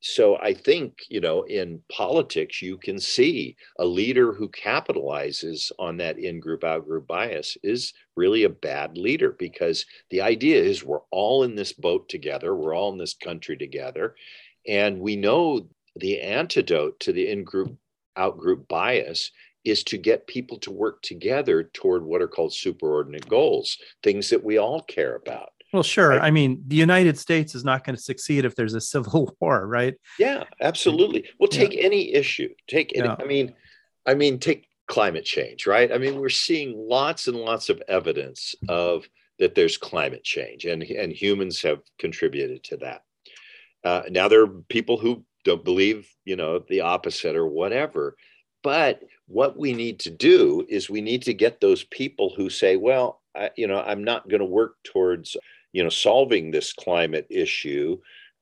so 0.05 0.35
I 0.35 0.53
think, 0.53 1.05
you 1.07 1.21
know, 1.21 1.43
in 1.43 1.81
politics, 1.89 2.61
you 2.61 2.77
can 2.77 2.99
see 2.99 3.55
a 3.79 3.85
leader 3.85 4.33
who 4.33 4.49
capitalizes 4.49 5.71
on 5.79 5.95
that 5.97 6.19
in 6.19 6.41
group, 6.41 6.65
out 6.65 6.85
group 6.85 7.07
bias 7.07 7.57
is 7.63 7.93
really 8.17 8.43
a 8.43 8.49
bad 8.49 8.97
leader 8.97 9.31
because 9.31 9.85
the 10.09 10.19
idea 10.19 10.61
is 10.61 10.83
we're 10.83 10.99
all 11.09 11.43
in 11.43 11.55
this 11.55 11.71
boat 11.71 12.09
together, 12.09 12.53
we're 12.53 12.75
all 12.75 12.91
in 12.91 12.97
this 12.97 13.13
country 13.13 13.55
together. 13.55 14.13
And 14.67 14.99
we 14.99 15.15
know 15.15 15.69
the 15.95 16.21
antidote 16.21 16.99
to 17.01 17.13
the 17.13 17.29
in 17.29 17.43
group, 17.43 17.77
out 18.15 18.37
group 18.37 18.67
bias 18.67 19.31
is 19.63 19.83
to 19.85 19.97
get 19.97 20.27
people 20.27 20.59
to 20.59 20.71
work 20.71 21.01
together 21.01 21.63
toward 21.73 22.03
what 22.03 22.21
are 22.21 22.27
called 22.27 22.51
superordinate 22.51 23.27
goals, 23.27 23.77
things 24.01 24.29
that 24.29 24.43
we 24.43 24.57
all 24.57 24.81
care 24.81 25.15
about. 25.15 25.49
Well, 25.71 25.83
sure. 25.83 26.09
Right? 26.09 26.21
I 26.21 26.31
mean, 26.31 26.63
the 26.67 26.75
United 26.75 27.17
States 27.17 27.55
is 27.55 27.63
not 27.63 27.83
going 27.83 27.95
to 27.95 28.01
succeed 28.01 28.45
if 28.45 28.55
there's 28.55 28.75
a 28.75 28.81
civil 28.81 29.35
war, 29.41 29.65
right? 29.65 29.95
Yeah, 30.19 30.43
absolutely. 30.61 31.29
Well, 31.39 31.47
take 31.47 31.73
yeah. 31.73 31.81
any 31.83 32.13
issue. 32.13 32.49
Take 32.67 32.95
any, 32.95 33.07
yeah. 33.07 33.15
I 33.19 33.23
mean, 33.23 33.53
I 34.05 34.13
mean, 34.13 34.37
take 34.37 34.67
climate 34.87 35.25
change, 35.25 35.65
right? 35.65 35.91
I 35.91 35.97
mean, 35.97 36.19
we're 36.19 36.29
seeing 36.29 36.75
lots 36.77 37.27
and 37.27 37.37
lots 37.37 37.69
of 37.69 37.81
evidence 37.87 38.53
of 38.67 39.07
that 39.39 39.55
there's 39.55 39.77
climate 39.77 40.23
change, 40.23 40.65
and 40.65 40.83
and 40.83 41.11
humans 41.11 41.61
have 41.63 41.79
contributed 41.97 42.63
to 42.65 42.77
that. 42.77 43.01
Uh, 43.83 44.03
now 44.09 44.27
there 44.27 44.43
are 44.43 44.47
people 44.69 44.97
who 44.97 45.25
don't 45.43 45.63
believe, 45.63 46.09
you 46.25 46.35
know, 46.35 46.63
the 46.69 46.81
opposite 46.81 47.35
or 47.35 47.47
whatever. 47.47 48.15
But 48.63 49.01
what 49.27 49.57
we 49.57 49.73
need 49.73 49.99
to 50.01 50.09
do 50.09 50.65
is 50.69 50.89
we 50.89 51.01
need 51.01 51.23
to 51.23 51.33
get 51.33 51.59
those 51.59 51.83
people 51.85 52.33
who 52.35 52.49
say, 52.49 52.77
well, 52.77 53.21
I, 53.35 53.49
you 53.57 53.67
know, 53.67 53.81
I'm 53.81 54.03
not 54.03 54.29
going 54.29 54.39
to 54.39 54.45
work 54.45 54.75
towards 54.83 55.35
you 55.73 55.83
know 55.83 55.89
solving 55.89 56.51
this 56.51 56.71
climate 56.71 57.27
issue 57.29 57.97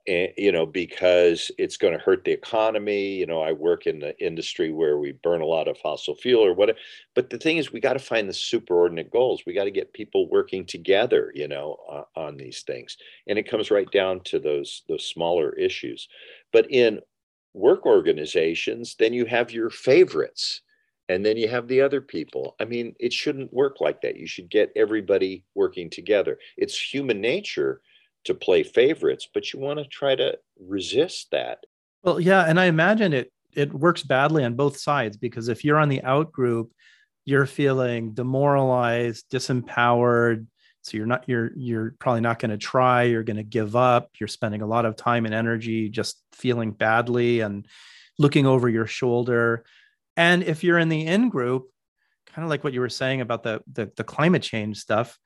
and, 0.07 0.29
eh, 0.29 0.33
you 0.37 0.51
know 0.51 0.65
because 0.65 1.51
it's 1.57 1.77
going 1.77 1.93
to 1.93 1.99
hurt 2.03 2.23
the 2.23 2.31
economy 2.31 3.15
you 3.15 3.25
know 3.25 3.41
i 3.41 3.51
work 3.51 3.85
in 3.87 3.99
the 3.99 4.17
industry 4.23 4.71
where 4.71 4.97
we 4.97 5.11
burn 5.11 5.41
a 5.41 5.45
lot 5.45 5.67
of 5.67 5.77
fossil 5.77 6.15
fuel 6.15 6.43
or 6.45 6.53
whatever 6.53 6.77
but 7.15 7.29
the 7.29 7.37
thing 7.37 7.57
is 7.57 7.71
we 7.71 7.79
got 7.79 7.93
to 7.93 7.99
find 7.99 8.27
the 8.27 8.33
superordinate 8.33 9.11
goals 9.11 9.43
we 9.45 9.53
got 9.53 9.65
to 9.65 9.71
get 9.71 9.93
people 9.93 10.29
working 10.29 10.65
together 10.65 11.31
you 11.35 11.47
know 11.47 11.77
uh, 11.89 12.03
on 12.19 12.37
these 12.37 12.61
things 12.61 12.97
and 13.27 13.37
it 13.37 13.49
comes 13.49 13.71
right 13.71 13.91
down 13.91 14.19
to 14.21 14.39
those 14.39 14.83
those 14.87 15.05
smaller 15.05 15.53
issues 15.53 16.07
but 16.51 16.69
in 16.71 16.99
work 17.53 17.85
organizations 17.85 18.95
then 18.99 19.13
you 19.13 19.25
have 19.25 19.51
your 19.51 19.69
favorites 19.69 20.61
and 21.09 21.25
then 21.25 21.35
you 21.35 21.49
have 21.49 21.67
the 21.67 21.81
other 21.81 21.99
people. 21.99 22.55
I 22.61 22.65
mean, 22.65 22.95
it 22.97 23.11
shouldn't 23.11 23.53
work 23.53 23.81
like 23.81 23.99
that. 24.01 24.15
You 24.15 24.27
should 24.27 24.49
get 24.49 24.71
everybody 24.77 25.43
working 25.55 25.89
together. 25.89 26.37
It's 26.55 26.79
human 26.79 27.19
nature 27.19 27.81
to 28.25 28.33
play 28.33 28.63
favorites, 28.63 29.27
but 29.33 29.51
you 29.51 29.59
want 29.59 29.79
to 29.79 29.85
try 29.85 30.15
to 30.15 30.37
resist 30.59 31.29
that. 31.31 31.59
Well, 32.03 32.19
yeah, 32.19 32.45
and 32.47 32.59
I 32.59 32.65
imagine 32.65 33.13
it 33.13 33.31
it 33.53 33.73
works 33.73 34.03
badly 34.03 34.45
on 34.45 34.55
both 34.55 34.77
sides 34.77 35.17
because 35.17 35.49
if 35.49 35.65
you're 35.65 35.77
on 35.77 35.89
the 35.89 36.03
out 36.03 36.31
group, 36.31 36.71
you're 37.25 37.45
feeling 37.45 38.13
demoralized, 38.13 39.29
disempowered, 39.29 40.47
so 40.81 40.97
you're 40.97 41.05
not 41.05 41.23
you're 41.27 41.51
you're 41.55 41.95
probably 41.99 42.21
not 42.21 42.39
going 42.39 42.51
to 42.51 42.57
try, 42.57 43.03
you're 43.03 43.23
going 43.23 43.37
to 43.37 43.43
give 43.43 43.75
up, 43.75 44.09
you're 44.19 44.27
spending 44.27 44.61
a 44.61 44.67
lot 44.67 44.85
of 44.85 44.95
time 44.95 45.25
and 45.25 45.33
energy 45.33 45.89
just 45.89 46.21
feeling 46.33 46.71
badly 46.71 47.41
and 47.41 47.67
looking 48.17 48.45
over 48.45 48.69
your 48.69 48.87
shoulder 48.87 49.63
and 50.17 50.43
if 50.43 50.63
you're 50.63 50.79
in 50.79 50.89
the 50.89 51.05
in 51.05 51.29
group, 51.29 51.69
kind 52.27 52.43
of 52.43 52.49
like 52.49 52.63
what 52.63 52.73
you 52.73 52.79
were 52.79 52.89
saying 52.89 53.21
about 53.21 53.43
the, 53.43 53.61
the, 53.71 53.91
the 53.95 54.03
climate 54.03 54.41
change 54.41 54.77
stuff, 54.77 55.17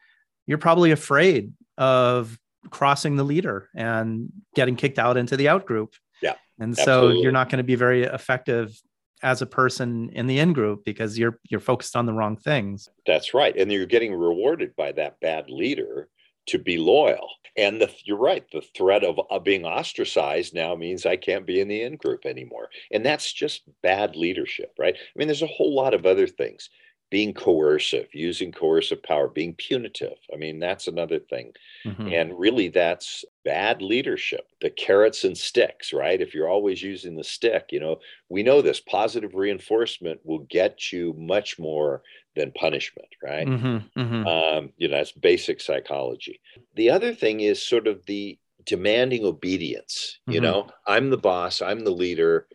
you're 0.48 0.58
probably 0.58 0.92
afraid 0.92 1.54
of 1.78 2.38
crossing 2.70 3.16
the 3.16 3.24
leader 3.24 3.70
and 3.76 4.32
getting 4.56 4.76
kicked 4.76 5.00
out 5.00 5.18
into 5.18 5.38
the 5.38 5.50
out 5.50 5.66
group. 5.66 5.94
Yeah. 6.22 6.36
And 6.60 6.78
so 6.78 7.10
you're 7.10 7.32
not 7.32 7.50
going 7.50 7.58
to 7.58 7.64
be 7.64 7.76
very 7.76 8.04
effective 8.04 8.80
as 9.24 9.42
a 9.42 9.46
person 9.46 10.10
in 10.14 10.28
the 10.28 10.40
in 10.40 10.54
group 10.54 10.86
because 10.86 11.18
you're 11.18 11.40
you're 11.50 11.60
focused 11.60 11.96
on 11.96 12.06
the 12.06 12.14
wrong 12.14 12.38
things. 12.38 12.90
That's 13.06 13.34
right. 13.34 13.56
And 13.58 13.72
you're 13.72 13.86
getting 13.86 14.14
rewarded 14.14 14.76
by 14.76 14.92
that 14.94 15.20
bad 15.20 15.50
leader 15.50 16.10
to 16.48 16.60
be 16.60 16.78
loyal. 16.78 17.28
And 17.58 17.82
the, 17.82 17.90
you're 18.04 18.18
right, 18.18 18.46
the 18.52 18.62
threat 18.76 19.04
of, 19.04 19.20
of 19.30 19.44
being 19.44 19.66
ostracized 19.66 20.54
now 20.54 20.76
means 20.76 21.06
I 21.06 21.16
can't 21.16 21.46
be 21.46 21.62
in 21.62 21.68
the 21.68 21.82
in 21.82 21.96
group 21.96 22.26
anymore. 22.26 22.70
And 22.92 23.06
that's 23.06 23.32
just 23.32 23.64
bad 23.82 24.16
leadership, 24.16 24.74
right? 24.78 24.96
I 24.96 25.18
mean, 25.18 25.28
there's 25.28 25.42
a 25.42 25.48
whole 25.48 25.74
lot 25.74 25.94
of 25.94 26.06
other 26.06 26.28
things 26.28 26.70
being 27.12 27.34
coercive, 27.34 28.08
using 28.14 28.52
coercive 28.52 29.02
power, 29.04 29.28
being 29.28 29.54
punitive. 29.54 30.18
I 30.34 30.38
mean, 30.38 30.60
that's 30.60 30.88
another 30.88 31.20
thing. 31.20 31.54
Mm-hmm. 31.86 32.08
And 32.08 32.40
really, 32.40 32.70
that's 32.70 33.24
bad 33.44 33.82
leadership. 33.82 34.48
The 34.60 34.72
carrots 34.72 35.24
and 35.24 35.38
sticks, 35.38 35.94
right? 35.94 36.20
If 36.20 36.34
you're 36.34 36.50
always 36.50 36.82
using 36.82 37.16
the 37.16 37.24
stick, 37.24 37.68
you 37.72 37.80
know, 37.80 38.00
we 38.30 38.44
know 38.44 38.62
this 38.62 38.80
positive 38.80 39.36
reinforcement 39.36 40.20
will 40.24 40.48
get 40.50 40.92
you 40.92 41.14
much 41.18 41.60
more 41.60 42.02
than 42.36 42.52
punishment, 42.52 43.10
right? 43.24 43.48
Mm-hmm. 43.48 44.00
Mm-hmm. 44.00 44.28
Um, 44.28 44.74
you 44.78 44.88
know, 44.88 44.98
that's 44.98 45.12
basic 45.12 45.62
psychology. 45.62 46.42
The 46.76 46.90
other 46.90 47.14
thing 47.14 47.40
is 47.40 47.62
sort 47.62 47.88
of 47.88 48.06
the 48.08 48.38
demanding 48.66 49.26
obedience. 49.26 50.20
You 50.28 50.42
mm-hmm. 50.42 50.44
know, 50.44 50.68
I'm 50.88 51.12
the 51.12 51.18
boss, 51.18 51.62
I'm 51.62 51.82
the 51.82 51.92
leader, 51.92 52.48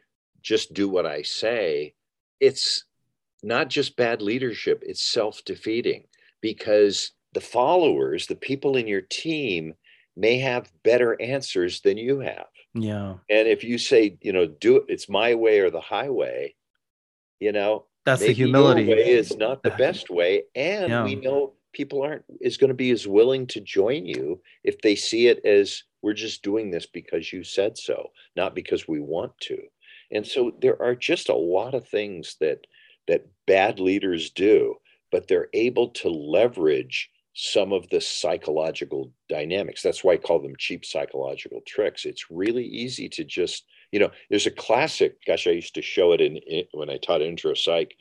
just 0.42 0.74
do 0.74 0.88
what 0.88 1.06
I 1.06 1.22
say. 1.22 1.94
It's 2.40 2.84
not 3.42 3.68
just 3.68 3.96
bad 3.96 4.22
leadership, 4.22 4.82
it's 4.86 5.02
self 5.02 5.42
defeating 5.44 6.04
because 6.40 7.12
the 7.32 7.40
followers, 7.40 8.26
the 8.26 8.34
people 8.34 8.76
in 8.76 8.86
your 8.86 9.02
team, 9.02 9.74
may 10.16 10.38
have 10.38 10.70
better 10.82 11.20
answers 11.20 11.80
than 11.80 11.96
you 11.96 12.20
have. 12.20 12.46
Yeah. 12.74 13.14
And 13.28 13.48
if 13.48 13.64
you 13.64 13.78
say, 13.78 14.18
you 14.20 14.32
know, 14.32 14.46
do 14.46 14.76
it, 14.76 14.84
it's 14.88 15.08
my 15.08 15.34
way 15.34 15.60
or 15.60 15.70
the 15.70 15.80
highway, 15.80 16.54
you 17.38 17.52
know, 17.52 17.86
that's 18.04 18.22
the 18.22 18.32
humility. 18.32 18.82
Your 18.82 18.96
way 18.96 19.10
is 19.10 19.36
not 19.36 19.62
the 19.62 19.70
best 19.70 20.10
way. 20.10 20.44
And 20.54 20.88
yeah. 20.88 21.04
we 21.04 21.14
know 21.14 21.54
people 21.72 22.02
aren't 22.02 22.24
is 22.40 22.56
going 22.56 22.68
to 22.68 22.74
be 22.74 22.90
as 22.90 23.06
willing 23.06 23.46
to 23.48 23.60
join 23.60 24.06
you 24.06 24.40
if 24.64 24.80
they 24.82 24.96
see 24.96 25.28
it 25.28 25.44
as 25.44 25.84
we're 26.02 26.12
just 26.14 26.42
doing 26.42 26.70
this 26.70 26.86
because 26.86 27.32
you 27.32 27.44
said 27.44 27.76
so, 27.76 28.10
not 28.36 28.54
because 28.54 28.88
we 28.88 29.00
want 29.00 29.32
to. 29.40 29.58
And 30.10 30.26
so 30.26 30.52
there 30.60 30.80
are 30.82 30.94
just 30.94 31.28
a 31.28 31.34
lot 31.34 31.74
of 31.74 31.86
things 31.86 32.36
that 32.40 32.66
that 33.10 33.26
bad 33.46 33.80
leaders 33.80 34.30
do, 34.30 34.76
but 35.10 35.26
they're 35.26 35.48
able 35.52 35.88
to 35.88 36.08
leverage 36.08 37.10
some 37.34 37.72
of 37.72 37.88
the 37.90 38.00
psychological 38.00 39.12
dynamics. 39.28 39.82
That's 39.82 40.04
why 40.04 40.12
I 40.12 40.16
call 40.16 40.40
them 40.40 40.54
cheap 40.58 40.84
psychological 40.84 41.60
tricks. 41.66 42.04
It's 42.04 42.30
really 42.30 42.64
easy 42.64 43.08
to 43.10 43.24
just, 43.24 43.64
you 43.90 43.98
know, 43.98 44.10
there's 44.28 44.46
a 44.46 44.52
classic, 44.52 45.16
gosh, 45.26 45.46
I 45.46 45.50
used 45.50 45.74
to 45.74 45.82
show 45.82 46.12
it 46.12 46.20
in, 46.20 46.36
in 46.36 46.64
when 46.72 46.88
I 46.88 46.98
taught 46.98 47.20
intro 47.20 47.54
psych, 47.54 47.96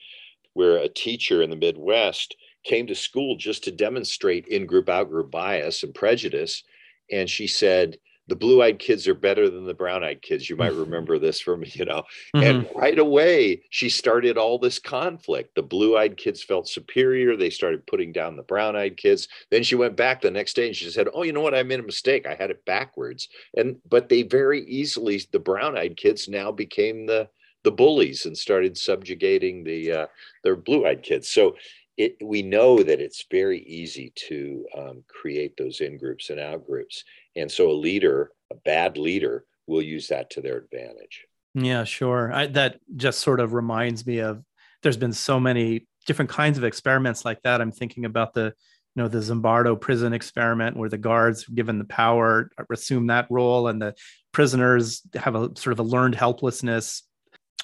where 0.53 0.77
a 0.77 0.87
teacher 0.89 1.41
in 1.41 1.49
the 1.49 1.55
Midwest 1.55 2.35
came 2.63 2.85
to 2.87 2.95
school 2.95 3.35
just 3.35 3.63
to 3.63 3.71
demonstrate 3.71 4.47
in 4.47 4.67
group 4.67 4.89
out 4.89 5.09
group 5.09 5.31
bias 5.31 5.81
and 5.83 5.93
prejudice. 5.93 6.63
And 7.11 7.29
she 7.29 7.47
said, 7.47 7.97
the 8.29 8.35
blue-eyed 8.35 8.79
kids 8.79 9.07
are 9.07 9.15
better 9.15 9.49
than 9.49 9.65
the 9.65 9.73
brown-eyed 9.73 10.21
kids. 10.21 10.49
You 10.49 10.55
might 10.55 10.73
remember 10.73 11.19
this 11.19 11.39
from 11.39 11.63
you 11.65 11.85
know 11.85 12.03
mm-hmm. 12.35 12.43
and 12.43 12.69
right 12.75 12.97
away 12.97 13.63
she 13.69 13.89
started 13.89 14.37
all 14.37 14.57
this 14.57 14.79
conflict. 14.79 15.55
The 15.55 15.63
blue-eyed 15.63 16.17
kids 16.17 16.43
felt 16.43 16.67
superior. 16.67 17.35
They 17.35 17.49
started 17.49 17.87
putting 17.87 18.11
down 18.11 18.35
the 18.35 18.43
brown-eyed 18.43 18.97
kids. 18.97 19.27
Then 19.51 19.63
she 19.63 19.75
went 19.75 19.95
back 19.95 20.21
the 20.21 20.31
next 20.31 20.55
day 20.55 20.67
and 20.67 20.75
she 20.75 20.89
said 20.89 21.07
oh 21.13 21.23
you 21.23 21.33
know 21.33 21.41
what? 21.41 21.55
I 21.55 21.63
made 21.63 21.79
a 21.79 21.83
mistake. 21.83 22.25
I 22.25 22.35
had 22.35 22.51
it 22.51 22.63
backwards. 22.65 23.27
And 23.57 23.77
but 23.89 24.09
they 24.09 24.23
very 24.23 24.61
easily 24.65 25.21
the 25.31 25.39
brown-eyed 25.39 25.97
kids 25.97 26.29
now 26.29 26.51
became 26.51 27.05
the 27.05 27.29
the 27.63 27.71
bullies 27.71 28.25
and 28.25 28.37
started 28.37 28.77
subjugating 28.77 29.63
the 29.63 29.91
uh, 29.91 30.07
their 30.43 30.55
blue-eyed 30.55 31.03
kids. 31.03 31.29
So 31.29 31.55
it, 31.99 32.15
we 32.23 32.41
know 32.41 32.81
that 32.81 33.01
it's 33.01 33.25
very 33.29 33.59
easy 33.63 34.13
to 34.29 34.65
um, 34.77 35.03
create 35.09 35.57
those 35.57 35.81
in 35.81 35.97
groups 35.97 36.29
and 36.29 36.39
out 36.39 36.65
groups. 36.65 37.03
And 37.35 37.51
so 37.51 37.71
a 37.71 37.73
leader, 37.73 38.31
a 38.51 38.55
bad 38.55 38.97
leader, 38.97 39.45
will 39.67 39.81
use 39.81 40.07
that 40.07 40.29
to 40.31 40.41
their 40.41 40.57
advantage. 40.57 41.25
Yeah, 41.53 41.83
sure. 41.83 42.31
I, 42.33 42.47
that 42.47 42.79
just 42.95 43.19
sort 43.19 43.39
of 43.39 43.53
reminds 43.53 44.05
me 44.05 44.19
of 44.19 44.43
there's 44.81 44.97
been 44.97 45.13
so 45.13 45.39
many 45.39 45.87
different 46.05 46.29
kinds 46.29 46.57
of 46.57 46.63
experiments 46.63 47.25
like 47.25 47.41
that. 47.43 47.61
I'm 47.61 47.71
thinking 47.71 48.05
about 48.05 48.33
the 48.33 48.53
you 48.95 49.03
know 49.03 49.07
the 49.07 49.19
Zimbardo 49.19 49.79
prison 49.79 50.13
experiment 50.13 50.75
where 50.75 50.89
the 50.89 50.97
guards 50.97 51.45
given 51.45 51.77
the 51.77 51.85
power 51.85 52.49
assume 52.71 53.07
that 53.07 53.27
role 53.29 53.67
and 53.67 53.79
the 53.79 53.93
prisoners 54.31 55.03
have 55.15 55.35
a 55.35 55.51
sort 55.55 55.73
of 55.73 55.79
a 55.79 55.83
learned 55.83 56.15
helplessness 56.15 57.03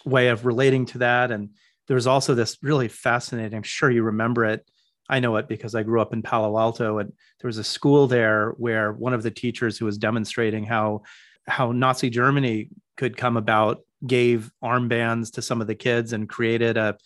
way 0.05 0.28
of 0.28 0.45
relating 0.45 0.86
to 0.86 0.99
that 0.99 1.32
and 1.32 1.49
there's 1.88 2.07
also 2.07 2.34
this 2.34 2.57
really 2.61 2.88
fascinating, 2.88 3.57
I'm 3.57 3.63
sure 3.63 3.89
you 3.89 4.03
remember 4.03 4.45
it. 4.45 4.68
I 5.10 5.20
know 5.20 5.36
it 5.36 5.47
because 5.47 5.76
I 5.76 5.84
grew 5.84 6.01
up 6.01 6.14
in 6.14 6.22
Palo 6.22 6.58
Alto 6.58 6.97
and 6.97 7.12
there 7.39 7.47
was 7.47 7.58
a 7.58 7.64
school 7.64 8.08
there 8.08 8.51
where 8.58 8.91
one 8.91 9.14
of 9.14 9.24
the 9.24 9.32
teachers 9.32 9.78
who 9.78 9.86
was 9.86 9.97
demonstrating 9.97 10.64
how 10.64 11.03
how 11.47 11.72
Nazi 11.72 12.10
Germany 12.10 12.70
could 12.97 13.18
come 13.18 13.38
about 13.38 13.82
gave 14.06 14.51
armbands 14.64 15.34
to 15.34 15.41
some 15.41 15.62
of 15.62 15.68
the 15.68 15.76
kids 15.76 16.14
and 16.14 16.28
created 16.28 16.78
a 16.78 16.97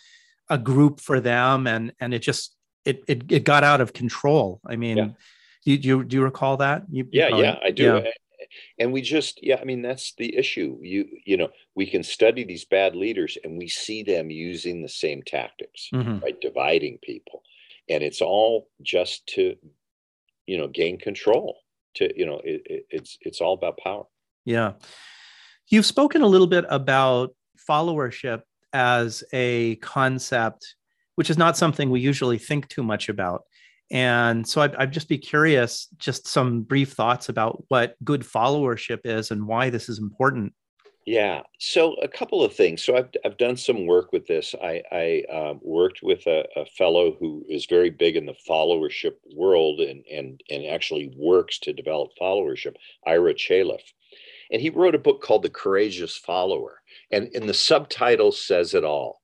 a 0.49 0.57
group 0.57 0.99
for 0.99 1.19
them 1.19 1.67
and 1.67 1.93
and 1.99 2.13
it 2.13 2.19
just 2.19 2.55
it 2.85 3.03
it, 3.07 3.31
it 3.31 3.43
got 3.43 3.63
out 3.63 3.81
of 3.81 3.93
control. 3.93 4.61
I 4.65 4.75
mean, 4.77 4.97
yeah. 4.97 5.07
do, 5.65 5.71
you, 5.71 5.77
do 5.77 5.87
you 5.87 6.03
do 6.05 6.17
you 6.17 6.23
recall 6.23 6.57
that? 6.57 6.83
You, 6.89 7.07
yeah, 7.11 7.35
yeah, 7.35 7.59
I 7.63 7.71
do. 7.71 8.01
Yeah 8.03 8.11
and 8.77 8.91
we 8.91 9.01
just 9.01 9.41
yeah 9.43 9.57
i 9.61 9.63
mean 9.63 9.81
that's 9.81 10.13
the 10.15 10.35
issue 10.35 10.77
you 10.81 11.05
you 11.25 11.37
know 11.37 11.49
we 11.75 11.85
can 11.85 12.03
study 12.03 12.43
these 12.43 12.65
bad 12.65 12.95
leaders 12.95 13.37
and 13.43 13.57
we 13.57 13.67
see 13.67 14.03
them 14.03 14.29
using 14.29 14.81
the 14.81 14.89
same 14.89 15.21
tactics 15.21 15.89
mm-hmm. 15.93 16.19
right 16.19 16.39
dividing 16.41 16.97
people 17.01 17.43
and 17.89 18.03
it's 18.03 18.21
all 18.21 18.67
just 18.81 19.25
to 19.35 19.55
you 20.45 20.57
know 20.57 20.67
gain 20.67 20.97
control 20.97 21.57
to 21.95 22.11
you 22.17 22.25
know 22.25 22.41
it, 22.43 22.61
it, 22.65 22.85
it's 22.89 23.17
it's 23.21 23.41
all 23.41 23.53
about 23.53 23.77
power. 23.77 24.03
Yeah. 24.45 24.73
You've 25.67 25.85
spoken 25.85 26.21
a 26.21 26.27
little 26.27 26.47
bit 26.47 26.65
about 26.69 27.35
followership 27.69 28.41
as 28.73 29.23
a 29.33 29.75
concept 29.77 30.75
which 31.19 31.29
is 31.29 31.37
not 31.37 31.57
something 31.57 31.89
we 31.89 31.99
usually 31.99 32.37
think 32.37 32.69
too 32.69 32.81
much 32.81 33.09
about. 33.09 33.43
And 33.91 34.47
so 34.47 34.61
I'd, 34.61 34.73
I'd, 34.77 34.93
just 34.93 35.09
be 35.09 35.17
curious, 35.17 35.89
just 35.97 36.25
some 36.25 36.61
brief 36.61 36.93
thoughts 36.93 37.27
about 37.27 37.61
what 37.67 37.95
good 38.05 38.21
followership 38.21 38.99
is 39.03 39.29
and 39.29 39.45
why 39.45 39.69
this 39.69 39.89
is 39.89 39.99
important. 39.99 40.53
Yeah, 41.05 41.41
so 41.57 41.93
a 41.95 42.07
couple 42.07 42.43
of 42.43 42.53
things. 42.53 42.83
So 42.83 42.95
I've, 42.95 43.09
I've 43.25 43.37
done 43.37 43.57
some 43.57 43.87
work 43.87 44.11
with 44.11 44.27
this. 44.27 44.53
I, 44.61 44.83
I 44.91 45.23
um, 45.33 45.59
worked 45.63 46.01
with 46.03 46.27
a, 46.27 46.45
a, 46.55 46.65
fellow 46.65 47.15
who 47.19 47.43
is 47.49 47.65
very 47.65 47.89
big 47.89 48.15
in 48.15 48.25
the 48.25 48.35
followership 48.47 49.13
world 49.33 49.79
and, 49.79 50.03
and, 50.05 50.39
and 50.51 50.65
actually 50.67 51.11
works 51.17 51.57
to 51.59 51.73
develop 51.73 52.11
followership, 52.21 52.75
Ira 53.07 53.33
Chaleff. 53.33 53.81
And 54.51 54.61
he 54.61 54.69
wrote 54.69 54.93
a 54.93 54.99
book 54.99 55.21
called 55.23 55.43
The 55.43 55.49
Courageous 55.49 56.15
Follower. 56.15 56.81
And, 57.11 57.29
and 57.33 57.49
the 57.49 57.53
subtitle 57.53 58.31
says 58.31 58.73
it 58.73 58.83
all 58.83 59.21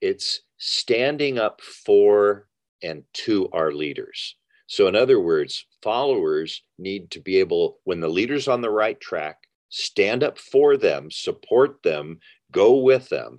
it's 0.00 0.40
standing 0.58 1.38
up 1.38 1.60
for 1.60 2.46
and 2.82 3.04
to 3.12 3.48
our 3.52 3.72
leaders. 3.72 4.36
So, 4.66 4.88
in 4.88 4.96
other 4.96 5.20
words, 5.20 5.64
followers 5.82 6.62
need 6.78 7.10
to 7.12 7.20
be 7.20 7.38
able, 7.38 7.78
when 7.84 8.00
the 8.00 8.08
leader's 8.08 8.48
on 8.48 8.60
the 8.60 8.70
right 8.70 8.98
track, 9.00 9.38
stand 9.68 10.22
up 10.22 10.38
for 10.38 10.76
them, 10.76 11.10
support 11.10 11.82
them, 11.82 12.20
go 12.52 12.76
with 12.76 13.08
them. 13.08 13.38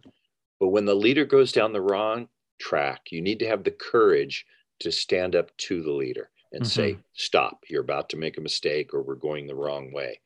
But 0.59 0.69
when 0.69 0.85
the 0.85 0.95
leader 0.95 1.25
goes 1.25 1.51
down 1.51 1.73
the 1.73 1.81
wrong 1.81 2.27
track, 2.59 3.11
you 3.11 3.21
need 3.21 3.39
to 3.39 3.47
have 3.47 3.63
the 3.63 3.71
courage 3.71 4.45
to 4.79 4.91
stand 4.91 5.35
up 5.35 5.55
to 5.57 5.81
the 5.81 5.91
leader 5.91 6.29
and 6.51 6.63
mm-hmm. 6.63 6.69
say, 6.69 6.97
Stop, 7.13 7.63
you're 7.69 7.81
about 7.81 8.09
to 8.09 8.17
make 8.17 8.37
a 8.37 8.41
mistake, 8.41 8.93
or 8.93 9.01
we're 9.01 9.15
going 9.15 9.47
the 9.47 9.55
wrong 9.55 9.91
way. 9.91 10.19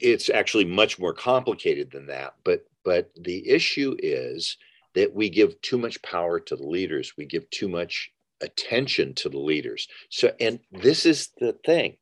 It's 0.00 0.30
actually 0.30 0.64
much 0.64 0.98
more 0.98 1.14
complicated 1.14 1.90
than 1.90 2.06
that. 2.06 2.34
But 2.44 2.64
but 2.84 3.10
the 3.16 3.48
issue 3.48 3.96
is 3.98 4.56
that 4.94 5.14
we 5.14 5.28
give 5.28 5.60
too 5.62 5.78
much 5.78 6.02
power 6.02 6.40
to 6.40 6.56
the 6.56 6.66
leaders. 6.66 7.14
We 7.16 7.26
give 7.26 7.48
too 7.50 7.68
much 7.68 8.10
attention 8.40 9.14
to 9.14 9.28
the 9.28 9.38
leaders. 9.38 9.86
So, 10.08 10.32
and 10.40 10.60
this 10.72 11.06
is 11.06 11.28
the 11.38 11.52
thing 11.64 11.96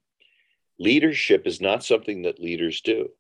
leadership 0.79 1.47
is 1.47 1.61
not 1.61 1.85
something 1.85 2.23
that 2.23 2.41
leaders 2.41 2.81
do. 2.81 3.11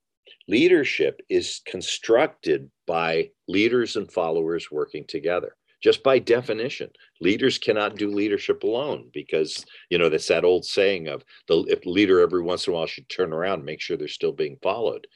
Leadership 0.48 1.20
is 1.28 1.60
constructed 1.66 2.70
by 2.86 3.30
leaders 3.48 3.96
and 3.96 4.10
followers 4.10 4.70
working 4.70 5.04
together. 5.06 5.54
Just 5.80 6.02
by 6.02 6.18
definition, 6.18 6.90
leaders 7.20 7.56
cannot 7.56 7.96
do 7.96 8.10
leadership 8.10 8.64
alone 8.64 9.10
because 9.12 9.64
you 9.90 9.98
know 9.98 10.08
that's 10.08 10.26
that 10.26 10.44
old 10.44 10.64
saying 10.64 11.06
of 11.06 11.22
the 11.46 11.62
if 11.68 11.86
leader 11.86 12.20
every 12.20 12.42
once 12.42 12.66
in 12.66 12.72
a 12.72 12.76
while 12.76 12.86
should 12.86 13.08
turn 13.08 13.32
around 13.32 13.58
and 13.58 13.64
make 13.64 13.80
sure 13.80 13.96
they're 13.96 14.08
still 14.08 14.32
being 14.32 14.58
followed. 14.60 15.06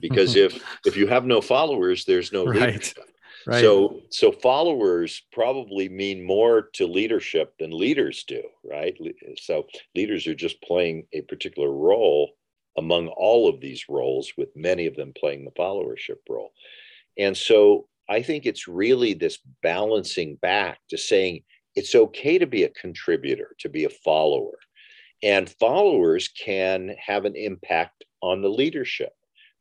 Because 0.00 0.34
if 0.34 0.62
if 0.86 0.96
you 0.96 1.06
have 1.06 1.26
no 1.26 1.42
followers, 1.42 2.06
there's 2.06 2.32
no 2.32 2.46
right. 2.46 2.60
leadership. 2.60 2.98
Right. 3.48 3.60
So 3.60 4.00
so 4.10 4.32
followers 4.32 5.22
probably 5.30 5.88
mean 5.88 6.26
more 6.26 6.68
to 6.72 6.86
leadership 6.88 7.54
than 7.60 7.70
leaders 7.70 8.24
do, 8.26 8.42
right? 8.64 8.98
So 9.40 9.68
leaders 9.94 10.26
are 10.26 10.34
just 10.34 10.60
playing 10.62 11.06
a 11.12 11.20
particular 11.20 11.70
role 11.70 12.32
among 12.78 13.08
all 13.08 13.48
of 13.48 13.60
these 13.60 13.84
roles, 13.88 14.32
with 14.36 14.48
many 14.54 14.86
of 14.86 14.96
them 14.96 15.12
playing 15.18 15.44
the 15.44 15.50
followership 15.52 16.18
role. 16.28 16.52
And 17.18 17.36
so 17.36 17.88
I 18.08 18.22
think 18.22 18.46
it's 18.46 18.68
really 18.68 19.14
this 19.14 19.38
balancing 19.62 20.36
back 20.36 20.78
to 20.90 20.98
saying 20.98 21.42
it's 21.74 21.94
okay 21.94 22.38
to 22.38 22.46
be 22.46 22.64
a 22.64 22.70
contributor, 22.70 23.54
to 23.60 23.68
be 23.68 23.84
a 23.84 23.90
follower. 23.90 24.58
And 25.22 25.48
followers 25.48 26.28
can 26.28 26.94
have 27.04 27.24
an 27.24 27.36
impact 27.36 28.04
on 28.22 28.42
the 28.42 28.48
leadership. 28.48 29.12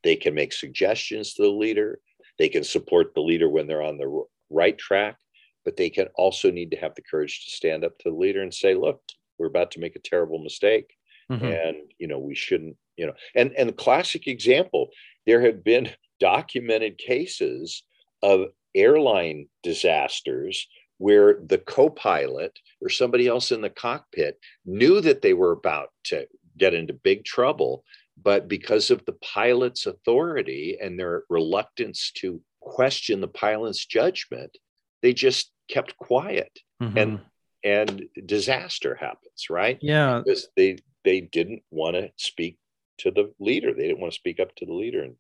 They 0.03 0.15
can 0.15 0.33
make 0.33 0.53
suggestions 0.53 1.33
to 1.33 1.43
the 1.43 1.49
leader. 1.49 1.99
They 2.37 2.49
can 2.49 2.63
support 2.63 3.13
the 3.13 3.21
leader 3.21 3.49
when 3.49 3.65
they're 3.65 3.81
on 3.81 3.97
the 3.97 4.23
right 4.49 4.77
track, 4.77 5.17
but 5.63 5.77
they 5.77 5.89
can 5.89 6.07
also 6.15 6.51
need 6.51 6.71
to 6.71 6.77
have 6.77 6.93
the 6.95 7.01
courage 7.01 7.45
to 7.45 7.51
stand 7.51 7.83
up 7.83 7.97
to 7.99 8.09
the 8.09 8.15
leader 8.15 8.41
and 8.41 8.53
say, 8.53 8.75
look, 8.75 9.01
we're 9.39 9.47
about 9.47 9.71
to 9.71 9.79
make 9.79 9.95
a 9.95 9.99
terrible 9.99 10.39
mistake. 10.39 10.93
Mm-hmm. 11.31 11.45
And, 11.45 11.77
you 11.97 12.07
know, 12.07 12.19
we 12.19 12.35
shouldn't, 12.35 12.75
you 12.97 13.07
know, 13.07 13.13
and, 13.35 13.53
and 13.53 13.69
the 13.69 13.73
classic 13.73 14.27
example, 14.27 14.89
there 15.25 15.41
have 15.41 15.63
been 15.63 15.89
documented 16.19 16.97
cases 16.97 17.83
of 18.23 18.47
airline 18.73 19.47
disasters 19.63 20.67
where 20.97 21.39
the 21.45 21.57
co-pilot 21.57 22.57
or 22.81 22.89
somebody 22.89 23.27
else 23.27 23.51
in 23.51 23.61
the 23.61 23.69
cockpit 23.69 24.39
knew 24.65 25.01
that 25.01 25.21
they 25.21 25.33
were 25.33 25.51
about 25.51 25.89
to 26.05 26.25
get 26.57 26.73
into 26.73 26.93
big 26.93 27.25
trouble 27.25 27.83
but 28.21 28.47
because 28.47 28.91
of 28.91 29.03
the 29.05 29.13
pilot's 29.13 29.85
authority 29.85 30.77
and 30.81 30.97
their 30.97 31.23
reluctance 31.29 32.11
to 32.17 32.41
question 32.61 33.21
the 33.21 33.27
pilot's 33.27 33.85
judgment, 33.85 34.57
they 35.01 35.13
just 35.13 35.51
kept 35.69 35.97
quiet. 35.97 36.51
Mm-hmm. 36.81 36.97
And 36.97 37.19
and 37.63 38.05
disaster 38.25 38.95
happens, 38.95 39.49
right? 39.49 39.79
Yeah. 39.81 40.21
Because 40.23 40.47
they 40.55 40.77
they 41.03 41.21
didn't 41.21 41.63
want 41.71 41.95
to 41.95 42.11
speak 42.17 42.57
to 42.99 43.11
the 43.11 43.33
leader. 43.39 43.73
They 43.73 43.87
didn't 43.87 43.99
want 43.99 44.13
to 44.13 44.19
speak 44.19 44.39
up 44.39 44.55
to 44.55 44.65
the 44.65 44.73
leader 44.73 45.03
and 45.03 45.15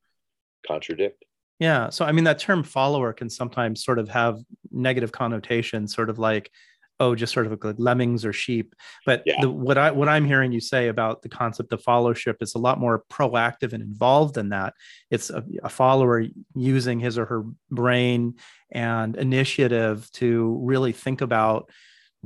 contradict. 0.67 1.25
Yeah. 1.59 1.89
So 1.89 2.05
I 2.05 2.11
mean 2.11 2.25
that 2.25 2.39
term 2.39 2.63
follower 2.63 3.13
can 3.13 3.29
sometimes 3.29 3.83
sort 3.83 3.99
of 3.99 4.09
have 4.09 4.39
negative 4.71 5.11
connotations, 5.11 5.95
sort 5.95 6.09
of 6.09 6.19
like 6.19 6.51
oh, 6.99 7.13
just 7.13 7.33
sort 7.33 7.45
of 7.45 7.63
like 7.63 7.75
lemmings 7.77 8.23
or 8.25 8.31
sheep. 8.31 8.73
But 9.05 9.23
yeah. 9.25 9.41
the, 9.41 9.49
what 9.49 9.77
I 9.77 9.91
what 9.91 10.09
I'm 10.09 10.25
hearing 10.25 10.51
you 10.51 10.61
say 10.61 10.87
about 10.87 11.21
the 11.21 11.29
concept 11.29 11.73
of 11.73 11.83
followership 11.83 12.35
is 12.41 12.55
a 12.55 12.59
lot 12.59 12.79
more 12.79 13.03
proactive 13.11 13.73
and 13.73 13.83
involved 13.83 14.35
than 14.35 14.49
that. 14.49 14.73
It's 15.11 15.29
a, 15.29 15.43
a 15.63 15.69
follower 15.69 16.25
using 16.55 16.99
his 16.99 17.17
or 17.17 17.25
her 17.25 17.43
brain 17.69 18.35
and 18.71 19.15
initiative 19.15 20.09
to 20.13 20.59
really 20.61 20.91
think 20.91 21.21
about 21.21 21.69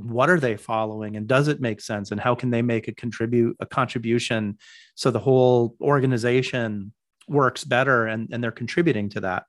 what 0.04 0.30
are 0.30 0.40
they 0.40 0.56
following 0.56 1.16
and 1.16 1.26
does 1.26 1.48
it 1.48 1.60
make 1.60 1.80
sense 1.80 2.10
and 2.10 2.20
how 2.20 2.34
can 2.34 2.50
they 2.50 2.62
make 2.62 2.88
a 2.88 2.92
contribute 2.92 3.56
a 3.60 3.66
contribution 3.66 4.56
so 4.94 5.10
the 5.10 5.18
whole 5.18 5.76
organization 5.80 6.92
works 7.30 7.64
better 7.64 8.06
and, 8.06 8.28
and 8.32 8.42
they're 8.42 8.50
contributing 8.50 9.08
to 9.10 9.20
that. 9.20 9.44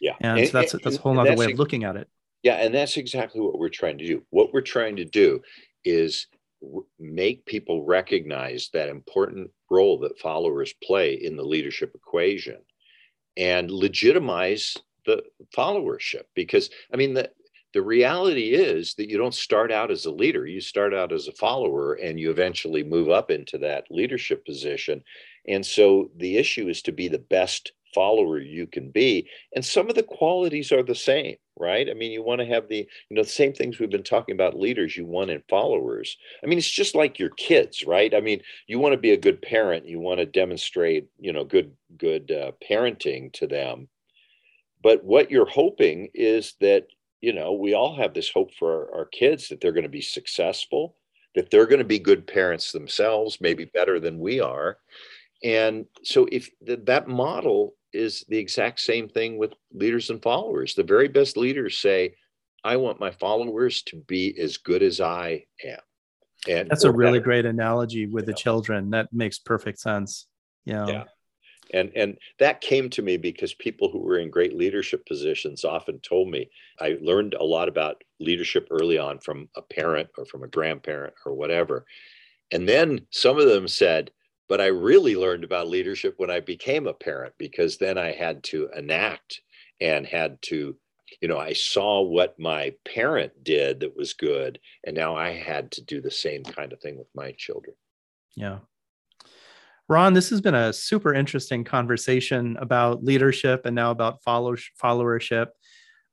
Yeah. 0.00 0.14
And, 0.20 0.38
and 0.38 0.48
so 0.48 0.58
that's 0.58 0.74
and, 0.74 0.82
that's 0.82 0.96
a 0.96 1.00
whole 1.00 1.18
other 1.18 1.36
way 1.36 1.52
of 1.52 1.58
looking 1.58 1.84
at 1.84 1.96
it. 1.96 2.08
Yeah, 2.42 2.56
and 2.56 2.74
that's 2.74 2.96
exactly 2.96 3.40
what 3.40 3.58
we're 3.58 3.70
trying 3.70 3.98
to 3.98 4.06
do. 4.06 4.22
What 4.30 4.52
we're 4.52 4.60
trying 4.60 4.96
to 4.96 5.04
do 5.04 5.40
is 5.84 6.26
make 6.98 7.44
people 7.46 7.84
recognize 7.84 8.70
that 8.72 8.88
important 8.88 9.50
role 9.70 9.98
that 10.00 10.18
followers 10.18 10.74
play 10.82 11.14
in 11.14 11.36
the 11.36 11.42
leadership 11.42 11.92
equation 11.94 12.58
and 13.36 13.70
legitimize 13.70 14.76
the 15.04 15.22
followership 15.54 16.22
because 16.34 16.70
i 16.92 16.96
mean 16.96 17.12
the 17.12 17.28
the 17.74 17.82
reality 17.82 18.54
is 18.54 18.94
that 18.94 19.10
you 19.10 19.18
don't 19.18 19.34
start 19.34 19.72
out 19.72 19.90
as 19.90 20.06
a 20.06 20.10
leader 20.10 20.46
you 20.46 20.60
start 20.60 20.94
out 20.94 21.12
as 21.12 21.26
a 21.26 21.32
follower 21.32 21.94
and 21.94 22.18
you 22.18 22.30
eventually 22.30 22.84
move 22.84 23.10
up 23.10 23.30
into 23.30 23.58
that 23.58 23.84
leadership 23.90 24.46
position. 24.46 25.02
And 25.46 25.66
so 25.66 26.10
the 26.16 26.38
issue 26.38 26.68
is 26.68 26.80
to 26.82 26.92
be 26.92 27.08
the 27.08 27.18
best 27.18 27.72
follower 27.94 28.40
you 28.40 28.66
can 28.66 28.90
be 28.90 29.28
and 29.54 29.64
some 29.64 29.88
of 29.88 29.94
the 29.94 30.02
qualities 30.02 30.72
are 30.72 30.82
the 30.82 30.94
same 30.94 31.36
right? 31.56 31.88
I 31.88 31.94
mean 31.94 32.10
you 32.10 32.22
want 32.22 32.40
to 32.40 32.46
have 32.46 32.68
the 32.68 32.88
you 33.08 33.16
know 33.16 33.22
the 33.22 33.28
same 33.28 33.52
things 33.52 33.78
we've 33.78 33.90
been 33.90 34.02
talking 34.02 34.34
about 34.34 34.58
leaders 34.58 34.96
you 34.96 35.06
want 35.06 35.30
in 35.30 35.42
followers. 35.48 36.16
I 36.42 36.46
mean 36.46 36.58
it's 36.58 36.70
just 36.70 36.94
like 36.94 37.18
your 37.18 37.30
kids 37.30 37.84
right? 37.84 38.14
I 38.14 38.20
mean 38.20 38.40
you 38.66 38.78
want 38.78 38.92
to 38.92 38.98
be 38.98 39.12
a 39.12 39.16
good 39.16 39.42
parent 39.42 39.86
you 39.86 40.00
want 40.00 40.18
to 40.18 40.26
demonstrate 40.26 41.06
you 41.18 41.32
know 41.32 41.44
good 41.44 41.72
good 41.96 42.30
uh, 42.30 42.52
parenting 42.68 43.32
to 43.34 43.46
them. 43.46 43.88
But 44.82 45.04
what 45.04 45.30
you're 45.30 45.48
hoping 45.48 46.10
is 46.14 46.54
that 46.60 46.88
you 47.20 47.32
know 47.32 47.52
we 47.52 47.74
all 47.74 47.94
have 47.94 48.14
this 48.14 48.30
hope 48.30 48.52
for 48.54 48.88
our, 48.90 49.00
our 49.00 49.04
kids 49.06 49.48
that 49.48 49.60
they're 49.60 49.72
going 49.72 49.82
to 49.82 49.88
be 49.88 50.02
successful 50.02 50.96
that 51.34 51.50
they're 51.50 51.66
going 51.66 51.78
to 51.78 51.84
be 51.84 51.98
good 51.98 52.26
parents 52.26 52.72
themselves 52.72 53.40
maybe 53.40 53.64
better 53.66 53.98
than 53.98 54.18
we 54.18 54.40
are 54.40 54.78
and 55.42 55.86
so 56.02 56.26
if 56.30 56.48
th- 56.66 56.80
that 56.84 57.08
model 57.08 57.74
is 57.94 58.24
the 58.28 58.36
exact 58.36 58.80
same 58.80 59.08
thing 59.08 59.38
with 59.38 59.54
leaders 59.72 60.10
and 60.10 60.22
followers. 60.22 60.74
The 60.74 60.82
very 60.82 61.08
best 61.08 61.36
leaders 61.36 61.78
say, 61.78 62.14
I 62.64 62.76
want 62.76 63.00
my 63.00 63.10
followers 63.10 63.82
to 63.84 63.96
be 63.96 64.38
as 64.38 64.56
good 64.56 64.82
as 64.82 65.00
I 65.00 65.44
am. 65.64 65.78
And 66.48 66.68
that's 66.68 66.84
a 66.84 66.92
really 66.92 67.18
better. 67.18 67.24
great 67.24 67.46
analogy 67.46 68.06
with 68.06 68.24
yeah. 68.24 68.32
the 68.32 68.34
children. 68.34 68.90
That 68.90 69.08
makes 69.12 69.38
perfect 69.38 69.78
sense. 69.78 70.26
Yeah. 70.64 70.86
yeah. 70.86 71.04
And 71.72 71.90
and 71.96 72.18
that 72.38 72.60
came 72.60 72.90
to 72.90 73.02
me 73.02 73.16
because 73.16 73.54
people 73.54 73.88
who 73.88 73.98
were 73.98 74.18
in 74.18 74.30
great 74.30 74.56
leadership 74.56 75.06
positions 75.06 75.64
often 75.64 75.98
told 76.00 76.28
me 76.28 76.50
I 76.80 76.98
learned 77.00 77.34
a 77.34 77.44
lot 77.44 77.68
about 77.68 78.04
leadership 78.20 78.68
early 78.70 78.98
on 78.98 79.18
from 79.18 79.48
a 79.56 79.62
parent 79.62 80.10
or 80.18 80.24
from 80.24 80.42
a 80.42 80.48
grandparent 80.48 81.14
or 81.24 81.34
whatever. 81.34 81.86
And 82.52 82.68
then 82.68 83.06
some 83.10 83.38
of 83.38 83.48
them 83.48 83.66
said, 83.66 84.10
but 84.48 84.60
I 84.60 84.66
really 84.66 85.16
learned 85.16 85.44
about 85.44 85.68
leadership 85.68 86.14
when 86.18 86.30
I 86.30 86.40
became 86.40 86.86
a 86.86 86.92
parent 86.92 87.34
because 87.38 87.78
then 87.78 87.96
I 87.96 88.12
had 88.12 88.44
to 88.44 88.68
enact 88.76 89.40
and 89.80 90.06
had 90.06 90.40
to, 90.42 90.76
you 91.20 91.28
know, 91.28 91.38
I 91.38 91.54
saw 91.54 92.02
what 92.02 92.38
my 92.38 92.74
parent 92.84 93.32
did 93.42 93.80
that 93.80 93.96
was 93.96 94.12
good. 94.12 94.58
And 94.86 94.94
now 94.94 95.16
I 95.16 95.30
had 95.30 95.72
to 95.72 95.82
do 95.82 96.00
the 96.00 96.10
same 96.10 96.44
kind 96.44 96.72
of 96.72 96.80
thing 96.80 96.98
with 96.98 97.08
my 97.14 97.32
children. 97.32 97.74
Yeah. 98.36 98.58
Ron, 99.88 100.14
this 100.14 100.30
has 100.30 100.40
been 100.40 100.54
a 100.54 100.72
super 100.72 101.12
interesting 101.12 101.62
conversation 101.62 102.56
about 102.58 103.04
leadership 103.04 103.66
and 103.66 103.74
now 103.74 103.90
about 103.90 104.22
follow- 104.22 104.56
followership 104.82 105.48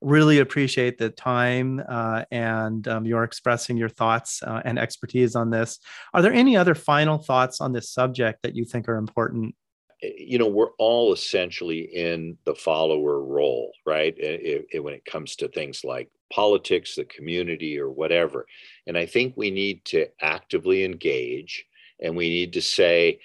really 0.01 0.39
appreciate 0.39 0.97
the 0.97 1.09
time 1.09 1.81
uh, 1.87 2.25
and 2.31 2.87
um, 2.87 3.05
your 3.05 3.23
expressing 3.23 3.77
your 3.77 3.89
thoughts 3.89 4.41
uh, 4.43 4.61
and 4.65 4.79
expertise 4.79 5.35
on 5.35 5.51
this. 5.51 5.79
Are 6.13 6.21
there 6.21 6.33
any 6.33 6.57
other 6.57 6.75
final 6.75 7.19
thoughts 7.19 7.61
on 7.61 7.71
this 7.71 7.91
subject 7.91 8.41
that 8.41 8.55
you 8.55 8.65
think 8.65 8.89
are 8.89 8.97
important? 8.97 9.55
Eh, 10.03 10.09
you 10.17 10.39
know, 10.39 10.47
we're 10.47 10.73
all 10.79 11.13
essentially 11.13 11.81
in 11.81 12.37
the 12.45 12.55
follower 12.55 13.23
role, 13.23 13.71
right? 13.85 14.17
It, 14.17 14.65
it, 14.71 14.79
when 14.79 14.95
it 14.95 15.05
comes 15.05 15.35
to 15.37 15.47
things 15.47 15.83
like 15.83 16.09
politics, 16.33 16.95
the 16.95 17.05
community, 17.05 17.79
or 17.79 17.91
whatever. 17.91 18.47
And 18.87 18.97
I 18.97 19.05
think 19.05 19.35
we 19.37 19.51
need 19.51 19.85
to 19.85 20.07
actively 20.19 20.83
engage 20.83 21.65
and 22.01 22.17
we 22.17 22.29
need 22.29 22.53
to 22.53 22.61
say, 22.61 23.19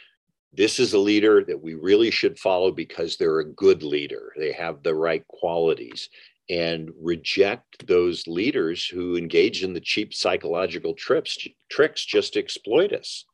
this 0.57 0.81
is 0.81 0.95
a 0.95 0.99
leader 0.99 1.45
that 1.45 1.63
we 1.63 1.75
really 1.75 2.11
should 2.11 2.39
follow 2.39 2.73
because 2.73 3.17
they're 3.17 3.41
a 3.41 3.53
good 3.53 3.83
leader. 3.83 4.33
They 4.39 4.53
have 4.53 4.83
the 4.83 4.95
right 4.95 5.27
qualities 5.29 6.09
and 6.49 6.91
reject 7.01 7.87
those 7.87 8.27
leaders 8.27 8.87
who 8.87 9.17
engage 9.17 9.63
in 9.63 9.75
the 9.75 9.81
cheap 9.81 10.15
psychological 10.15 10.95
trips, 10.95 11.37
tricks 11.71 12.05
just 12.05 12.35
to 12.35 12.39
exploit 12.39 12.93
us. 12.93 13.25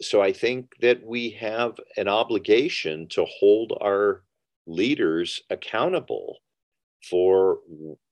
So 0.00 0.22
I 0.22 0.32
think 0.32 0.72
that 0.80 1.04
we 1.04 1.30
have 1.30 1.78
an 1.96 2.08
obligation 2.08 3.08
to 3.10 3.24
hold 3.24 3.76
our 3.80 4.22
leaders 4.66 5.42
accountable 5.50 6.38
for 7.08 7.58